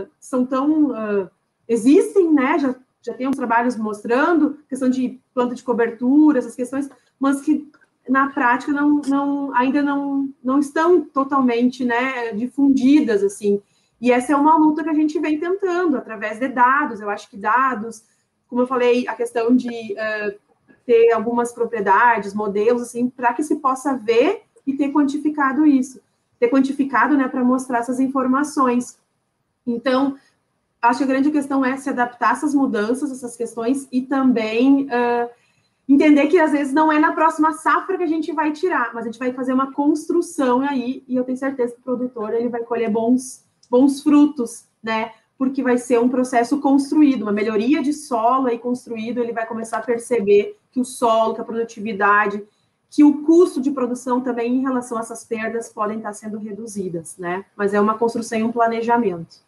uh, 0.07 0.09
são 0.19 0.47
tão. 0.47 0.87
Uh, 0.87 1.31
existem, 1.69 2.33
né? 2.33 2.59
Já, 2.59 2.75
já 3.03 3.13
tem 3.13 3.29
uns 3.29 3.37
trabalhos 3.37 3.77
mostrando, 3.77 4.59
questão 4.71 4.89
de 4.89 5.21
planta 5.35 5.55
de 5.55 5.63
cobertura, 5.63 6.39
essas 6.39 6.55
questões, 6.55 6.89
mas 7.21 7.43
que 7.43 7.71
na 8.09 8.31
prática 8.31 8.73
não, 8.73 9.03
não, 9.07 9.55
ainda 9.55 9.83
não, 9.83 10.33
não 10.43 10.61
estão 10.61 11.03
totalmente 11.03 11.85
né, 11.85 12.33
difundidas, 12.33 13.23
assim. 13.23 13.61
E 14.01 14.11
essa 14.11 14.33
é 14.33 14.37
uma 14.37 14.57
luta 14.57 14.83
que 14.83 14.89
a 14.89 14.95
gente 14.95 15.21
vem 15.21 15.39
tentando, 15.39 15.99
através 15.99 16.39
de 16.39 16.49
dados. 16.49 17.03
Eu 17.03 17.11
acho 17.11 17.29
que 17.29 17.37
dados, 17.37 18.03
como 18.49 18.63
eu 18.63 18.67
falei, 18.67 19.07
a 19.07 19.15
questão 19.15 19.55
de 19.55 19.69
uh, 19.69 20.47
ter 20.89 21.12
algumas 21.12 21.53
propriedades, 21.53 22.32
modelos, 22.32 22.82
assim, 22.82 23.11
para 23.11 23.34
que 23.34 23.43
se 23.43 23.57
possa 23.57 23.95
ver 23.95 24.43
e 24.66 24.74
ter 24.74 24.91
quantificado 24.91 25.66
isso 25.66 26.01
ter 26.39 26.49
quantificado, 26.49 27.16
né, 27.16 27.28
para 27.28 27.45
mostrar 27.45 27.78
essas 27.78 27.99
informações. 28.01 28.99
Então, 29.66 30.16
acho 30.80 30.99
que 30.99 31.05
a 31.05 31.09
grande 31.09 31.30
questão 31.30 31.64
é 31.64 31.76
se 31.76 31.91
adaptar 31.91 32.30
a 32.30 32.32
essas 32.32 32.55
mudanças, 32.55 33.11
essas 33.11 33.36
questões, 33.36 33.89
e 33.91 34.03
também 34.03 34.84
uh, 34.84 35.28
entender 35.89 36.28
que 36.28 36.39
às 36.39 36.53
vezes 36.53 36.72
não 36.72 36.93
é 36.93 36.99
na 36.99 37.12
próxima 37.12 37.53
safra 37.53 37.97
que 37.97 38.05
a 38.05 38.09
gente 38.09 38.32
vai 38.32 38.53
tirar, 38.53 38.93
mas 38.95 39.05
a 39.05 39.11
gente 39.11 39.18
vai 39.18 39.32
fazer 39.32 39.53
uma 39.53 39.72
construção 39.72 40.61
aí, 40.61 41.05
e 41.09 41.16
eu 41.16 41.24
tenho 41.24 41.36
certeza 41.36 41.74
que 41.74 41.80
o 41.80 41.84
produtor 41.84 42.32
ele 42.32 42.49
vai 42.49 42.62
colher 42.62 42.91
bons, 42.91 43.45
bons 43.68 44.03
frutos, 44.03 44.64
né? 44.82 45.12
Porque 45.39 45.62
vai 45.62 45.78
ser 45.78 46.01
um 46.01 46.09
processo 46.09 46.61
construído, 46.61 47.22
uma 47.22 47.32
melhoria 47.32 47.80
de 47.80 47.93
solo 47.93 48.49
aí 48.49 48.59
construído, 48.59 49.22
ele 49.22 49.32
vai 49.32 49.47
começar 49.47 49.78
a 49.78 49.82
perceber 49.82 50.59
que 50.72 50.80
o 50.80 50.84
solo, 50.84 51.34
que 51.34 51.41
a 51.41 51.45
produtividade, 51.45 52.45
que 52.91 53.05
o 53.05 53.22
custo 53.22 53.61
de 53.61 53.70
produção 53.70 54.20
também 54.20 54.57
em 54.57 54.62
relação 54.62 54.99
a 54.99 55.01
essas 55.01 55.24
perdas 55.24 55.68
podem 55.68 55.99
estar 55.99 56.12
sendo 56.12 56.39
reduzidas, 56.39 57.16
né? 57.16 57.45
Mas 57.55 57.72
é 57.72 57.80
uma 57.80 57.97
construção 57.97 58.39
e 58.39 58.43
um 58.43 58.53
planejamento. 58.53 59.47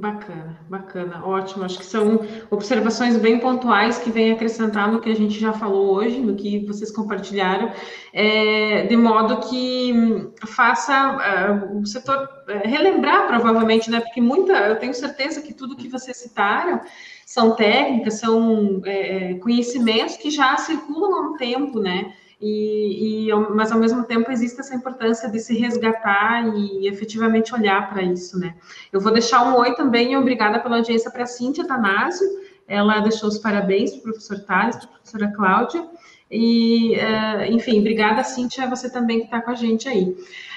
Bacana, 0.00 0.56
bacana, 0.70 1.26
ótimo. 1.26 1.64
Acho 1.64 1.78
que 1.78 1.84
são 1.84 2.20
observações 2.50 3.16
bem 3.16 3.40
pontuais 3.40 3.98
que 3.98 4.12
vêm 4.12 4.30
acrescentar 4.30 4.92
no 4.92 5.00
que 5.00 5.10
a 5.10 5.14
gente 5.14 5.36
já 5.40 5.52
falou 5.52 5.96
hoje, 5.96 6.20
no 6.20 6.36
que 6.36 6.64
vocês 6.66 6.92
compartilharam, 6.92 7.72
é, 8.12 8.86
de 8.86 8.96
modo 8.96 9.40
que 9.48 9.92
hum, 9.92 10.32
faça 10.46 11.16
uh, 11.16 11.80
o 11.80 11.84
setor 11.84 12.16
uh, 12.16 12.68
relembrar, 12.68 13.26
provavelmente, 13.26 13.90
né? 13.90 13.98
Porque 13.98 14.20
muita, 14.20 14.52
eu 14.68 14.78
tenho 14.78 14.94
certeza 14.94 15.42
que 15.42 15.52
tudo 15.52 15.74
que 15.74 15.88
vocês 15.88 16.16
citaram 16.16 16.80
são 17.26 17.56
técnicas, 17.56 18.20
são 18.20 18.80
é, 18.84 19.34
conhecimentos 19.34 20.16
que 20.16 20.30
já 20.30 20.56
circulam 20.58 21.12
há 21.12 21.30
um 21.30 21.36
tempo, 21.36 21.80
né? 21.80 22.14
E, 22.40 23.28
e, 23.28 23.34
mas 23.54 23.72
ao 23.72 23.80
mesmo 23.80 24.04
tempo 24.04 24.30
existe 24.30 24.60
essa 24.60 24.74
importância 24.74 25.28
de 25.28 25.40
se 25.40 25.58
resgatar 25.58 26.46
e 26.56 26.86
efetivamente 26.86 27.52
olhar 27.52 27.90
para 27.90 28.02
isso, 28.02 28.38
né? 28.38 28.54
Eu 28.92 29.00
vou 29.00 29.12
deixar 29.12 29.42
um 29.42 29.56
oi 29.56 29.74
também 29.74 30.12
e 30.12 30.16
obrigada 30.16 30.60
pela 30.60 30.76
audiência 30.76 31.10
para 31.10 31.24
a 31.24 31.26
Cíntia 31.26 31.66
Tanásio, 31.66 32.26
ela 32.68 33.00
deixou 33.00 33.28
os 33.28 33.38
parabéns 33.38 33.90
para 33.92 34.10
o 34.10 34.12
professor 34.12 34.38
Thales, 34.40 34.76
para 34.76 34.84
a 34.84 34.88
professora 34.88 35.32
Cláudia, 35.34 35.88
e, 36.30 36.94
uh, 36.96 37.52
enfim, 37.52 37.80
obrigada, 37.80 38.22
Cíntia, 38.22 38.68
você 38.68 38.90
também 38.90 39.20
que 39.20 39.24
está 39.24 39.40
com 39.40 39.50
a 39.50 39.54
gente 39.54 39.88
aí. 39.88 40.14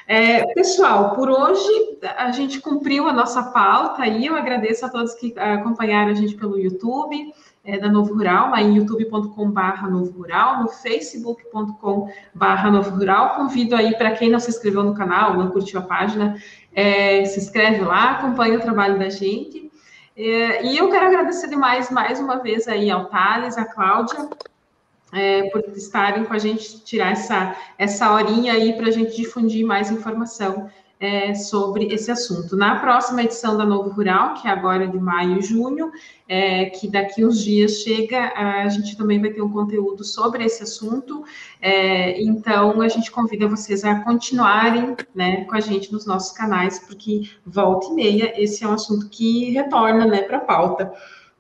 É, 0.08 0.54
pessoal, 0.54 1.16
por 1.16 1.30
hoje 1.30 1.98
a 2.18 2.32
gente 2.32 2.60
cumpriu 2.60 3.08
a 3.08 3.14
nossa 3.14 3.44
pauta 3.44 4.06
e 4.06 4.26
eu 4.26 4.36
agradeço 4.36 4.86
a 4.86 4.90
todos 4.90 5.16
que 5.16 5.34
acompanharam 5.40 6.12
a 6.12 6.16
gente 6.16 6.36
pelo 6.36 6.60
YouTube, 6.60 7.34
é, 7.64 7.78
da 7.78 7.90
Novo 7.90 8.14
Rural, 8.14 8.50
lá 8.50 8.62
em 8.62 8.76
youtube.com.br 8.76 9.88
Novo 9.90 10.12
Rural, 10.18 10.64
no 10.64 10.70
facebook.com.br 10.70 12.68
Novo 12.72 12.90
Rural. 12.92 13.36
Convido 13.36 13.76
aí 13.76 13.96
para 13.96 14.12
quem 14.12 14.30
não 14.30 14.40
se 14.40 14.50
inscreveu 14.50 14.84
no 14.84 14.94
canal, 14.96 15.38
não 15.38 15.52
curtiu 15.52 15.80
a 15.80 15.84
página, 15.84 16.36
é, 16.74 17.24
se 17.26 17.40
inscreve 17.40 17.82
lá, 17.82 18.12
acompanha 18.12 18.58
o 18.58 18.62
trabalho 18.62 18.98
da 18.98 19.10
gente. 19.10 19.72
É, 20.18 20.66
e 20.66 20.78
eu 20.78 20.90
quero 20.90 21.06
agradecer 21.06 21.48
demais, 21.48 21.90
mais 21.90 22.20
uma 22.20 22.38
vez 22.38 22.68
aí 22.68 22.90
ao 22.90 23.06
Thales, 23.06 23.58
à 23.58 23.66
Cláudia, 23.66 24.30
é, 25.14 25.50
por 25.50 25.62
estarem 25.76 26.24
com 26.24 26.34
a 26.34 26.40
gente, 26.40 26.84
tirar 26.84 27.12
essa, 27.12 27.56
essa 27.78 28.12
horinha 28.12 28.54
aí 28.54 28.74
para 28.74 28.88
a 28.88 28.92
gente 28.92 29.16
difundir 29.16 29.66
mais 29.66 29.92
informação 29.92 30.70
é, 31.02 31.34
sobre 31.34 31.88
esse 31.92 32.12
assunto. 32.12 32.56
Na 32.56 32.76
próxima 32.76 33.24
edição 33.24 33.58
da 33.58 33.66
Novo 33.66 33.90
Rural, 33.90 34.36
que 34.36 34.48
é 34.48 34.52
agora 34.52 34.88
de 34.88 35.00
maio 35.00 35.40
e 35.40 35.42
junho, 35.42 35.92
é, 36.30 36.66
que 36.66 36.88
daqui 36.88 37.26
uns 37.26 37.44
dias 37.44 37.78
chega, 37.78 38.32
a 38.36 38.70
gente 38.70 38.96
também 38.96 39.20
vai 39.20 39.32
ter 39.32 39.42
um 39.42 39.52
conteúdo 39.52 40.04
sobre 40.04 40.46
esse 40.46 40.62
assunto. 40.62 41.26
É, 41.60 42.22
então, 42.22 42.80
a 42.80 42.88
gente 42.88 43.10
convida 43.10 43.48
vocês 43.48 43.84
a 43.84 44.02
continuarem 44.02 44.96
né, 45.16 45.44
com 45.46 45.56
a 45.56 45.60
gente 45.60 45.92
nos 45.92 46.06
nossos 46.06 46.38
canais, 46.38 46.78
porque 46.78 47.24
volta 47.44 47.88
e 47.88 47.94
meia 47.94 48.34
esse 48.40 48.64
é 48.64 48.68
um 48.68 48.74
assunto 48.74 49.10
que 49.10 49.50
retorna 49.50 50.06
né, 50.06 50.22
para 50.22 50.38
a 50.38 50.42
pauta. 50.42 50.94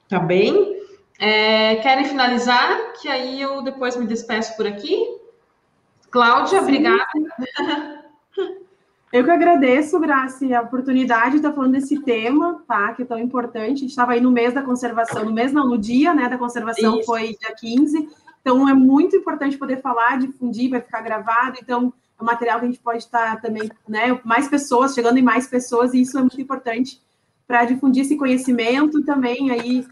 Tá 0.09 0.19
bem? 0.19 0.81
É, 1.19 1.75
querem 1.75 2.05
finalizar? 2.05 2.93
Que 2.99 3.07
aí 3.07 3.39
eu 3.39 3.61
depois 3.61 3.95
me 3.95 4.07
despeço 4.07 4.57
por 4.57 4.65
aqui. 4.65 5.05
Cláudia, 6.09 6.57
Sim. 6.57 6.65
obrigada. 6.65 7.05
Eu 9.11 9.25
que 9.25 9.29
agradeço, 9.29 9.99
Graça, 9.99 10.45
a 10.57 10.61
oportunidade 10.61 11.31
de 11.31 11.37
estar 11.37 11.51
falando 11.51 11.73
desse 11.73 11.99
tema, 11.99 12.63
tá? 12.65 12.93
Que 12.93 13.01
é 13.01 13.05
tão 13.05 13.19
importante. 13.19 13.65
A 13.65 13.81
gente 13.81 13.89
estava 13.89 14.13
aí 14.13 14.21
no 14.21 14.31
mês 14.31 14.53
da 14.53 14.61
conservação, 14.61 15.25
no 15.25 15.33
mês 15.33 15.51
não, 15.51 15.67
no 15.67 15.77
dia, 15.77 16.13
né, 16.13 16.29
da 16.29 16.37
conservação 16.37 16.97
Isso. 16.97 17.05
foi 17.05 17.35
dia 17.37 17.53
15. 17.53 18.07
Então 18.39 18.69
é 18.69 18.73
muito 18.73 19.15
importante 19.15 19.57
poder 19.57 19.81
falar, 19.81 20.17
difundir, 20.17 20.69
vai 20.69 20.79
ficar 20.79 21.01
gravado. 21.01 21.57
Então 21.61 21.93
é 22.17 22.23
um 22.23 22.25
material 22.25 22.59
que 22.59 22.65
a 22.65 22.69
gente 22.69 22.79
pode 22.79 22.99
estar 22.99 23.41
também, 23.41 23.69
né, 23.85 24.17
mais 24.23 24.47
pessoas, 24.47 24.93
chegando 24.93 25.17
em 25.17 25.23
mais 25.23 25.45
pessoas, 25.45 25.93
e 25.93 26.01
isso 26.01 26.17
é 26.17 26.21
muito 26.21 26.39
importante 26.39 27.01
para 27.45 27.65
difundir 27.65 28.03
esse 28.03 28.15
conhecimento 28.15 29.03
também 29.03 29.51
aí 29.51 29.85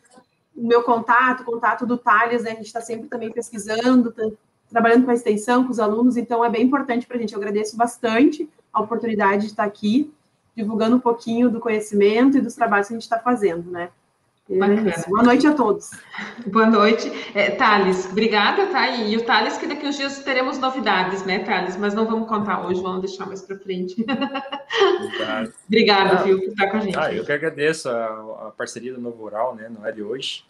o 0.55 0.67
meu 0.67 0.83
contato, 0.83 1.41
o 1.41 1.45
contato 1.45 1.85
do 1.85 1.97
Thales, 1.97 2.43
né, 2.43 2.51
a 2.51 2.55
gente 2.55 2.67
está 2.67 2.81
sempre 2.81 3.07
também 3.07 3.31
pesquisando, 3.31 4.11
tá, 4.11 4.23
trabalhando 4.69 5.05
com 5.05 5.11
a 5.11 5.13
extensão, 5.13 5.63
com 5.63 5.71
os 5.71 5.79
alunos, 5.79 6.17
então 6.17 6.43
é 6.43 6.49
bem 6.49 6.63
importante 6.63 7.07
para 7.07 7.17
a 7.17 7.19
gente. 7.19 7.33
Eu 7.33 7.39
agradeço 7.39 7.75
bastante 7.75 8.47
a 8.73 8.81
oportunidade 8.81 9.43
de 9.43 9.47
estar 9.47 9.63
aqui 9.63 10.13
divulgando 10.55 10.97
um 10.97 10.99
pouquinho 10.99 11.49
do 11.49 11.59
conhecimento 11.59 12.37
e 12.37 12.41
dos 12.41 12.55
trabalhos 12.55 12.87
que 12.87 12.93
a 12.93 12.95
gente 12.95 13.03
está 13.03 13.19
fazendo, 13.19 13.69
né? 13.71 13.89
É 14.51 15.07
Boa 15.07 15.21
noite 15.21 15.45
a 15.45 15.53
todos. 15.53 15.91
Boa 16.47 16.65
noite. 16.65 17.11
É, 17.35 17.51
Thales, 17.51 18.07
obrigada, 18.09 18.65
tá? 18.65 18.89
E 18.89 19.15
o 19.15 19.23
Thales, 19.23 19.59
que 19.59 19.67
daqui 19.67 19.85
uns 19.85 19.95
dias 19.95 20.23
teremos 20.23 20.57
novidades, 20.57 21.23
né, 21.23 21.37
Thales? 21.37 21.77
Mas 21.77 21.93
não 21.93 22.07
vamos 22.07 22.27
contar 22.27 22.65
hoje, 22.65 22.81
vamos 22.81 23.01
deixar 23.01 23.27
mais 23.27 23.43
para 23.43 23.59
frente. 23.59 24.03
obrigada, 25.67 26.17
ah, 26.19 26.23
viu, 26.23 26.39
por 26.39 26.47
estar 26.47 26.67
com 26.67 26.77
a 26.77 26.79
gente. 26.79 26.97
Ah, 26.97 27.13
eu 27.13 27.23
que 27.23 27.31
agradeço 27.31 27.89
a, 27.89 28.47
a, 28.47 28.53
parceria 28.57 28.91
do 28.91 28.99
Novo 28.99 29.21
Rural, 29.21 29.53
né? 29.53 29.69
Não 29.69 29.85
é 29.85 29.91
de 29.91 30.01
hoje, 30.01 30.43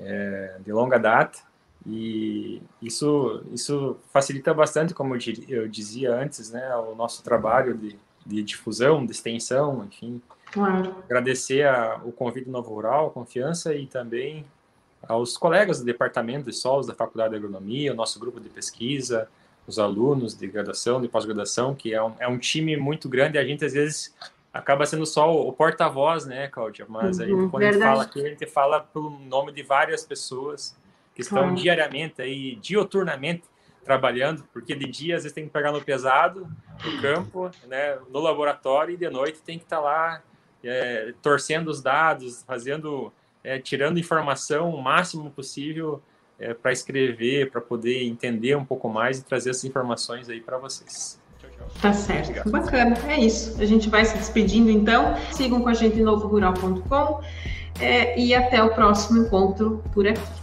é 0.00 0.56
de 0.64 0.72
longa 0.72 0.98
data. 0.98 1.38
E 1.86 2.62
isso, 2.80 3.42
isso 3.52 3.96
facilita 4.12 4.54
bastante, 4.54 4.94
como 4.94 5.16
eu 5.48 5.68
dizia 5.68 6.14
antes, 6.14 6.50
né, 6.50 6.74
o 6.76 6.94
nosso 6.94 7.24
trabalho 7.24 7.76
de, 7.76 7.98
de 8.24 8.42
difusão, 8.42 9.04
de 9.04 9.12
extensão, 9.12 9.84
enfim. 9.84 10.22
Claro. 10.52 10.94
Agradecer 11.04 11.66
a, 11.66 12.00
o 12.04 12.12
convite 12.12 12.44
do 12.44 12.52
Novo 12.52 12.74
Rural, 12.74 13.08
a 13.08 13.10
confiança 13.10 13.74
e 13.74 13.86
também 13.86 14.44
aos 15.08 15.36
colegas 15.36 15.80
do 15.80 15.84
Departamento 15.84 16.48
de 16.48 16.52
Solos 16.52 16.86
da 16.86 16.94
Faculdade 16.94 17.30
de 17.30 17.36
Agronomia, 17.36 17.92
o 17.92 17.96
nosso 17.96 18.20
grupo 18.20 18.38
de 18.38 18.48
pesquisa, 18.48 19.28
os 19.66 19.78
alunos 19.78 20.36
de 20.36 20.46
graduação, 20.46 21.00
de 21.00 21.08
pós-graduação, 21.08 21.74
que 21.74 21.92
é 21.92 22.02
um, 22.02 22.14
é 22.20 22.28
um 22.28 22.38
time 22.38 22.76
muito 22.76 23.08
grande, 23.08 23.38
a 23.38 23.44
gente 23.44 23.64
às 23.64 23.72
vezes 23.72 24.14
acaba 24.52 24.86
sendo 24.86 25.06
só 25.06 25.34
o, 25.34 25.48
o 25.48 25.52
porta-voz, 25.52 26.26
né, 26.26 26.46
Cláudia? 26.46 26.84
Mas 26.88 27.18
uhum, 27.18 27.24
aí, 27.24 27.30
quando 27.50 27.62
verdade. 27.62 27.64
a 27.64 27.72
gente 27.72 27.82
fala 27.82 28.02
aqui, 28.02 28.20
a 28.20 28.28
gente 28.28 28.46
fala 28.46 28.80
pelo 28.80 29.10
nome 29.18 29.50
de 29.50 29.62
várias 29.62 30.04
pessoas 30.04 30.76
que 31.14 31.22
estão 31.22 31.42
claro. 31.42 31.54
diariamente 31.54 32.22
aí, 32.22 32.56
dioturnamente 32.56 33.44
trabalhando, 33.84 34.44
porque 34.52 34.74
de 34.74 34.86
dia 34.86 35.16
às 35.16 35.22
vezes 35.22 35.34
tem 35.34 35.44
que 35.44 35.50
pegar 35.50 35.72
no 35.72 35.80
pesado, 35.80 36.48
no 36.84 37.02
campo, 37.02 37.50
né, 37.66 37.98
no 38.10 38.20
laboratório, 38.20 38.94
e 38.94 38.96
de 38.96 39.10
noite 39.10 39.40
tem 39.42 39.58
que 39.58 39.64
estar 39.64 39.76
tá 39.76 39.82
lá 39.82 40.22
é, 40.62 41.12
torcendo 41.20 41.68
os 41.68 41.82
dados, 41.82 42.44
fazendo, 42.46 43.12
é, 43.42 43.58
tirando 43.58 43.98
informação 43.98 44.70
o 44.70 44.80
máximo 44.80 45.30
possível 45.30 46.00
é, 46.38 46.54
para 46.54 46.72
escrever, 46.72 47.50
para 47.50 47.60
poder 47.60 48.04
entender 48.04 48.56
um 48.56 48.64
pouco 48.64 48.88
mais 48.88 49.18
e 49.18 49.24
trazer 49.24 49.50
essas 49.50 49.64
informações 49.64 50.28
aí 50.28 50.40
para 50.40 50.58
vocês. 50.58 51.20
Tá 51.80 51.92
certo. 51.92 52.30
Obrigado. 52.30 52.50
Bacana. 52.50 52.96
É 53.08 53.20
isso. 53.20 53.60
A 53.60 53.64
gente 53.64 53.88
vai 53.88 54.04
se 54.04 54.16
despedindo 54.16 54.70
então. 54.70 55.14
Sigam 55.30 55.62
com 55.62 55.68
a 55.68 55.74
gente 55.74 55.98
em 55.98 56.02
novorural.com 56.02 57.20
é, 57.80 58.18
e 58.18 58.34
até 58.34 58.62
o 58.62 58.74
próximo 58.74 59.24
encontro 59.24 59.82
por 59.92 60.06
aqui. 60.06 60.41